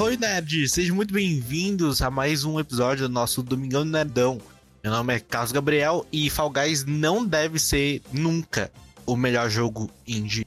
Arroi 0.00 0.16
Nerd, 0.16 0.66
sejam 0.66 0.96
muito 0.96 1.12
bem-vindos 1.12 2.00
a 2.00 2.10
mais 2.10 2.42
um 2.42 2.58
episódio 2.58 3.06
do 3.06 3.12
nosso 3.12 3.42
Domingão 3.42 3.84
do 3.84 3.90
Nerdão. 3.90 4.38
Meu 4.82 4.90
nome 4.90 5.14
é 5.14 5.20
Carlos 5.20 5.52
Gabriel 5.52 6.06
e 6.10 6.30
Fall 6.30 6.48
Guys 6.48 6.86
não 6.86 7.22
deve 7.22 7.58
ser 7.58 8.00
nunca 8.10 8.72
o 9.06 9.14
melhor 9.14 9.50
jogo 9.50 9.90
indie. 10.08 10.46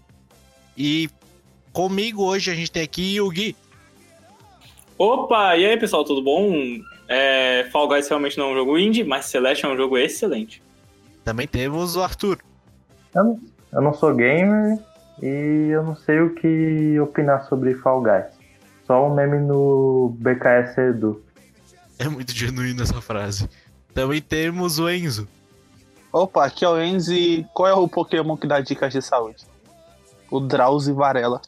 E 0.76 1.08
comigo 1.72 2.24
hoje 2.24 2.50
a 2.50 2.56
gente 2.56 2.72
tem 2.72 2.82
aqui 2.82 3.22
o 3.22 3.30
Gui. 3.30 3.56
Opa, 4.98 5.56
e 5.56 5.68
aí 5.68 5.78
pessoal, 5.78 6.04
tudo 6.04 6.24
bom? 6.24 6.52
É, 7.08 7.70
Fall 7.72 7.88
Guys 7.88 8.10
realmente 8.10 8.40
não 8.40 8.50
é 8.50 8.54
um 8.54 8.56
jogo 8.56 8.76
indie, 8.76 9.04
mas 9.04 9.26
Celeste 9.26 9.68
é 9.68 9.70
um 9.70 9.78
jogo 9.78 10.00
excelente. 10.00 10.64
Também 11.24 11.48
temos 11.48 11.96
o 11.96 12.02
Arthur. 12.02 12.40
Eu 13.14 13.24
não, 13.24 13.40
eu 13.72 13.82
não 13.84 13.94
sou 13.94 14.16
gamer 14.16 14.80
e 15.22 15.68
eu 15.70 15.84
não 15.84 15.96
sei 15.96 16.22
o 16.22 16.34
que 16.34 17.00
opinar 17.00 17.48
sobre 17.48 17.76
Fall 17.76 18.02
Guys. 18.02 18.33
Só 18.86 19.08
um 19.08 19.14
meme 19.14 19.40
no 19.40 20.16
BKS 20.20 20.78
Edu. 20.78 21.24
É 21.98 22.08
muito 22.08 22.34
genuíno 22.34 22.84
essa 22.84 23.00
frase. 23.02 23.50
Também 23.94 24.22
temos 24.22 24.80
o 24.80 24.90
Enzo. 24.90 25.28
Opa, 26.12 26.46
aqui 26.46 26.66
é 26.66 26.70
o 26.70 26.82
Enzo 26.82 27.14
e 27.14 27.46
qual 27.54 27.68
é 27.70 27.74
o 27.74 27.88
Pokémon 27.88 28.36
que 28.36 28.48
dá 28.48 28.60
dicas 28.60 28.92
de 28.92 29.02
saúde? 29.02 29.46
O 30.30 30.40
Drowsy 30.40 30.92
Varela. 30.92 31.42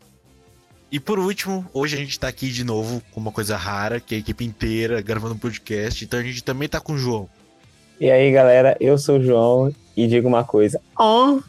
E 0.91 0.99
por 0.99 1.19
último, 1.19 1.65
hoje 1.73 1.95
a 1.95 1.99
gente 1.99 2.19
tá 2.19 2.27
aqui 2.27 2.49
de 2.49 2.63
novo 2.63 3.01
com 3.11 3.19
uma 3.19 3.31
coisa 3.31 3.57
rara, 3.57 3.99
que 3.99 4.15
é 4.15 4.17
a 4.17 4.21
equipe 4.21 4.45
inteira 4.45 5.01
gravando 5.01 5.33
um 5.33 5.37
podcast. 5.37 6.05
Então 6.05 6.19
a 6.19 6.23
gente 6.23 6.43
também 6.43 6.69
tá 6.69 6.79
com 6.79 6.93
o 6.93 6.97
João. 6.97 7.27
E 7.99 8.09
aí, 8.09 8.31
galera, 8.31 8.77
eu 8.79 8.97
sou 8.97 9.17
o 9.17 9.23
João 9.23 9.73
e 9.95 10.07
digo 10.07 10.27
uma 10.27 10.43
coisa. 10.43 10.79
Oh, 10.97 11.41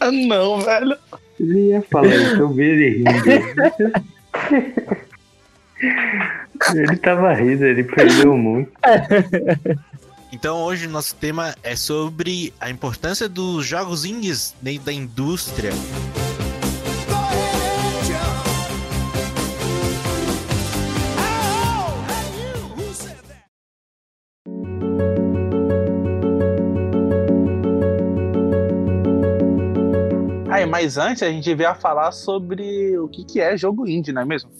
ah, 0.00 0.10
não, 0.10 0.60
velho. 0.60 0.96
Ele 1.38 1.68
ia 1.68 1.82
falar 1.82 2.14
isso, 2.14 2.36
eu 2.36 2.48
vi 2.50 2.64
ele 2.64 2.90
rindo. 2.98 3.14
ele 6.74 6.96
tava 6.96 7.32
rindo, 7.32 7.64
ele 7.64 7.84
perdeu 7.84 8.36
muito. 8.36 8.72
Então 10.32 10.64
hoje 10.64 10.88
nosso 10.88 11.14
tema 11.14 11.54
é 11.62 11.76
sobre 11.76 12.52
a 12.58 12.68
importância 12.68 13.28
dos 13.28 13.64
jogos 13.64 14.04
indies 14.04 14.52
dentro 14.60 14.86
da 14.86 14.92
indústria. 14.92 15.70
Mas 30.84 30.98
antes 30.98 31.22
a 31.22 31.30
gente 31.30 31.54
veio 31.54 31.70
a 31.70 31.74
falar 31.74 32.10
sobre 32.10 32.98
o 32.98 33.06
que, 33.08 33.24
que 33.24 33.40
é 33.40 33.56
jogo 33.56 33.88
indie, 33.88 34.12
não 34.12 34.22
é 34.22 34.24
mesmo? 34.24 34.50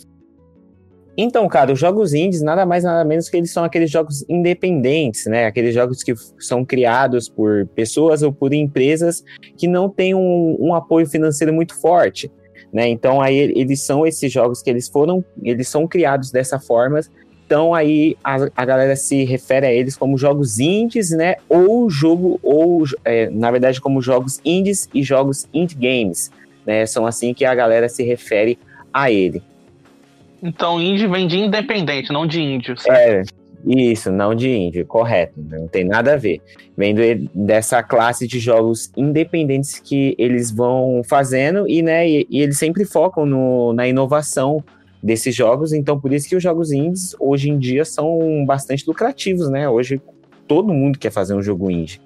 Então, 1.16 1.46
cara, 1.48 1.72
os 1.72 1.78
jogos 1.78 2.12
indies 2.12 2.42
nada 2.42 2.66
mais 2.66 2.82
nada 2.82 3.04
menos 3.04 3.28
que 3.28 3.36
eles 3.36 3.52
são 3.52 3.62
aqueles 3.62 3.90
jogos 3.90 4.24
independentes, 4.28 5.26
né? 5.26 5.46
Aqueles 5.46 5.72
jogos 5.72 6.02
que 6.02 6.14
são 6.40 6.64
criados 6.64 7.28
por 7.28 7.66
pessoas 7.68 8.22
ou 8.22 8.32
por 8.32 8.52
empresas 8.52 9.22
que 9.56 9.68
não 9.68 9.88
têm 9.88 10.14
um, 10.14 10.56
um 10.58 10.74
apoio 10.74 11.06
financeiro 11.06 11.52
muito 11.52 11.80
forte, 11.80 12.30
né? 12.72 12.88
Então 12.88 13.20
aí 13.20 13.36
eles 13.36 13.80
são 13.82 14.04
esses 14.04 14.32
jogos 14.32 14.60
que 14.60 14.68
eles 14.68 14.88
foram, 14.88 15.24
eles 15.42 15.68
são 15.68 15.86
criados 15.86 16.32
dessa 16.32 16.58
forma. 16.58 17.00
Então 17.46 17.72
aí 17.72 18.16
a, 18.24 18.48
a 18.56 18.64
galera 18.64 18.96
se 18.96 19.22
refere 19.22 19.66
a 19.66 19.72
eles 19.72 19.96
como 19.96 20.18
jogos 20.18 20.58
indies, 20.58 21.10
né? 21.10 21.36
Ou 21.48 21.88
jogo, 21.88 22.40
ou 22.42 22.82
é, 23.04 23.30
na 23.30 23.52
verdade 23.52 23.80
como 23.80 24.02
jogos 24.02 24.40
indies 24.44 24.88
e 24.92 25.00
jogos 25.04 25.46
indie 25.54 25.76
games, 25.76 26.32
né? 26.66 26.84
São 26.86 27.06
assim 27.06 27.32
que 27.32 27.44
a 27.44 27.54
galera 27.54 27.88
se 27.88 28.02
refere 28.02 28.58
a 28.92 29.12
ele. 29.12 29.40
Então, 30.44 30.78
indie 30.78 31.06
vem 31.06 31.26
de 31.26 31.38
independente, 31.38 32.12
não 32.12 32.26
de 32.26 32.38
índio, 32.38 32.76
certo? 32.76 32.98
É, 32.98 33.22
isso, 33.66 34.12
não 34.12 34.34
de 34.34 34.50
índio, 34.50 34.84
correto. 34.84 35.32
Não 35.38 35.66
tem 35.66 35.84
nada 35.84 36.12
a 36.12 36.16
ver. 36.18 36.42
Vem 36.76 36.94
dessa 37.34 37.82
classe 37.82 38.26
de 38.26 38.38
jogos 38.38 38.92
independentes 38.94 39.80
que 39.80 40.14
eles 40.18 40.50
vão 40.50 41.00
fazendo 41.02 41.66
e, 41.66 41.80
né, 41.80 42.06
e, 42.06 42.26
e 42.28 42.42
eles 42.42 42.58
sempre 42.58 42.84
focam 42.84 43.24
no, 43.24 43.72
na 43.72 43.88
inovação 43.88 44.62
desses 45.02 45.34
jogos. 45.34 45.72
Então, 45.72 45.98
por 45.98 46.12
isso 46.12 46.28
que 46.28 46.36
os 46.36 46.42
jogos 46.42 46.72
indies, 46.72 47.16
hoje 47.18 47.48
em 47.48 47.58
dia, 47.58 47.86
são 47.86 48.44
bastante 48.44 48.86
lucrativos, 48.86 49.48
né? 49.48 49.66
Hoje, 49.66 49.98
todo 50.46 50.74
mundo 50.74 50.98
quer 50.98 51.10
fazer 51.10 51.32
um 51.32 51.42
jogo 51.42 51.70
indie. 51.70 52.02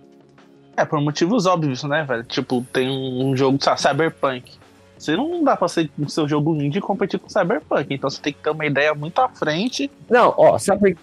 É, 0.77 0.85
por 0.85 1.01
motivos 1.01 1.45
óbvios, 1.45 1.83
né, 1.83 2.05
velho? 2.05 2.23
Tipo, 2.23 2.65
tem 2.73 2.89
um 2.89 3.37
jogo, 3.37 3.59
sabe, 3.61 3.81
Cyberpunk. 3.81 4.58
Você 4.99 5.17
não 5.17 5.45
dá 5.45 5.57
pra 5.57 5.69
ser 5.69 5.89
com 5.97 6.09
seu 6.09 6.29
jogo 6.29 6.55
indie 6.57 6.79
e 6.79 6.83
competir 6.83 7.19
com 7.19 7.29
Cyberpunk. 7.29 7.95
Então 7.95 8.11
você 8.11 8.21
tem 8.21 8.33
que 8.33 8.43
ter 8.43 8.51
uma 8.51 8.67
ideia 8.67 8.95
muito 8.95 9.19
à 9.21 9.29
frente. 9.29 9.91
Não, 10.11 10.35
ó, 10.37 10.59
sabe, 10.59 10.97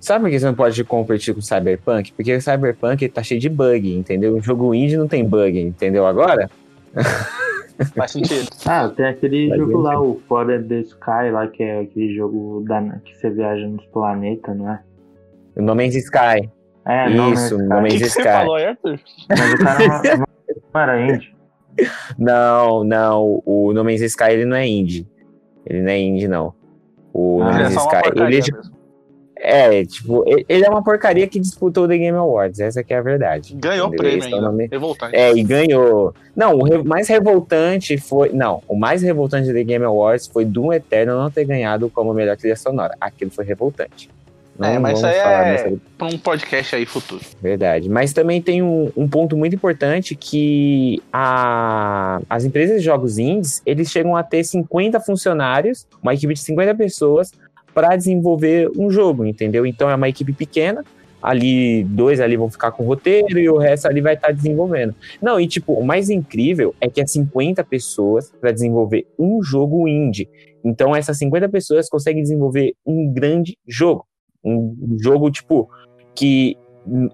sabe 0.00 0.24
por 0.24 0.30
que 0.30 0.38
você 0.38 0.46
não 0.46 0.54
pode 0.54 0.84
competir 0.84 1.34
com 1.34 1.40
Cyberpunk? 1.40 2.12
Porque 2.12 2.34
o 2.34 2.40
Cyberpunk 2.42 3.08
tá 3.08 3.22
cheio 3.22 3.40
de 3.40 3.48
bug, 3.48 3.94
entendeu? 3.94 4.34
O 4.34 4.40
jogo 4.40 4.74
indie 4.74 4.96
não 4.96 5.08
tem 5.08 5.24
bug, 5.24 5.58
entendeu 5.58 6.06
agora? 6.06 6.50
Faz 7.94 8.12
sentido. 8.12 8.48
ah, 8.64 8.88
tem 8.88 9.04
aquele 9.04 9.48
Vai 9.50 9.58
jogo 9.58 9.78
lá, 9.80 10.00
o 10.00 10.18
Fora 10.26 10.62
the 10.62 10.80
Sky, 10.80 11.30
lá, 11.30 11.46
que 11.46 11.62
é 11.62 11.80
aquele 11.80 12.14
jogo 12.14 12.64
da, 12.66 12.80
que 13.04 13.14
você 13.14 13.28
viaja 13.28 13.66
nos 13.66 13.84
planetas, 13.86 14.56
não 14.56 14.70
é? 14.70 14.80
O 15.56 15.62
No 15.62 15.74
Man's 15.74 15.94
Sky. 15.94 16.48
É, 16.86 17.10
Isso, 17.10 17.58
No 17.58 17.82
Man's 17.82 17.94
Sky. 17.94 18.06
Sky. 18.06 18.22
Você 18.22 18.22
falou, 18.22 18.56
Arthur? 18.56 19.00
Mas 19.28 19.52
o 19.52 19.58
cara 19.58 19.78
não, 20.16 20.26
não 20.72 20.80
era 20.80 21.00
indie. 21.02 21.35
Não, 22.18 22.84
não. 22.84 23.42
O 23.44 23.72
No 23.72 23.84
Man's 23.84 24.00
Sky 24.00 24.30
ele 24.30 24.44
não 24.44 24.56
é 24.56 24.66
indie. 24.66 25.06
Ele 25.64 25.82
não 25.82 25.90
é 25.90 25.98
indie, 25.98 26.28
não. 26.28 26.54
O 27.12 27.40
ah, 27.42 27.52
No 27.52 27.52
Man's 27.52 27.76
é 27.76 27.78
Sky. 27.78 28.20
Ele 28.20 28.38
é, 28.38 28.40
tipo, 28.40 28.76
é, 29.38 29.84
tipo, 29.84 30.24
ele 30.48 30.64
é 30.64 30.68
uma 30.68 30.82
porcaria 30.82 31.26
que 31.28 31.38
disputou 31.38 31.84
o 31.84 31.88
The 31.88 31.98
Game 31.98 32.16
Awards, 32.16 32.58
essa 32.58 32.82
que 32.82 32.94
é 32.94 32.98
a 32.98 33.02
verdade. 33.02 33.54
Ganhou 33.54 33.88
entendeu? 33.88 34.04
prêmio 34.04 34.24
ainda, 34.24 34.40
nome... 34.40 34.66
revoltante. 34.66 35.14
É, 35.14 35.32
e 35.32 35.42
ganhou. 35.42 36.14
Não, 36.34 36.54
o 36.54 36.64
re... 36.64 36.82
mais 36.82 37.06
revoltante 37.08 37.98
foi... 37.98 38.30
Não, 38.30 38.62
o 38.66 38.74
mais 38.74 39.02
revoltante 39.02 39.48
do 39.48 39.54
The 39.54 39.62
Game 39.62 39.84
Awards 39.84 40.26
foi 40.26 40.44
Doom 40.44 40.72
Eternal 40.72 41.18
não 41.18 41.30
ter 41.30 41.44
ganhado 41.44 41.90
como 41.90 42.14
melhor 42.14 42.36
trilha 42.36 42.56
sonora. 42.56 42.96
Aquilo 43.00 43.30
foi 43.30 43.44
revoltante. 43.44 44.10
Não 44.58 44.68
é, 44.68 44.78
mas 44.78 44.98
isso 44.98 45.06
aí 45.06 45.16
é 45.16 45.72
para 45.98 46.06
um 46.06 46.18
podcast 46.18 46.76
aí 46.76 46.86
futuro. 46.86 47.22
Verdade. 47.40 47.88
Mas 47.88 48.12
também 48.12 48.40
tem 48.40 48.62
um, 48.62 48.90
um 48.96 49.08
ponto 49.08 49.36
muito 49.36 49.54
importante 49.54 50.14
que 50.14 51.02
a, 51.12 52.20
as 52.28 52.44
empresas 52.44 52.78
de 52.78 52.84
jogos 52.84 53.18
indies, 53.18 53.62
eles 53.66 53.90
chegam 53.90 54.16
a 54.16 54.22
ter 54.22 54.44
50 54.44 55.00
funcionários, 55.00 55.86
uma 56.02 56.14
equipe 56.14 56.34
de 56.34 56.40
50 56.40 56.74
pessoas, 56.74 57.32
para 57.74 57.94
desenvolver 57.94 58.70
um 58.76 58.90
jogo, 58.90 59.26
entendeu? 59.26 59.66
Então 59.66 59.90
é 59.90 59.94
uma 59.94 60.08
equipe 60.08 60.32
pequena, 60.32 60.82
ali 61.22 61.84
dois 61.84 62.20
ali 62.20 62.36
vão 62.36 62.50
ficar 62.50 62.70
com 62.72 62.84
o 62.84 62.86
roteiro 62.86 63.38
e 63.38 63.48
o 63.50 63.58
resto 63.58 63.86
ali 63.86 64.00
vai 64.00 64.14
estar 64.14 64.28
tá 64.28 64.32
desenvolvendo. 64.32 64.94
Não, 65.20 65.38
e 65.38 65.46
tipo, 65.46 65.72
o 65.72 65.84
mais 65.84 66.08
incrível 66.08 66.74
é 66.80 66.88
que 66.88 67.00
é 67.00 67.06
50 67.06 67.62
pessoas 67.64 68.32
para 68.40 68.52
desenvolver 68.52 69.06
um 69.18 69.42
jogo 69.42 69.86
indie. 69.86 70.28
Então 70.64 70.94
essas 70.94 71.18
50 71.18 71.48
pessoas 71.48 71.88
conseguem 71.88 72.22
desenvolver 72.22 72.74
um 72.86 73.12
grande 73.12 73.58
jogo. 73.66 74.06
Um 74.46 74.96
jogo, 75.00 75.30
tipo, 75.30 75.68
que 76.14 76.56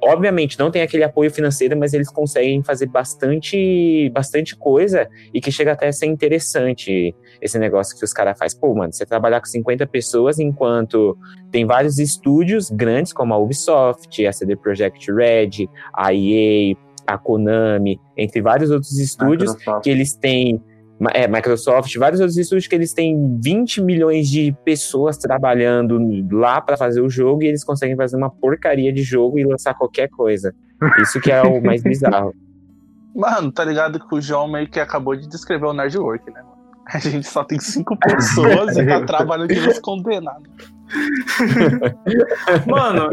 obviamente 0.03 0.59
não 0.59 0.71
tem 0.71 0.83
aquele 0.83 1.03
apoio 1.03 1.31
financeiro, 1.31 1.77
mas 1.77 1.95
eles 1.95 2.11
conseguem 2.11 2.63
fazer 2.63 2.87
bastante, 2.87 4.11
bastante 4.11 4.55
coisa 4.55 5.09
e 5.33 5.41
que 5.41 5.51
chega 5.51 5.73
até 5.73 5.89
a 5.89 5.93
ser 5.93 6.07
interessante 6.07 7.15
esse 7.41 7.59
negócio 7.59 7.99
que 7.99 8.05
os 8.05 8.13
caras 8.13 8.39
fazem. 8.39 8.61
Pô, 8.61 8.75
mano, 8.75 8.93
você 8.93 9.07
trabalhar 9.07 9.41
com 9.41 9.47
50 9.47 9.87
pessoas 9.87 10.39
enquanto 10.39 11.17
tem 11.51 11.65
vários 11.65 11.99
estúdios 11.99 12.71
grandes 12.71 13.13
como 13.13 13.33
a 13.33 13.39
Ubisoft, 13.39 14.27
a 14.27 14.33
CD 14.33 14.57
Projekt 14.57 15.11
Red, 15.11 15.69
a 15.95 16.13
EA, 16.13 16.77
a 17.07 17.19
Konami, 17.19 17.99
entre 18.17 18.41
vários 18.43 18.71
outros 18.71 18.99
estúdios 18.99 19.53
Microsoft. 19.53 19.85
que 19.85 19.91
eles 19.91 20.15
têm 20.15 20.63
é, 21.13 21.27
Microsoft, 21.27 21.97
vários 21.97 22.21
outros 22.21 22.37
estúdios 22.37 22.67
que 22.67 22.75
eles 22.75 22.93
têm 22.93 23.39
20 23.43 23.83
milhões 23.83 24.29
de 24.29 24.55
pessoas 24.65 25.17
trabalhando 25.17 25.99
lá 26.31 26.61
para 26.61 26.77
fazer 26.77 27.01
o 27.01 27.11
jogo 27.11 27.43
e 27.43 27.47
eles 27.47 27.65
conseguem 27.65 27.97
fazer 27.97 28.17
uma 28.17 28.31
porcaria 28.31 28.93
de 28.93 29.03
jogo 29.03 29.39
e 29.39 29.45
lançar 29.45 29.75
qualquer 29.75 30.09
coisa. 30.09 30.55
Isso 31.01 31.21
que 31.21 31.31
é 31.31 31.43
o 31.43 31.63
mais 31.63 31.83
bizarro. 31.85 32.35
Mano, 33.15 33.53
tá 33.53 33.65
ligado 33.65 34.01
que 34.01 34.15
o 34.15 34.21
João 34.21 34.49
meio 34.49 34.69
que 34.69 34.81
acabou 34.81 35.17
de 35.17 35.29
descrever 35.29 35.67
o 35.67 35.73
Nerdwork, 35.73 36.31
né? 36.31 36.43
A 36.87 36.99
gente 36.99 37.27
só 37.27 37.45
tem 37.45 37.59
cinco 37.59 37.97
pessoas 38.01 38.77
e 38.77 38.87
tá 38.87 39.05
trabalhando 39.05 39.49
que 39.49 39.61
nos 39.61 39.79
condenados. 39.79 40.49
Mano, 42.67 43.11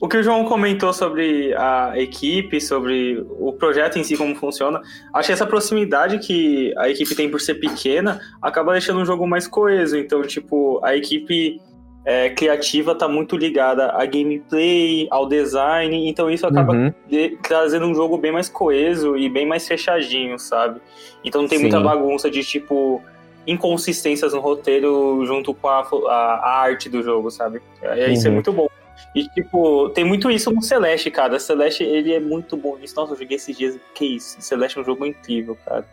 o 0.00 0.08
que 0.08 0.16
o 0.18 0.22
João 0.22 0.44
comentou 0.44 0.92
sobre 0.92 1.52
a 1.54 1.92
equipe, 1.96 2.60
sobre 2.60 3.24
o 3.38 3.52
projeto 3.52 3.98
em 3.98 4.04
si, 4.04 4.16
como 4.16 4.34
funciona, 4.36 4.80
acho 5.12 5.26
que 5.26 5.32
essa 5.32 5.46
proximidade 5.46 6.18
que 6.18 6.72
a 6.78 6.88
equipe 6.88 7.14
tem 7.14 7.28
por 7.28 7.40
ser 7.40 7.54
pequena 7.54 8.20
acaba 8.40 8.72
deixando 8.72 9.00
o 9.00 9.04
jogo 9.04 9.26
mais 9.26 9.48
coeso. 9.48 9.96
Então, 9.96 10.22
tipo, 10.22 10.80
a 10.84 10.96
equipe 10.96 11.60
é, 12.04 12.30
criativa 12.30 12.92
está 12.92 13.08
muito 13.08 13.36
ligada 13.36 13.90
a 13.90 14.06
gameplay, 14.06 15.08
ao 15.10 15.28
design, 15.28 16.08
então 16.08 16.30
isso 16.30 16.46
acaba 16.46 16.72
uhum. 16.72 16.92
de, 17.08 17.36
trazendo 17.42 17.86
um 17.86 17.94
jogo 17.94 18.16
bem 18.16 18.30
mais 18.30 18.48
coeso 18.48 19.16
e 19.16 19.28
bem 19.28 19.44
mais 19.44 19.66
fechadinho, 19.66 20.38
sabe? 20.38 20.80
Então 21.24 21.42
não 21.42 21.48
tem 21.48 21.58
Sim. 21.58 21.64
muita 21.64 21.80
bagunça 21.80 22.30
de 22.30 22.44
tipo 22.44 23.02
inconsistências 23.44 24.32
no 24.32 24.40
roteiro 24.40 25.24
junto 25.24 25.52
com 25.54 25.68
a, 25.68 25.80
a, 25.80 26.12
a 26.12 26.60
arte 26.60 26.88
do 26.88 27.02
jogo, 27.02 27.30
sabe? 27.30 27.60
É, 27.82 28.12
isso 28.12 28.26
é 28.26 28.28
Uhum. 28.28 28.34
muito 28.34 28.52
bom. 28.52 28.68
E, 29.16 29.26
tipo, 29.30 29.88
tem 29.90 30.04
muito 30.04 30.30
isso 30.30 30.52
no 30.52 30.60
Celeste, 30.60 31.10
cara. 31.10 31.40
Celeste, 31.40 31.82
ele 31.82 32.12
é 32.12 32.20
muito 32.20 32.54
bom 32.54 32.76
nisso. 32.76 32.94
Nossa, 32.96 33.14
eu 33.14 33.18
joguei 33.18 33.36
esses 33.38 33.56
dias. 33.56 33.78
Que 33.94 34.04
isso? 34.16 34.36
Celeste 34.42 34.76
é 34.76 34.82
um 34.82 34.84
jogo 34.84 35.06
incrível, 35.06 35.56
cara. 35.64 35.88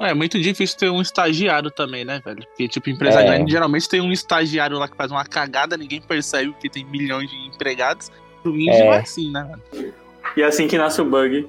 É 0.00 0.12
muito 0.12 0.40
difícil 0.40 0.76
ter 0.76 0.90
um 0.90 1.00
estagiário 1.00 1.70
também, 1.70 2.04
né, 2.04 2.20
velho? 2.24 2.44
Porque, 2.44 2.66
tipo, 2.66 2.90
empresa 2.90 3.20
É. 3.20 3.24
grande 3.24 3.52
geralmente 3.52 3.88
tem 3.88 4.00
um 4.00 4.10
estagiário 4.10 4.76
lá 4.76 4.88
que 4.88 4.96
faz 4.96 5.12
uma 5.12 5.24
cagada, 5.24 5.76
ninguém 5.76 6.02
percebe 6.02 6.50
porque 6.50 6.68
tem 6.68 6.84
milhões 6.84 7.30
de 7.30 7.36
empregados. 7.46 8.10
O 8.44 8.48
indie 8.48 8.70
É. 8.70 8.88
vai 8.88 8.98
assim, 8.98 9.30
né, 9.30 9.48
velho? 9.72 9.94
E 10.36 10.42
é 10.42 10.44
assim 10.44 10.66
que 10.66 10.76
nasce 10.76 11.00
o 11.00 11.04
bug. 11.04 11.48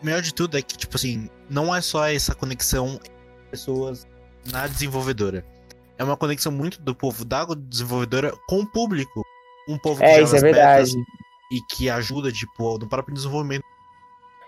O 0.00 0.06
melhor 0.06 0.22
de 0.22 0.32
tudo 0.32 0.56
é 0.56 0.62
que, 0.62 0.78
tipo 0.78 0.96
assim, 0.96 1.28
não 1.50 1.74
é 1.76 1.82
só 1.82 2.06
essa 2.08 2.34
conexão 2.34 2.94
entre 2.94 3.10
pessoas 3.50 4.06
na 4.50 4.66
desenvolvedora. 4.66 5.44
É 5.98 6.04
uma 6.04 6.16
conexão 6.16 6.50
muito 6.50 6.80
do 6.80 6.94
povo 6.94 7.22
da 7.26 7.44
desenvolvedora 7.44 8.32
com 8.48 8.60
o 8.60 8.66
público. 8.66 9.22
Um 9.68 9.78
povo 9.78 9.98
que 10.00 10.04
É, 10.04 10.22
isso 10.22 10.34
é 10.34 10.40
verdade. 10.40 10.92
e 11.52 11.60
que 11.60 11.88
ajuda, 11.90 12.32
tipo, 12.32 12.78
no 12.78 12.88
próprio 12.88 13.14
desenvolvimento. 13.14 13.62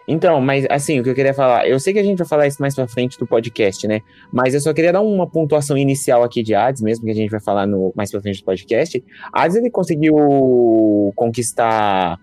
Então, 0.08 0.40
mas 0.40 0.66
assim, 0.68 0.98
o 0.98 1.04
que 1.04 1.10
eu 1.10 1.14
queria 1.14 1.32
falar, 1.32 1.68
eu 1.68 1.78
sei 1.78 1.92
que 1.92 1.98
a 2.00 2.02
gente 2.02 2.18
vai 2.18 2.26
falar 2.26 2.46
isso 2.48 2.60
mais 2.60 2.74
pra 2.74 2.88
frente 2.88 3.16
do 3.16 3.26
podcast, 3.26 3.86
né? 3.86 4.00
Mas 4.32 4.54
eu 4.54 4.60
só 4.60 4.72
queria 4.74 4.92
dar 4.92 5.02
uma 5.02 5.24
pontuação 5.26 5.76
inicial 5.78 6.24
aqui 6.24 6.42
de 6.42 6.52
Hades, 6.52 6.82
mesmo 6.82 7.04
que 7.04 7.12
a 7.12 7.14
gente 7.14 7.30
vai 7.30 7.38
falar 7.38 7.64
no, 7.64 7.92
mais 7.94 8.10
pra 8.10 8.20
frente 8.20 8.40
do 8.40 8.44
podcast. 8.44 9.04
Hades, 9.32 9.56
ele 9.56 9.70
conseguiu 9.70 11.12
conquistar 11.14 12.18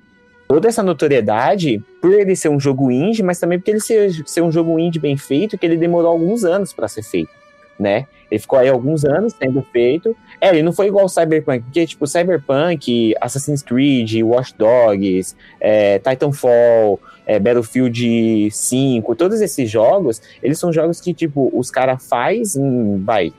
toda 0.50 0.68
essa 0.68 0.84
notoriedade 0.84 1.82
por 2.02 2.14
ele 2.14 2.36
ser 2.36 2.50
um 2.50 2.60
jogo 2.60 2.92
indie, 2.92 3.24
mas 3.24 3.40
também 3.40 3.58
porque 3.58 3.72
ele 3.72 3.80
ser, 3.80 4.12
ser 4.28 4.42
um 4.42 4.52
jogo 4.52 4.78
indie 4.78 5.00
bem 5.00 5.16
feito, 5.16 5.58
que 5.58 5.66
ele 5.66 5.78
demorou 5.78 6.12
alguns 6.12 6.44
anos 6.44 6.74
pra 6.74 6.90
ser 6.90 7.04
feito, 7.04 7.32
né? 7.80 8.06
Ele 8.30 8.40
ficou 8.40 8.60
aí 8.60 8.68
alguns 8.68 9.06
anos 9.06 9.34
sendo 9.34 9.62
feito. 9.62 10.14
É, 10.40 10.50
ele 10.50 10.62
não 10.62 10.72
foi 10.72 10.88
igual 10.88 11.06
o 11.06 11.10
Cyberpunk, 11.10 11.64
porque, 11.64 11.86
tipo, 11.88 12.06
Cyberpunk, 12.06 13.16
Assassin's 13.20 13.64
Creed, 13.64 14.22
Watch 14.22 14.54
Dogs, 14.56 15.36
é, 15.60 15.98
Titanfall, 16.00 17.00
é, 17.26 17.40
Battlefield 17.40 18.52
5, 18.52 19.16
todos 19.16 19.42
esses 19.42 19.70
jogos, 19.70 20.22
eles 20.44 20.60
são 20.60 20.72
jogos 20.72 21.02
que, 21.02 21.14
tipo, 21.14 21.52
os 21.54 21.72
caras 21.72 22.08
faz 22.08 22.56
em, 22.56 23.04
vai, 23.04 23.34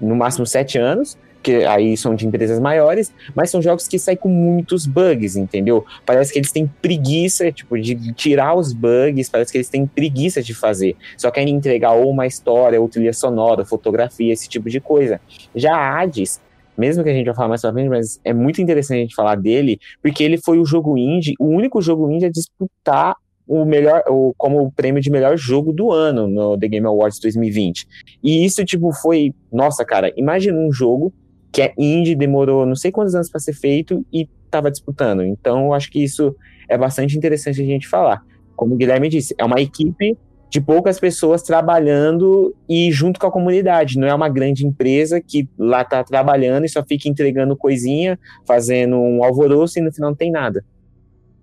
no 0.00 0.16
máximo 0.16 0.46
sete 0.46 0.78
anos, 0.78 1.16
que 1.46 1.64
aí 1.64 1.96
são 1.96 2.16
de 2.16 2.26
empresas 2.26 2.58
maiores, 2.58 3.14
mas 3.32 3.50
são 3.50 3.62
jogos 3.62 3.86
que 3.86 4.00
saem 4.00 4.18
com 4.18 4.28
muitos 4.28 4.84
bugs, 4.84 5.36
entendeu? 5.36 5.86
Parece 6.04 6.32
que 6.32 6.40
eles 6.40 6.50
têm 6.50 6.66
preguiça, 6.66 7.52
tipo, 7.52 7.78
de 7.78 8.12
tirar 8.14 8.56
os 8.56 8.72
bugs, 8.72 9.30
parece 9.30 9.52
que 9.52 9.58
eles 9.58 9.68
têm 9.68 9.86
preguiça 9.86 10.42
de 10.42 10.52
fazer. 10.52 10.96
Só 11.16 11.30
querem 11.30 11.54
entregar 11.54 11.92
ou 11.92 12.10
uma 12.10 12.26
história, 12.26 12.80
ou 12.80 12.88
trilha 12.88 13.12
sonora, 13.12 13.64
fotografia, 13.64 14.32
esse 14.32 14.48
tipo 14.48 14.68
de 14.68 14.80
coisa. 14.80 15.20
Já 15.54 15.76
Hades, 15.76 16.40
mesmo 16.76 17.04
que 17.04 17.10
a 17.10 17.14
gente 17.14 17.26
vai 17.26 17.34
falar 17.36 17.48
mais 17.48 17.60
pra 17.60 17.72
frente, 17.72 17.90
mas 17.90 18.20
é 18.24 18.32
muito 18.32 18.60
interessante 18.60 18.98
a 18.98 19.02
gente 19.02 19.14
falar 19.14 19.36
dele, 19.36 19.78
porque 20.02 20.24
ele 20.24 20.38
foi 20.38 20.58
o 20.58 20.64
jogo 20.64 20.98
indie, 20.98 21.34
o 21.38 21.46
único 21.46 21.80
jogo 21.80 22.10
indie 22.10 22.26
a 22.26 22.30
disputar 22.30 23.14
o 23.46 23.64
melhor, 23.64 24.02
o, 24.08 24.34
como 24.36 24.60
o 24.64 24.72
prêmio 24.72 25.00
de 25.00 25.10
melhor 25.10 25.36
jogo 25.36 25.72
do 25.72 25.92
ano 25.92 26.26
no 26.26 26.58
The 26.58 26.66
Game 26.66 26.86
Awards 26.88 27.20
2020. 27.20 27.86
E 28.20 28.44
isso, 28.44 28.64
tipo, 28.64 28.92
foi. 28.92 29.32
Nossa, 29.52 29.84
cara, 29.84 30.12
imagina 30.16 30.58
um 30.58 30.72
jogo 30.72 31.14
que 31.56 31.62
é 31.62 31.72
indie, 31.78 32.14
demorou 32.14 32.66
não 32.66 32.76
sei 32.76 32.92
quantos 32.92 33.14
anos 33.14 33.30
para 33.30 33.40
ser 33.40 33.54
feito 33.54 34.04
e 34.12 34.28
tava 34.50 34.70
disputando. 34.70 35.24
Então, 35.24 35.64
eu 35.64 35.72
acho 35.72 35.90
que 35.90 36.04
isso 36.04 36.36
é 36.68 36.76
bastante 36.76 37.16
interessante 37.16 37.62
a 37.62 37.64
gente 37.64 37.88
falar. 37.88 38.22
Como 38.54 38.74
o 38.74 38.76
Guilherme 38.76 39.08
disse, 39.08 39.34
é 39.38 39.42
uma 39.42 39.58
equipe 39.58 40.18
de 40.50 40.60
poucas 40.60 41.00
pessoas 41.00 41.42
trabalhando 41.42 42.54
e 42.68 42.92
junto 42.92 43.18
com 43.18 43.26
a 43.26 43.32
comunidade. 43.32 43.98
Não 43.98 44.06
é 44.06 44.12
uma 44.12 44.28
grande 44.28 44.66
empresa 44.66 45.18
que 45.18 45.48
lá 45.58 45.82
tá 45.82 46.04
trabalhando 46.04 46.66
e 46.66 46.68
só 46.68 46.84
fica 46.84 47.08
entregando 47.08 47.56
coisinha, 47.56 48.18
fazendo 48.46 48.96
um 48.96 49.24
alvoroço 49.24 49.78
e 49.78 49.82
no 49.82 49.90
final 49.90 50.10
não 50.10 50.16
tem 50.16 50.30
nada. 50.30 50.62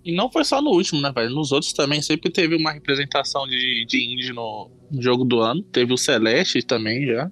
E 0.05 0.15
não 0.15 0.31
foi 0.31 0.45
só 0.45 0.61
no 0.61 0.69
último, 0.69 1.01
né, 1.01 1.11
velho? 1.11 1.31
Nos 1.31 1.51
outros 1.51 1.73
também 1.73 2.03
sempre 2.03 2.29
teve 2.29 2.55
uma 2.55 2.71
representação 2.71 3.47
de, 3.47 3.83
de 3.87 4.13
indie 4.13 4.31
no, 4.31 4.69
no 4.91 5.01
jogo 5.01 5.25
do 5.25 5.39
ano. 5.39 5.63
Teve 5.63 5.91
o 5.91 5.97
Celeste 5.97 6.61
também 6.61 7.03
já. 7.07 7.31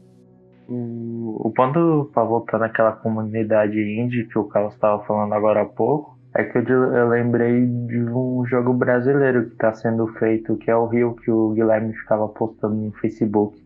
O, 0.74 1.48
o 1.48 1.52
ponto 1.52 2.10
pra 2.14 2.24
voltar 2.24 2.58
naquela 2.58 2.94
comunidade 2.94 3.78
indie 3.78 4.26
que 4.26 4.40
o 4.40 4.46
Carlos 4.46 4.74
estava 4.74 5.04
falando 5.04 5.34
agora 5.34 5.64
há 5.64 5.66
pouco 5.66 6.18
é 6.34 6.46
que 6.46 6.60
eu, 6.60 6.64
eu 6.64 7.10
lembrei 7.10 7.66
de 7.66 8.00
um 8.00 8.46
jogo 8.46 8.72
brasileiro 8.74 9.48
que 9.48 9.52
está 9.52 9.74
sendo 9.74 10.08
feito, 10.14 10.56
que 10.56 10.72
é 10.72 10.76
o 10.76 10.86
Rio, 10.86 11.14
que 11.16 11.30
o 11.30 11.50
Guilherme 11.50 11.94
ficava 11.94 12.26
postando 12.30 12.76
no 12.76 12.92
Facebook. 12.94 13.62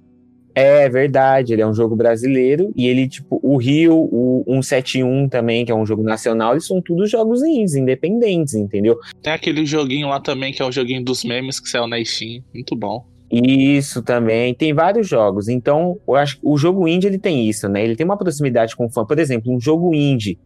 É 0.55 0.89
verdade, 0.89 1.53
ele 1.53 1.61
é 1.61 1.67
um 1.67 1.75
jogo 1.75 1.95
brasileiro 1.95 2.71
e 2.75 2.87
ele, 2.87 3.07
tipo, 3.07 3.39
o 3.43 3.57
Rio, 3.57 4.09
o 4.11 4.43
171 4.47 5.29
também, 5.29 5.63
que 5.63 5.71
é 5.71 5.75
um 5.75 5.85
jogo 5.85 6.01
nacional, 6.01 6.53
eles 6.53 6.65
são 6.65 6.81
todos 6.81 7.11
jogos 7.11 7.43
indies, 7.43 7.75
independentes, 7.75 8.55
entendeu? 8.55 8.97
Tem 9.21 9.33
aquele 9.33 9.63
joguinho 9.63 10.07
lá 10.07 10.19
também, 10.19 10.51
que 10.51 10.61
é 10.61 10.65
o 10.65 10.71
joguinho 10.71 11.03
dos 11.03 11.23
memes 11.23 11.59
que 11.59 11.69
saiu 11.69 11.85
na 11.85 12.03
Steam. 12.03 12.41
Muito 12.51 12.75
bom. 12.75 13.05
Isso 13.31 14.03
também, 14.03 14.53
tem 14.53 14.73
vários 14.73 15.07
jogos. 15.07 15.47
Então, 15.47 15.99
eu 16.07 16.15
acho 16.15 16.39
que 16.39 16.47
o 16.47 16.57
jogo 16.57 16.87
indie 16.87 17.07
ele 17.07 17.17
tem 17.17 17.49
isso, 17.49 17.67
né? 17.67 17.83
Ele 17.83 17.95
tem 17.95 18.05
uma 18.05 18.17
proximidade 18.17 18.75
com 18.75 18.85
o 18.85 18.89
fã. 18.89 19.05
Por 19.05 19.17
exemplo, 19.17 19.51
um 19.51 19.59
jogo 19.59 19.93
indie, 19.93 20.37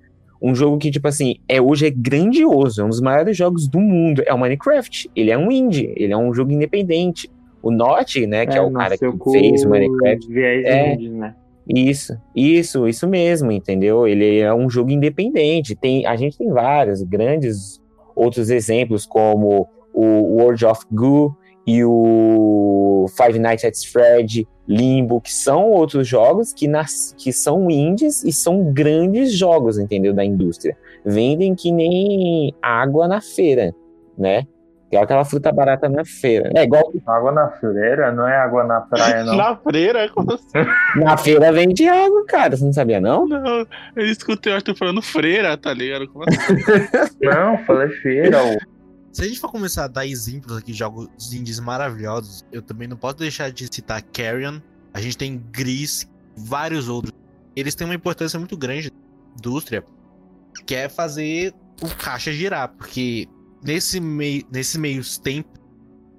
um 0.42 0.56
jogo 0.56 0.78
que, 0.78 0.90
tipo 0.90 1.08
assim, 1.08 1.36
é, 1.48 1.62
hoje 1.62 1.88
é 1.88 1.90
grandioso, 1.90 2.82
é 2.82 2.86
um 2.86 2.90
dos 2.90 3.02
maiores 3.02 3.36
jogos 3.36 3.68
do 3.68 3.80
mundo, 3.80 4.24
é 4.26 4.34
o 4.34 4.40
Minecraft. 4.40 5.10
Ele 5.16 5.30
é 5.30 5.38
um 5.38 5.52
indie, 5.52 5.94
ele 5.98 6.14
é 6.14 6.18
um 6.18 6.34
jogo 6.34 6.52
independente. 6.52 7.30
O 7.62 7.70
Notch, 7.72 8.16
né, 8.26 8.46
que 8.46 8.58
é, 8.58 8.62
o 8.62 8.72
cara 8.72 8.98
que 8.98 9.06
fez 9.32 9.66
o 9.66 9.70
Minecraft. 9.70 10.28
Viés 10.32 10.66
É. 10.66 10.94
indie, 10.94 11.10
né? 11.10 11.36
Isso, 11.68 12.18
isso, 12.36 12.88
isso 12.88 13.08
mesmo, 13.08 13.52
entendeu? 13.52 14.08
Ele 14.08 14.40
é 14.40 14.52
um 14.52 14.70
jogo 14.70 14.90
independente. 14.90 15.76
Tem, 15.76 16.04
a 16.06 16.16
gente 16.16 16.38
tem 16.38 16.50
vários 16.50 17.04
grandes 17.04 17.80
outros 18.16 18.50
exemplos, 18.50 19.06
como 19.06 19.68
o 19.94 20.04
World 20.38 20.66
of 20.66 20.82
Goo 20.92 21.36
e 21.70 21.86
o 21.86 23.06
Five 23.16 23.38
Nights 23.38 23.64
at 23.64 23.92
Fred, 23.92 24.48
Limbo, 24.68 25.22
que 25.22 25.32
são 25.32 25.70
outros 25.70 26.08
jogos 26.08 26.52
que, 26.52 26.68
nas, 26.68 27.14
que 27.16 27.32
são 27.32 27.70
indies 27.70 28.24
e 28.24 28.34
são 28.34 28.74
grandes 28.74 29.34
jogos, 29.34 29.78
entendeu? 29.78 30.12
Da 30.12 30.26
indústria. 30.26 30.76
Vendem 31.06 31.54
que 31.54 31.72
nem 31.72 32.56
água 32.60 33.08
na 33.08 33.22
feira, 33.22 33.72
né? 34.18 34.48
Igual 34.88 35.04
aquela 35.04 35.24
fruta 35.24 35.52
barata 35.52 35.88
na 35.88 36.04
feira. 36.04 36.50
É 36.56 36.64
igual 36.64 36.92
Água 37.06 37.32
na 37.32 37.52
fileira 37.52 38.12
não 38.12 38.28
é 38.28 38.36
água 38.36 38.64
na 38.64 38.82
praia, 38.82 39.24
não. 39.24 39.38
Na 39.38 39.56
freira, 39.56 40.10
como 40.10 40.34
assim? 40.34 40.68
na 40.96 41.16
feira 41.18 41.52
vende 41.52 41.88
água, 41.88 42.26
cara. 42.26 42.58
Você 42.58 42.66
não 42.66 42.74
sabia, 42.74 43.00
não? 43.00 43.28
Não, 43.28 43.68
eu 43.96 44.06
escutei 44.08 44.52
o 44.52 44.56
Arthur 44.56 44.76
falando 44.76 45.04
freira, 45.04 45.56
tá 45.56 45.72
ligado? 45.72 46.08
Como 46.08 46.26
assim? 46.28 46.56
Não, 47.22 47.60
falei 47.60 47.90
feira. 47.90 48.44
ô. 48.44 48.79
Se 49.12 49.24
a 49.24 49.28
gente 49.28 49.40
for 49.40 49.52
começar 49.52 49.86
a 49.86 49.88
dar 49.88 50.06
exemplos 50.06 50.56
aqui 50.58 50.72
de 50.72 50.78
jogos 50.78 51.10
indies 51.34 51.60
maravilhosos, 51.60 52.46
eu 52.52 52.62
também 52.62 52.88
não 52.88 52.96
posso 52.98 53.18
deixar 53.18 53.52
de 53.52 53.68
citar 53.74 54.02
Carrion. 54.04 54.60
A 54.94 55.02
gente 55.02 55.18
tem 55.18 55.38
Gris, 55.52 56.08
vários 56.38 56.88
outros. 56.88 57.14
Eles 57.56 57.74
têm 57.76 57.86
uma 57.86 57.96
importância 57.96 58.38
muito 58.38 58.56
grande 58.56 58.92
na 58.92 59.34
indústria, 59.38 59.84
que 60.66 60.76
é 60.76 60.88
fazer 60.88 61.54
o 61.82 61.88
caixa 61.96 62.32
girar, 62.32 62.70
porque 62.70 63.28
nesse 63.64 64.00
meio, 64.00 64.44
nesse 64.52 64.78
meio 64.78 65.02
tempo 65.22 65.50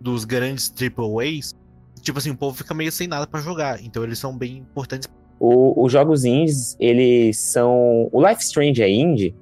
dos 0.01 0.25
grandes 0.25 0.73
AAAs, 0.77 1.55
tipo 2.01 2.19
assim, 2.19 2.31
o 2.31 2.37
povo 2.37 2.57
fica 2.57 2.75
meio 2.75 2.91
sem 2.91 3.07
nada 3.07 3.27
pra 3.27 3.41
jogar. 3.41 3.83
Então 3.83 4.03
eles 4.03 4.19
são 4.19 4.37
bem 4.37 4.59
importantes. 4.59 5.09
O- 5.39 5.85
os 5.85 5.93
jogos 5.93 6.25
indies, 6.25 6.77
eles 6.81 7.39
são. 7.39 8.09
O 8.13 8.27
Life 8.27 8.43
Strange 8.43 8.83
é 8.83 8.91
indie? 8.91 9.35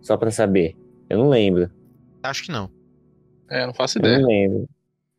Só 0.00 0.16
pra 0.16 0.30
saber. 0.30 0.76
Eu 1.10 1.18
não 1.18 1.28
lembro. 1.28 1.70
Acho 2.22 2.44
que 2.44 2.52
não. 2.52 2.70
É, 3.50 3.66
não 3.66 3.74
faço 3.74 3.98
Eu 3.98 4.00
ideia. 4.00 4.18
não 4.18 4.28
lembro. 4.28 4.68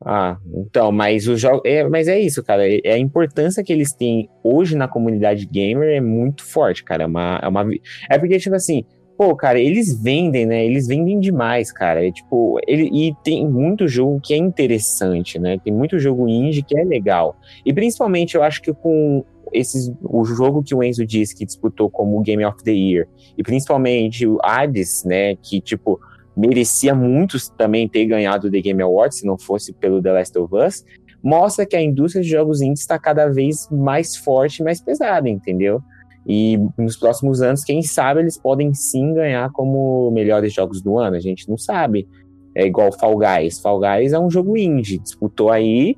Ah, 0.06 0.38
então, 0.54 0.92
mas 0.92 1.28
o 1.28 1.36
jogo. 1.36 1.62
É, 1.66 1.84
mas 1.88 2.08
é 2.08 2.20
isso, 2.20 2.44
cara. 2.44 2.64
É, 2.68 2.94
a 2.94 2.98
importância 2.98 3.64
que 3.64 3.74
eles 3.74 3.94
têm 3.94 4.30
hoje 4.44 4.76
na 4.76 4.88
comunidade 4.88 5.46
gamer 5.48 5.90
é 5.90 6.02
muito 6.02 6.46
forte, 6.46 6.84
cara. 6.84 7.04
É 7.04 7.08
uma. 7.08 7.40
É, 7.42 7.48
uma, 7.48 7.66
é 8.10 8.20
porque, 8.20 8.38
tipo 8.38 8.56
assim, 8.56 8.86
pô, 9.18 9.36
cara, 9.36 9.60
eles 9.60 10.00
vendem, 10.00 10.46
né? 10.46 10.64
Eles 10.64 10.86
vendem 10.88 11.20
demais, 11.20 11.72
cara. 11.72 12.06
É, 12.06 12.12
tipo, 12.12 12.60
ele, 12.68 12.90
e 12.94 13.16
tem 13.24 13.48
muito 13.48 13.88
jogo 13.88 14.22
que 14.22 14.36
é 14.36 14.38
interessante, 14.38 15.40
né? 15.40 15.58
Tem 15.64 15.74
muito 15.74 15.98
jogo 15.98 16.28
indie 16.28 16.62
que 16.62 16.78
é 16.78 16.84
legal. 16.84 17.36
E 17.66 17.74
principalmente, 17.74 18.36
eu 18.36 18.44
acho 18.44 18.62
que 18.62 18.72
com 18.72 19.26
esses, 19.52 19.92
o 20.04 20.24
jogo 20.26 20.62
que 20.62 20.76
o 20.76 20.84
Enzo 20.84 21.06
disse 21.06 21.36
que 21.36 21.46
disputou 21.46 21.90
como 21.90 22.22
Game 22.22 22.46
of 22.46 22.64
the 22.64 22.72
Year, 22.72 23.08
e 23.38 23.42
principalmente 23.42 24.28
o 24.28 24.38
Hades, 24.44 25.04
né? 25.06 25.36
Que, 25.38 25.60
tipo, 25.60 26.00
merecia 26.38 26.94
muito 26.94 27.38
também 27.58 27.90
ter 27.90 28.06
ganhado 28.06 28.48
o 28.48 28.52
The 28.52 28.62
Game 28.62 28.82
Awards, 28.82 29.20
se 29.20 29.26
não 29.26 29.38
fosse 29.38 29.74
pelo 29.74 30.02
The 30.02 30.12
Last 30.12 30.38
of 30.38 30.56
Us, 30.56 30.86
mostra 31.24 31.66
que 31.66 31.76
a 31.76 31.82
indústria 31.82 32.24
de 32.24 32.30
jogos 32.30 32.62
indies 32.62 32.82
está 32.82 33.00
cada 33.00 33.28
vez 33.28 33.68
mais 33.72 34.16
forte 34.16 34.60
e 34.60 34.64
mais 34.64 34.80
pesada, 34.80 35.28
entendeu? 35.28 35.82
E 36.28 36.60
nos 36.78 36.96
próximos 36.96 37.42
anos, 37.42 37.64
quem 37.64 37.82
sabe, 37.82 38.20
eles 38.20 38.38
podem 38.38 38.74
sim 38.74 39.14
ganhar 39.14 39.50
como 39.52 40.12
melhores 40.12 40.54
jogos 40.54 40.82
do 40.82 40.98
ano, 41.00 41.16
a 41.16 41.20
gente 41.20 41.50
não 41.50 41.58
sabe. 41.58 42.08
É 42.54 42.66
igual 42.66 42.92
Fall 42.92 43.18
Guys. 43.18 43.60
Fall 43.60 43.80
Guys 43.80 44.14
é 44.14 44.20
um 44.20 44.30
jogo 44.30 44.58
indie, 44.58 45.00
disputou 45.00 45.50
aí 45.50 45.98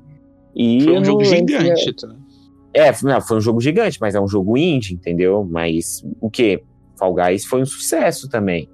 e... 0.54 0.82
Foi 0.82 0.98
um 0.98 1.04
jogo 1.04 1.24
gigante, 1.24 1.92
tá? 1.94 2.14
É, 2.72 2.92
não, 3.02 3.20
foi 3.20 3.38
um 3.38 3.40
jogo 3.40 3.60
gigante, 3.60 3.98
mas 4.00 4.14
é 4.14 4.20
um 4.20 4.28
jogo 4.28 4.56
indie, 4.56 4.94
entendeu? 4.94 5.46
Mas 5.48 6.04
o 6.20 6.30
que? 6.30 6.62
Fall 6.96 7.14
Guys 7.14 7.44
foi 7.44 7.62
um 7.62 7.66
sucesso 7.66 8.28
também. 8.28 8.68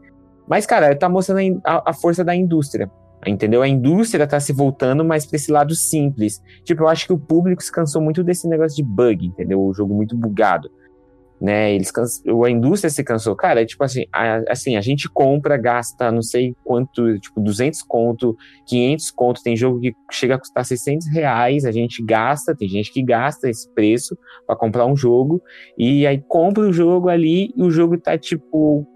Mas, 0.48 0.66
cara, 0.66 0.94
tá 0.96 1.08
mostrando 1.08 1.60
a, 1.64 1.90
a 1.90 1.92
força 1.92 2.24
da 2.24 2.34
indústria. 2.34 2.90
Entendeu? 3.26 3.62
A 3.62 3.68
indústria 3.68 4.26
tá 4.26 4.38
se 4.38 4.52
voltando 4.52 5.04
mais 5.04 5.26
pra 5.26 5.36
esse 5.36 5.50
lado 5.50 5.74
simples. 5.74 6.40
Tipo, 6.64 6.84
eu 6.84 6.88
acho 6.88 7.06
que 7.06 7.12
o 7.12 7.18
público 7.18 7.62
se 7.62 7.72
cansou 7.72 8.00
muito 8.00 8.22
desse 8.22 8.46
negócio 8.46 8.76
de 8.76 8.84
bug, 8.84 9.26
entendeu? 9.26 9.60
O 9.60 9.74
jogo 9.74 9.94
muito 9.94 10.16
bugado 10.16 10.70
né? 11.40 11.74
Eles 11.74 11.92
a 12.44 12.50
indústria 12.50 12.90
se 12.90 13.04
cansou. 13.04 13.36
Cara, 13.36 13.62
é 13.62 13.66
tipo 13.66 13.82
assim, 13.84 14.04
a, 14.12 14.42
assim, 14.50 14.76
a 14.76 14.80
gente 14.80 15.08
compra, 15.08 15.56
gasta 15.56 16.10
não 16.10 16.22
sei 16.22 16.54
quanto, 16.64 17.18
tipo 17.18 17.40
200 17.40 17.82
conto, 17.82 18.36
500 18.66 19.10
conto, 19.10 19.42
tem 19.42 19.56
jogo 19.56 19.80
que 19.80 19.94
chega 20.10 20.36
a 20.36 20.38
custar 20.38 20.64
600 20.64 21.08
reais, 21.08 21.64
a 21.64 21.72
gente 21.72 22.02
gasta, 22.02 22.54
tem 22.54 22.68
gente 22.68 22.92
que 22.92 23.02
gasta 23.02 23.48
esse 23.48 23.68
preço 23.74 24.16
para 24.46 24.56
comprar 24.56 24.86
um 24.86 24.96
jogo, 24.96 25.42
e 25.76 26.06
aí 26.06 26.22
compra 26.26 26.64
o 26.64 26.72
jogo 26.72 27.08
ali 27.08 27.52
e 27.56 27.62
o 27.62 27.70
jogo 27.70 27.98
tá 27.98 28.16
tipo... 28.16 28.86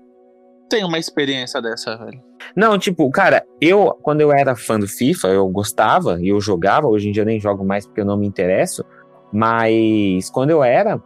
Tem 0.70 0.84
uma 0.84 0.98
experiência 0.98 1.60
dessa, 1.60 1.96
velho. 1.96 2.22
Não, 2.56 2.78
tipo, 2.78 3.10
cara, 3.10 3.44
eu, 3.60 3.92
quando 4.02 4.20
eu 4.20 4.32
era 4.32 4.54
fã 4.54 4.78
do 4.78 4.86
FIFA, 4.86 5.28
eu 5.28 5.48
gostava 5.48 6.18
e 6.20 6.28
eu 6.28 6.40
jogava, 6.40 6.86
hoje 6.86 7.08
em 7.08 7.12
dia 7.12 7.22
eu 7.22 7.26
nem 7.26 7.40
jogo 7.40 7.64
mais 7.64 7.84
porque 7.84 8.00
eu 8.00 8.04
não 8.04 8.16
me 8.16 8.26
interesso, 8.26 8.84
mas 9.32 10.30
quando 10.30 10.50
eu 10.50 10.62
era, 10.62 11.02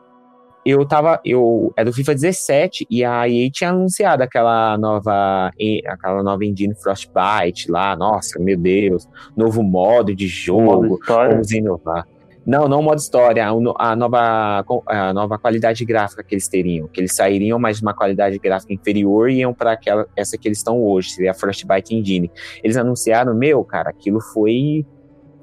eu 0.64 0.86
tava. 0.86 1.20
Eu 1.24 1.72
é 1.76 1.84
do 1.84 1.92
FIFA 1.92 2.14
17 2.14 2.86
e 2.88 3.04
a 3.04 3.28
EA 3.28 3.50
tinha 3.50 3.70
anunciado 3.70 4.22
aquela 4.22 4.78
nova. 4.78 5.50
Aquela 5.86 6.22
nova 6.22 6.44
engine 6.44 6.74
Frostbite 6.74 7.70
lá. 7.70 7.94
Nossa, 7.94 8.38
meu 8.38 8.56
Deus. 8.56 9.06
Novo 9.36 9.62
modo 9.62 10.14
de 10.14 10.26
jogo. 10.26 10.98
Vamos 11.06 11.50
inovar. 11.52 12.06
Não, 12.46 12.68
não 12.68 12.82
modo 12.82 12.98
história, 12.98 13.46
a 13.46 13.96
nova, 13.96 14.64
a 14.86 15.12
nova 15.14 15.38
qualidade 15.38 15.84
gráfica 15.84 16.22
que 16.22 16.34
eles 16.34 16.46
teriam, 16.46 16.86
que 16.88 17.00
eles 17.00 17.14
sairiam 17.14 17.58
mais 17.58 17.78
de 17.78 17.82
uma 17.82 17.94
qualidade 17.94 18.38
gráfica 18.38 18.72
inferior 18.72 19.30
e 19.30 19.38
iam 19.38 19.54
para 19.54 19.78
essa 20.14 20.36
que 20.36 20.46
eles 20.46 20.58
estão 20.58 20.82
hoje, 20.82 21.10
seria 21.10 21.30
a 21.30 21.34
Frostbite 21.34 21.94
Engine. 21.94 22.30
Eles 22.62 22.76
anunciaram, 22.76 23.34
meu, 23.34 23.64
cara, 23.64 23.88
aquilo 23.88 24.20
foi 24.20 24.84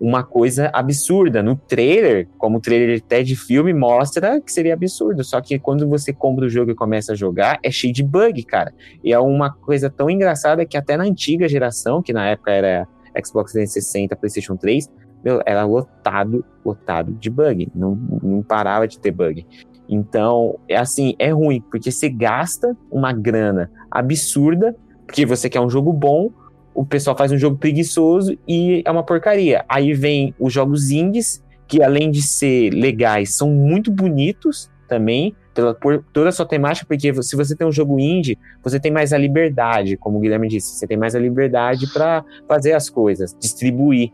uma 0.02 0.24
coisa 0.24 0.70
absurda. 0.74 1.44
No 1.44 1.56
trailer, 1.56 2.28
como 2.38 2.58
o 2.58 2.62
trailer 2.62 3.02
até 3.04 3.22
de 3.22 3.36
filme, 3.36 3.72
mostra 3.72 4.42
que 4.42 4.52
seria 4.52 4.74
absurdo. 4.74 5.24
Só 5.24 5.40
que 5.40 5.60
quando 5.60 5.88
você 5.88 6.12
compra 6.12 6.46
o 6.46 6.50
jogo 6.50 6.72
e 6.72 6.76
começa 6.76 7.14
a 7.14 7.16
jogar, 7.16 7.60
é 7.64 7.70
cheio 7.70 7.94
de 7.94 8.04
bug, 8.04 8.44
cara. 8.44 8.74
E 9.04 9.14
é 9.14 9.20
uma 9.20 9.52
coisa 9.52 9.92
tão 9.92 10.10
engraçada 10.10 10.66
que 10.66 10.76
até 10.76 10.98
na 10.98 11.04
antiga 11.04 11.48
geração, 11.48 12.02
que 12.02 12.12
na 12.12 12.30
época 12.30 12.52
era 12.52 12.88
Xbox 13.24 13.52
360, 13.52 14.16
PlayStation 14.16 14.56
3, 14.56 14.90
meu, 15.24 15.42
era 15.46 15.64
lotado, 15.64 16.44
lotado 16.64 17.12
de 17.14 17.30
bug. 17.30 17.70
Não, 17.74 17.96
não 18.22 18.44
parava 18.44 18.88
de 18.88 19.00
ter 19.00 19.12
bug. 19.12 19.46
Então, 19.88 20.58
é 20.70 20.78
assim, 20.78 21.16
é 21.20 21.32
ruim, 21.32 21.62
porque 21.70 21.92
você 21.92 22.10
gasta 22.10 22.76
uma 22.90 23.12
grana 23.12 23.70
absurda, 23.90 24.76
porque 25.06 25.26
você 25.26 25.50
quer 25.50 25.60
um 25.60 25.70
jogo 25.70 25.92
bom, 25.92 26.32
o 26.74 26.86
pessoal 26.86 27.18
faz 27.18 27.32
um 27.32 27.38
jogo 27.38 27.58
preguiçoso 27.58 28.38
e 28.48 28.82
é 28.86 28.90
uma 28.92 29.04
porcaria. 29.04 29.66
Aí 29.68 29.94
vem 29.94 30.34
os 30.40 30.54
jogos 30.54 30.90
indies, 30.90 31.44
que 31.68 31.84
além 31.84 32.10
de 32.10 32.22
ser 32.22 32.72
legais, 32.72 33.36
são 33.36 33.50
muito 33.50 33.92
bonitos 33.92 34.70
também, 34.88 35.36
pela, 35.54 35.74
por 35.74 36.04
toda 36.14 36.30
a 36.30 36.32
sua 36.32 36.46
temática, 36.46 36.86
porque 36.88 37.14
se 37.22 37.36
você 37.36 37.56
tem 37.56 37.68
um 37.68 37.72
jogo 37.72 38.00
indie, 38.00 38.38
você 38.64 38.80
tem 38.80 38.92
mais 38.92 39.12
a 39.12 39.18
liberdade, 39.18 39.98
como 39.98 40.18
o 40.18 40.22
Guilherme 40.22 40.48
disse, 40.48 40.76
você 40.76 40.88
tem 40.88 40.98
mais 40.98 41.16
a 41.16 41.20
liberdade 41.20 41.92
para 41.92 42.24
fazer 42.48 42.74
as 42.74 42.90
coisas, 42.90 43.36
distribuir. 43.40 44.12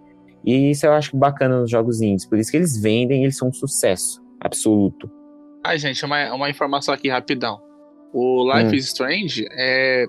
E 0.47 0.71
isso 0.71 0.85
eu 0.85 0.93
acho 0.93 1.17
bacana 1.17 1.59
nos 1.59 1.69
jogos 1.69 2.01
indies, 2.01 2.25
por 2.25 2.39
isso 2.39 2.49
que 2.49 2.55
eles 2.55 2.81
vendem, 2.81 3.23
eles 3.23 3.35
são 3.35 3.49
um 3.49 3.53
sucesso 3.53 4.23
absoluto. 4.39 5.11
Ai, 5.61 5.77
gente, 5.77 6.05
uma, 6.05 6.33
uma 6.33 6.49
informação 6.49 6.93
aqui 6.93 7.09
rapidão. 7.09 7.59
O 8.13 8.49
Life 8.49 8.69
hum. 8.69 8.75
is 8.75 8.85
Strange 8.85 9.45
é 9.51 10.05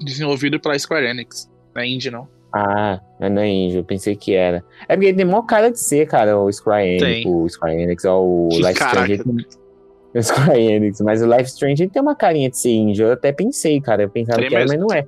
desenvolvido 0.00 0.58
pela 0.58 0.78
Square 0.78 1.04
Enix. 1.04 1.50
Não 1.74 1.82
é 1.82 1.86
indie, 1.86 2.10
não. 2.10 2.26
Ah, 2.54 2.98
não 3.20 3.42
é 3.42 3.48
indie, 3.48 3.76
eu 3.76 3.84
pensei 3.84 4.16
que 4.16 4.34
era. 4.34 4.64
É 4.88 4.96
porque 4.96 5.12
tem 5.12 5.26
maior 5.26 5.42
cara 5.42 5.70
de 5.70 5.78
ser, 5.78 6.06
cara, 6.06 6.38
o 6.38 6.50
Square 6.50 6.96
Enix, 6.96 7.26
o 7.26 7.46
Square 7.46 7.82
Enix, 7.82 8.04
ou 8.06 8.46
o 8.46 8.56
Life 8.56 8.82
Strange. 8.82 9.22
O 10.14 10.22
Square 10.22 10.58
Enix, 10.58 10.98
mas 11.02 11.20
o 11.20 11.26
Life 11.26 11.50
Strange 11.50 11.88
tem 11.88 12.00
uma 12.00 12.16
carinha 12.16 12.48
de 12.48 12.56
ser 12.56 12.70
indie. 12.70 13.02
Eu 13.02 13.12
até 13.12 13.32
pensei, 13.32 13.78
cara, 13.82 14.02
eu 14.04 14.08
pensava 14.08 14.38
tem 14.38 14.48
que 14.48 14.54
mesmo. 14.54 14.72
era, 14.72 14.80
mas 14.80 14.88
não 14.88 14.96
é. 14.96 15.06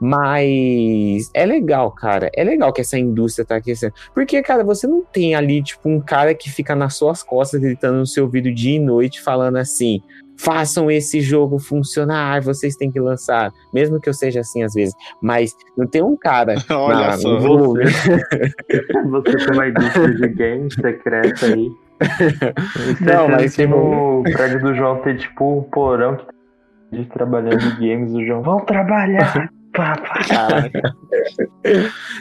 Mas 0.00 1.30
é 1.32 1.46
legal, 1.46 1.90
cara. 1.90 2.30
É 2.34 2.44
legal 2.44 2.72
que 2.72 2.80
essa 2.80 2.98
indústria 2.98 3.44
tá 3.44 3.56
aquecendo. 3.56 3.94
Porque, 4.12 4.42
cara, 4.42 4.64
você 4.64 4.86
não 4.86 5.02
tem 5.02 5.34
ali, 5.34 5.62
tipo, 5.62 5.88
um 5.88 6.00
cara 6.00 6.34
que 6.34 6.50
fica 6.50 6.74
nas 6.74 6.96
suas 6.96 7.22
costas 7.22 7.60
gritando 7.60 7.98
no 7.98 8.06
seu 8.06 8.24
ouvido 8.24 8.52
dia 8.52 8.76
e 8.76 8.80
noite, 8.80 9.22
falando 9.22 9.56
assim: 9.56 10.00
façam 10.36 10.90
esse 10.90 11.20
jogo 11.20 11.58
funcionar, 11.58 12.42
vocês 12.42 12.76
têm 12.76 12.90
que 12.90 13.00
lançar, 13.00 13.52
mesmo 13.72 14.00
que 14.00 14.08
eu 14.08 14.14
seja 14.14 14.40
assim 14.40 14.62
às 14.62 14.74
vezes, 14.74 14.94
mas 15.22 15.54
não 15.76 15.86
tem 15.86 16.02
um 16.02 16.16
cara. 16.16 16.56
Olha 16.70 17.06
na, 17.06 17.12
só, 17.18 17.38
você, 17.38 17.84
você 19.10 19.36
tem 19.36 19.52
uma 19.52 19.68
indústria 19.68 20.14
de 20.14 20.28
games 20.28 20.74
secreta 20.74 21.46
aí. 21.46 21.70
não, 23.00 23.28
mas 23.28 23.54
tipo... 23.54 23.70
no 23.76 24.22
prédio 24.24 24.60
do 24.60 24.74
João 24.74 25.00
tem 25.02 25.16
tipo 25.16 25.58
um 25.58 25.62
porão 25.62 26.16
que 26.16 26.34
de 26.92 27.06
trabalhando 27.06 27.62
em 27.62 27.88
games, 27.88 28.12
o 28.12 28.24
João, 28.24 28.42
vão 28.42 28.60
trabalhar! 28.60 29.50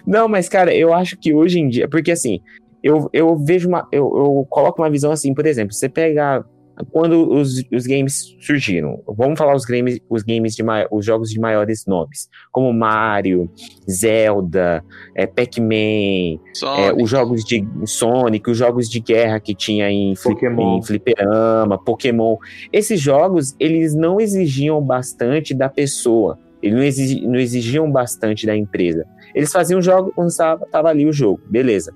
Não, 0.05 0.27
mas 0.27 0.49
cara, 0.49 0.73
eu 0.73 0.93
acho 0.93 1.17
que 1.17 1.33
hoje 1.33 1.59
em 1.59 1.69
dia, 1.69 1.87
porque 1.87 2.11
assim, 2.11 2.39
eu, 2.83 3.09
eu 3.13 3.37
vejo 3.37 3.69
uma. 3.69 3.87
Eu, 3.91 4.11
eu 4.15 4.47
coloco 4.49 4.81
uma 4.81 4.89
visão 4.89 5.11
assim, 5.11 5.33
por 5.33 5.45
exemplo, 5.45 5.73
você 5.73 5.87
pega 5.87 6.43
quando 6.91 7.31
os, 7.31 7.63
os 7.71 7.85
games 7.85 8.35
surgiram. 8.41 9.01
Vamos 9.07 9.37
falar 9.37 9.55
os 9.55 9.65
games, 9.65 9.99
os 10.09 10.23
games 10.23 10.55
de 10.55 10.63
os 10.91 11.05
jogos 11.05 11.29
de 11.29 11.39
maiores 11.39 11.85
nomes, 11.85 12.29
como 12.51 12.73
Mario, 12.73 13.49
Zelda, 13.89 14.83
é, 15.15 15.27
Pac-Man, 15.27 16.39
é, 16.77 16.93
os 16.99 17.09
jogos 17.09 17.43
de 17.43 17.65
Sonic, 17.85 18.49
os 18.49 18.57
jogos 18.57 18.89
de 18.89 18.99
guerra 18.99 19.39
que 19.39 19.53
tinha 19.53 19.89
em, 19.89 20.13
Pokémon. 20.21 20.77
em 20.77 20.83
Fliperama, 20.83 21.77
Pokémon. 21.77 22.37
Esses 22.71 22.99
jogos, 22.99 23.55
eles 23.59 23.93
não 23.93 24.19
exigiam 24.19 24.81
bastante 24.81 25.53
da 25.53 25.69
pessoa. 25.69 26.39
Eles 26.63 26.75
não, 26.77 26.83
exigi, 26.83 27.27
não 27.27 27.35
exigiam 27.35 27.91
bastante 27.91 28.45
da 28.45 28.55
empresa. 28.55 29.05
Eles 29.35 29.51
faziam 29.51 29.79
o 29.79 29.81
jogo 29.81 30.13
quando 30.15 30.29
estava 30.29 30.87
ali 30.87 31.05
o 31.05 31.11
jogo, 31.11 31.41
beleza. 31.45 31.93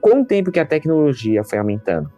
Com 0.00 0.20
o 0.20 0.24
tempo 0.24 0.52
que 0.52 0.60
a 0.60 0.64
tecnologia 0.64 1.42
foi 1.42 1.58
aumentando, 1.58 2.08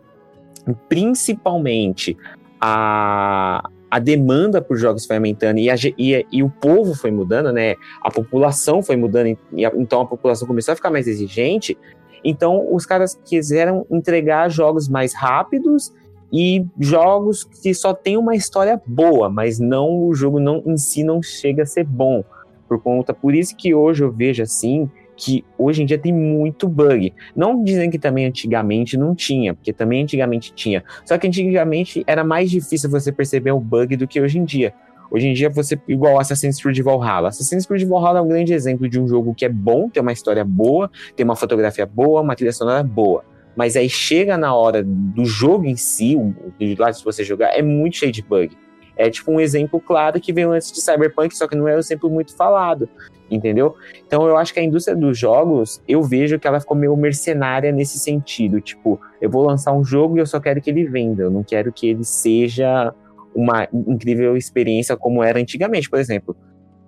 principalmente 0.91 2.15
a, 2.61 3.67
a 3.91 3.99
demanda 3.99 4.61
por 4.61 4.77
jogos 4.77 5.07
foi 5.07 5.17
aumentando 5.17 5.59
e, 5.59 5.71
a, 5.71 5.75
e, 5.97 6.27
e, 6.31 6.43
o 6.43 6.51
povo 6.51 6.95
foi 6.95 7.11
mudando, 7.11 7.51
né? 7.51 7.77
A 8.03 8.11
população 8.11 8.83
foi 8.83 8.97
mudando, 8.97 9.39
e 9.53 9.65
a, 9.65 9.73
então 9.77 10.03
a 10.03 10.07
população 10.07 10.47
começou 10.47 10.73
a 10.73 10.77
ficar 10.77 10.91
mais 10.91 11.07
exigente. 11.07 11.79
Então 12.23 12.75
os 12.75 12.85
caras 12.85 13.19
quiseram 13.25 13.87
entregar 13.91 14.51
jogos 14.51 14.87
mais 14.87 15.15
rápidos 15.15 15.95
e 16.33 16.65
jogos 16.79 17.45
que 17.45 17.73
só 17.75 17.95
tem 17.95 18.17
uma 18.17 18.35
história 18.35 18.81
boa, 18.87 19.29
mas 19.29 19.59
não 19.59 20.07
o 20.07 20.15
jogo 20.15 20.41
não 20.41 20.63
em 20.67 20.77
si 20.77 21.05
não 21.05 21.23
chega 21.23 21.63
a 21.63 21.67
ser 21.67 21.85
bom. 21.85 22.25
Por 22.69 22.83
conta, 22.83 23.15
por 23.15 23.35
isso 23.35 23.57
que 23.57 23.75
hoje 23.75 24.03
eu 24.03 24.11
vejo 24.11 24.43
assim 24.43 24.91
que 25.17 25.45
hoje 25.57 25.83
em 25.83 25.87
dia 25.87 25.99
tem 25.99 26.13
muito 26.13 26.69
bug. 26.69 27.13
Não 27.35 27.65
dizem 27.65 27.89
que 27.89 27.99
também 27.99 28.27
antigamente 28.27 28.97
não 28.97 29.15
tinha, 29.15 29.55
porque 29.55 29.73
também 29.73 30.03
antigamente 30.03 30.53
tinha. 30.53 30.85
Só 31.05 31.17
que 31.17 31.27
antigamente 31.27 32.05
era 32.07 32.23
mais 32.23 32.51
difícil 32.51 32.91
você 32.91 33.11
perceber 33.11 33.53
o 33.53 33.61
bug 33.61 33.97
do 33.97 34.07
que 34.07 34.21
hoje 34.21 34.39
em 34.39 34.45
dia. 34.45 34.75
Hoje 35.11 35.29
em 35.29 35.33
dia 35.33 35.49
você, 35.49 35.81
igual 35.89 36.19
Assassin's 36.19 36.61
Creed 36.61 36.81
Valhalla. 36.81 37.29
Assassin's 37.29 37.65
Creed 37.65 37.89
Valhalla 37.89 38.19
é 38.19 38.23
um 38.23 38.29
grande 38.29 38.53
exemplo 38.53 38.89
de 38.89 39.01
um 39.01 39.09
jogo 39.09 39.35
que 39.35 39.45
é 39.45 39.49
bom, 39.49 39.89
tem 39.89 40.03
uma 40.03 40.13
história 40.13 40.45
boa, 40.45 40.91
tem 41.15 41.25
uma 41.25 41.37
fotografia 41.37 41.87
boa, 41.87 42.21
uma 42.21 42.35
trilha 42.35 42.53
sonora 42.53 42.83
boa. 42.83 43.25
Mas 43.57 43.75
aí 43.75 43.89
chega 43.89 44.37
na 44.37 44.55
hora 44.55 44.85
do 44.85 45.25
jogo 45.25 45.65
em 45.65 45.77
si, 45.77 46.15
o 46.15 46.35
lado 46.79 46.97
de 46.97 47.03
você 47.03 47.25
jogar, 47.25 47.59
é 47.59 47.63
muito 47.63 47.97
cheio 47.97 48.13
de 48.13 48.23
bug. 48.23 48.57
É 48.97 49.11
tipo 49.11 49.33
um 49.33 49.41
exemplo 49.41 49.81
claro 49.81 50.21
que 50.21 50.33
veio 50.33 50.53
antes 50.53 50.73
de 50.73 50.81
Cyberpunk, 50.81 51.37
só 51.37 51.49
que 51.49 51.57
não 51.57 51.67
é 51.67 51.75
um 51.75 51.79
exemplo 51.79 52.09
muito 52.09 52.35
falado, 52.35 52.89
entendeu? 53.31 53.75
Então 54.07 54.27
eu 54.27 54.37
acho 54.37 54.55
que 54.55 54.61
a 54.61 54.63
indústria 54.63 54.97
dos 54.97 55.19
jogos, 55.19 55.83
eu 55.87 56.03
vejo 56.03 56.39
que 56.39 56.47
ela 56.47 56.61
ficou 56.61 56.77
meio 56.77 56.97
mercenária 56.97 57.73
nesse 57.73 57.99
sentido. 57.99 58.61
Tipo, 58.61 59.01
eu 59.21 59.29
vou 59.29 59.45
lançar 59.45 59.73
um 59.73 59.85
jogo 59.85 60.17
e 60.17 60.21
eu 60.21 60.27
só 60.27 60.41
quero 60.41 60.61
que 60.63 60.71
ele 60.71 60.85
venda, 60.85 61.25
eu 61.25 61.31
não 61.31 61.43
quero 61.43 61.73
que 61.73 61.89
ele 61.89 62.05
seja 62.05 62.95
uma 63.35 63.69
incrível 63.73 64.37
experiência 64.37 64.97
como 64.97 65.23
era 65.23 65.39
antigamente, 65.39 65.91
por 65.91 65.99
exemplo. 65.99 66.35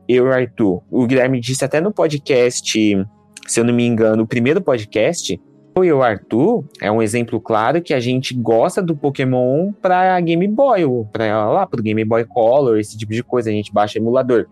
Eu 0.09 0.27
e 0.27 0.29
o 0.29 0.33
Arthur, 0.33 0.83
o 0.91 1.07
Guilherme 1.07 1.39
disse 1.39 1.63
até 1.63 1.79
no 1.79 1.93
podcast, 1.93 3.07
se 3.47 3.61
eu 3.61 3.65
não 3.65 3.75
me 3.75 3.87
engano, 3.87 4.23
o 4.23 4.27
primeiro 4.27 4.63
podcast, 4.63 5.39
e 5.85 5.93
o 5.93 6.03
Arthur 6.03 6.65
é 6.81 6.91
um 6.91 7.03
exemplo 7.03 7.41
claro 7.41 7.83
que 7.83 7.95
a 7.95 8.01
gente 8.01 8.35
gosta 8.35 8.83
do 8.83 8.97
Pokémon 8.97 9.73
para 9.73 10.21
Game 10.21 10.47
Boy, 10.49 10.83
para 11.13 11.49
lá 11.51 11.67
pro 11.67 11.83
Game 11.83 12.05
Boy 12.05 12.25
Color, 12.25 12.79
esse 12.79 12.97
tipo 12.97 13.13
de 13.13 13.23
coisa, 13.23 13.51
a 13.51 13.53
gente 13.53 13.73
baixa 13.73 13.99
emulador. 13.99 14.47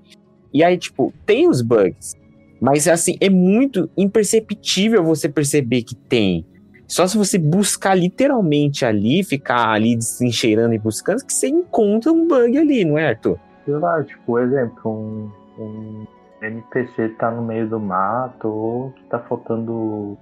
E 0.52 0.64
aí, 0.64 0.76
tipo, 0.78 1.12
tem 1.24 1.48
os 1.48 1.60
bugs, 1.62 2.14
mas 2.60 2.88
assim, 2.88 3.16
é 3.20 3.28
muito 3.28 3.90
imperceptível 3.96 5.04
você 5.04 5.28
perceber 5.28 5.82
que 5.82 5.94
tem. 5.94 6.46
Só 6.88 7.06
se 7.06 7.18
você 7.18 7.36
buscar 7.36 7.94
literalmente 7.94 8.84
ali, 8.84 9.24
ficar 9.24 9.70
ali 9.70 9.96
desencheirando 9.96 10.74
e 10.74 10.78
buscando, 10.78 11.24
que 11.24 11.32
você 11.32 11.48
encontra 11.48 12.12
um 12.12 12.28
bug 12.28 12.56
ali, 12.56 12.84
não 12.84 12.96
é, 12.96 13.08
Arthur? 13.08 13.38
Sei 13.64 13.74
lá, 13.74 14.02
tipo, 14.04 14.38
exemplo, 14.38 14.90
um, 14.90 15.30
um 15.62 16.06
NPC 16.40 17.08
tá 17.18 17.30
no 17.30 17.42
meio 17.42 17.68
do 17.68 17.80
mato 17.80 18.48
ou 18.48 18.90
que 18.92 19.02
tá 19.04 19.18
faltando, 19.18 20.16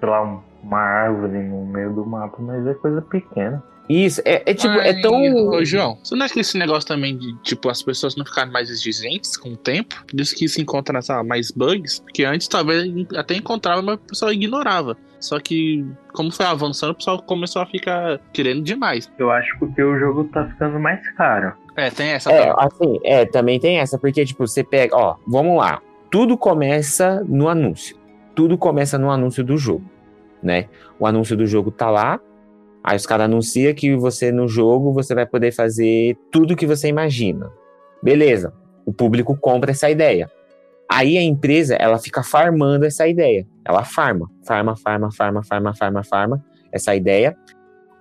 sei 0.00 0.08
lá, 0.08 0.22
um- 0.24 0.40
uma 0.62 0.80
árvore 0.80 1.38
no 1.42 1.64
meio 1.66 1.92
do 1.92 2.04
mato, 2.04 2.40
mas 2.42 2.66
é 2.66 2.74
coisa 2.74 3.00
pequena. 3.02 3.62
Isso, 3.88 4.20
é, 4.24 4.42
é 4.46 4.54
tipo, 4.54 4.72
é 4.74 5.00
tão. 5.00 5.20
Ô, 5.48 5.64
João, 5.64 5.98
você 6.02 6.14
não 6.14 6.24
acha 6.24 6.32
que 6.34 6.40
esse 6.40 6.56
negócio 6.56 6.86
também 6.86 7.16
de, 7.18 7.36
tipo, 7.42 7.68
as 7.68 7.82
pessoas 7.82 8.14
não 8.14 8.24
ficarem 8.24 8.52
mais 8.52 8.70
exigentes 8.70 9.36
com 9.36 9.48
o 9.50 9.56
tempo? 9.56 9.96
Por 10.08 10.20
isso 10.20 10.32
que 10.36 10.46
se 10.46 10.60
encontra 10.62 10.92
nessa 10.92 11.24
mais 11.24 11.50
bugs? 11.50 11.98
Porque 11.98 12.22
antes 12.24 12.46
talvez 12.46 12.84
até 13.16 13.34
encontrava, 13.34 13.82
mas 13.82 13.96
o 13.96 13.98
pessoal 13.98 14.32
ignorava. 14.32 14.96
Só 15.18 15.40
que, 15.40 15.84
como 16.12 16.30
foi 16.30 16.46
avançando, 16.46 16.90
o 16.90 16.94
pessoal 16.94 17.20
começou 17.20 17.62
a 17.62 17.66
ficar 17.66 18.20
querendo 18.32 18.62
demais. 18.62 19.10
Eu 19.18 19.28
acho 19.30 19.58
porque 19.58 19.82
o 19.82 19.98
jogo 19.98 20.22
tá 20.24 20.46
ficando 20.46 20.78
mais 20.78 21.00
caro. 21.14 21.52
É, 21.76 21.90
tem 21.90 22.10
essa 22.10 22.30
É, 22.30 22.46
também. 22.46 22.54
assim, 22.66 23.00
é, 23.02 23.24
também 23.26 23.58
tem 23.58 23.78
essa, 23.78 23.98
porque, 23.98 24.24
tipo, 24.24 24.46
você 24.46 24.62
pega, 24.62 24.96
ó, 24.96 25.16
vamos 25.26 25.56
lá. 25.58 25.82
Tudo 26.12 26.38
começa 26.38 27.24
no 27.28 27.48
anúncio. 27.48 27.96
Tudo 28.40 28.56
começa 28.56 28.96
no 28.96 29.10
anúncio 29.10 29.44
do 29.44 29.58
jogo, 29.58 29.84
né? 30.42 30.66
O 30.98 31.06
anúncio 31.06 31.36
do 31.36 31.44
jogo 31.44 31.70
tá 31.70 31.90
lá, 31.90 32.18
aí 32.82 32.96
os 32.96 33.04
caras 33.04 33.26
anunciam 33.26 33.74
que 33.74 33.94
você 33.94 34.32
no 34.32 34.48
jogo 34.48 34.94
você 34.94 35.14
vai 35.14 35.26
poder 35.26 35.52
fazer 35.52 36.16
tudo 36.32 36.56
que 36.56 36.66
você 36.66 36.88
imagina. 36.88 37.52
Beleza, 38.02 38.54
o 38.86 38.94
público 38.94 39.36
compra 39.36 39.72
essa 39.72 39.90
ideia. 39.90 40.30
Aí 40.90 41.18
a 41.18 41.22
empresa, 41.22 41.74
ela 41.74 41.98
fica 41.98 42.22
farmando 42.22 42.86
essa 42.86 43.06
ideia. 43.06 43.46
Ela 43.62 43.84
farma, 43.84 44.26
farma, 44.42 44.74
farma, 44.74 45.12
farma, 45.12 45.42
farma, 45.42 45.74
farma, 45.74 46.02
farma 46.02 46.44
essa 46.72 46.96
ideia. 46.96 47.36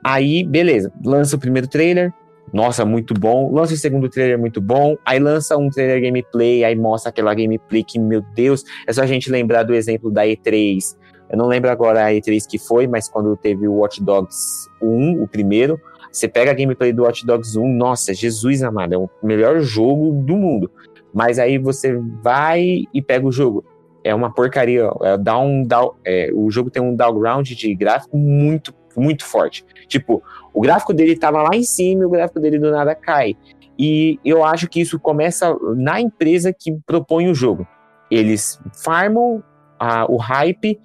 Aí, 0.01 0.45
beleza, 0.45 0.89
lança 1.03 1.35
o 1.35 1.39
primeiro 1.39 1.67
trailer, 1.67 2.13
nossa, 2.53 2.85
muito 2.85 3.13
bom. 3.13 3.51
Lança 3.53 3.73
o 3.73 3.77
segundo 3.77 4.09
trailer 4.09 4.37
muito 4.37 4.59
bom. 4.59 4.97
Aí 5.05 5.19
lança 5.19 5.57
um 5.57 5.69
trailer 5.69 6.01
gameplay, 6.01 6.63
aí 6.63 6.75
mostra 6.75 7.09
aquela 7.09 7.33
gameplay 7.33 7.83
que, 7.83 7.99
meu 7.99 8.21
Deus, 8.33 8.63
é 8.87 8.93
só 8.93 9.01
a 9.01 9.05
gente 9.05 9.31
lembrar 9.31 9.63
do 9.63 9.73
exemplo 9.73 10.11
da 10.11 10.23
E3. 10.25 10.97
Eu 11.29 11.37
não 11.37 11.47
lembro 11.47 11.69
agora 11.69 12.05
a 12.05 12.11
E3 12.11 12.45
que 12.49 12.57
foi, 12.57 12.87
mas 12.87 13.07
quando 13.07 13.35
teve 13.37 13.67
o 13.67 13.75
Watch 13.75 14.03
Dogs 14.03 14.67
1, 14.81 15.21
o 15.21 15.27
primeiro, 15.27 15.79
você 16.11 16.27
pega 16.27 16.51
a 16.51 16.53
gameplay 16.55 16.91
do 16.91 17.03
Watch 17.03 17.25
Dogs 17.25 17.57
1, 17.57 17.67
nossa, 17.75 18.13
Jesus 18.13 18.63
amado, 18.63 18.93
é 18.93 18.97
o 18.97 19.09
melhor 19.21 19.59
jogo 19.59 20.11
do 20.23 20.35
mundo. 20.35 20.71
Mas 21.13 21.37
aí 21.37 21.57
você 21.57 21.99
vai 22.23 22.83
e 22.93 23.01
pega 23.01 23.27
o 23.27 23.31
jogo. 23.31 23.63
É 24.03 24.13
uma 24.15 24.33
porcaria. 24.33 24.89
É 25.01 25.17
down, 25.17 25.63
down, 25.63 25.93
é, 26.03 26.31
o 26.33 26.49
jogo 26.49 26.71
tem 26.71 26.81
um 26.81 26.95
downground 26.95 27.47
de 27.47 27.75
gráfico 27.75 28.17
muito, 28.17 28.73
muito 28.95 29.25
forte. 29.25 29.65
Tipo, 29.87 30.23
o 30.53 30.61
gráfico 30.61 30.93
dele 30.93 31.17
tava 31.17 31.41
lá 31.41 31.55
em 31.55 31.63
cima 31.63 32.03
e 32.03 32.05
o 32.05 32.09
gráfico 32.09 32.39
dele 32.39 32.59
do 32.59 32.71
nada 32.71 32.95
cai. 32.95 33.35
E 33.77 34.19
eu 34.25 34.43
acho 34.43 34.67
que 34.67 34.81
isso 34.81 34.99
começa 34.99 35.55
na 35.75 36.01
empresa 36.01 36.51
que 36.53 36.77
propõe 36.85 37.29
o 37.29 37.35
jogo. 37.35 37.67
Eles 38.11 38.59
farmam 38.83 39.43
a- 39.79 40.05
o 40.09 40.17
hype 40.17 40.79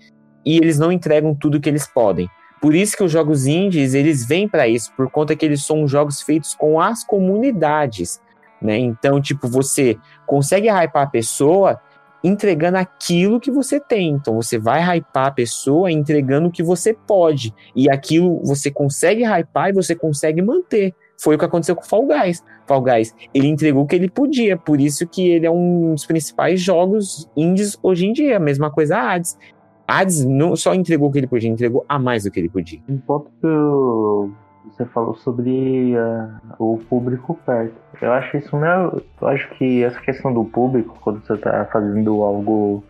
e 0.45 0.57
eles 0.57 0.79
não 0.79 0.93
entregam 0.93 1.35
tudo 1.35 1.61
que 1.61 1.69
eles 1.69 1.87
podem. 1.87 2.29
Por 2.61 2.75
isso 2.75 2.97
que 2.97 3.03
os 3.03 3.11
jogos 3.11 3.47
indies, 3.47 3.95
eles 3.95 4.27
vêm 4.27 4.49
para 4.49 4.69
isso, 4.69 4.93
por 4.97 5.11
conta 5.11 5.35
que 5.35 5.45
eles 5.45 5.67
são 5.67 5.87
jogos 5.89 6.23
feitos 6.23 6.55
com 6.55 6.81
as 6.81 7.05
comunidades, 7.05 8.21
né? 8.63 8.79
Então, 8.79 9.21
tipo, 9.21 9.49
você 9.49 9.99
consegue 10.27 10.69
hypar 10.69 11.03
a 11.03 11.11
pessoa 11.11 11.81
entregando 12.25 12.79
aquilo 12.79 13.39
que 13.39 13.51
você 13.51 13.79
tem. 13.79 14.13
Então, 14.13 14.35
você 14.35 14.59
vai 14.59 14.81
hypar 14.81 15.27
a 15.27 15.31
pessoa 15.31 15.93
entregando 15.93 16.49
o 16.49 16.51
que 16.51 16.63
você 16.63 16.95
pode. 16.95 17.55
E 17.77 17.91
aquilo 17.91 18.41
você 18.43 18.71
consegue 18.71 19.23
hypar 19.23 19.69
e 19.69 19.73
você 19.75 19.95
consegue 19.95 20.41
manter. 20.41 20.95
Foi 21.21 21.37
o 21.37 21.39
que 21.39 21.45
aconteceu 21.45 21.77
com 21.77 21.83
o 21.83 21.87
Fall 21.87 22.07
Guys. 22.07 22.43
Fall 22.67 22.83
Guys, 22.83 23.15
ele 23.33 23.47
entregou 23.47 23.85
o 23.85 23.87
que 23.87 23.95
ele 23.95 24.11
podia, 24.11 24.57
por 24.57 24.81
isso 24.81 25.07
que 25.07 25.29
ele 25.29 25.47
é 25.47 25.51
um 25.51 25.93
dos 25.93 26.07
principais 26.07 26.61
jogos 26.61 27.31
indies 27.37 27.79
hoje 27.83 28.07
em 28.07 28.13
dia. 28.13 28.41
Mesma 28.41 28.71
coisa 28.71 28.97
a 28.97 29.13
Hades. 29.13 29.39
Hades 29.87 30.25
não 30.25 30.57
só 30.57 30.75
entregou 30.75 31.09
o 31.09 31.13
que 31.13 31.19
ele 31.19 31.27
podia, 31.27 31.51
entregou 31.51 31.85
a 31.89 31.99
mais 31.99 32.25
do 32.25 32.31
que 32.31 32.41
ele 32.41 32.49
podia. 32.49 32.81
Um 32.89 32.99
ponto 32.99 33.31
que 33.41 33.47
eu- 33.47 34.33
você 34.65 34.85
falou 34.87 35.15
sobre 35.17 35.95
ah, 35.97 36.41
o 36.59 36.79
público 36.89 37.39
perto. 37.47 37.75
Eu 38.01 38.13
acho 38.13 38.37
isso 38.37 38.57
não. 38.57 39.01
Eu 39.21 39.29
acho 39.29 39.49
que 39.51 39.83
essa 39.83 40.01
questão 40.01 40.33
do 40.33 40.45
público, 40.45 40.99
quando 41.01 41.25
você 41.25 41.37
tá 41.37 41.69
fazendo 41.73 42.23
algo 42.23 42.83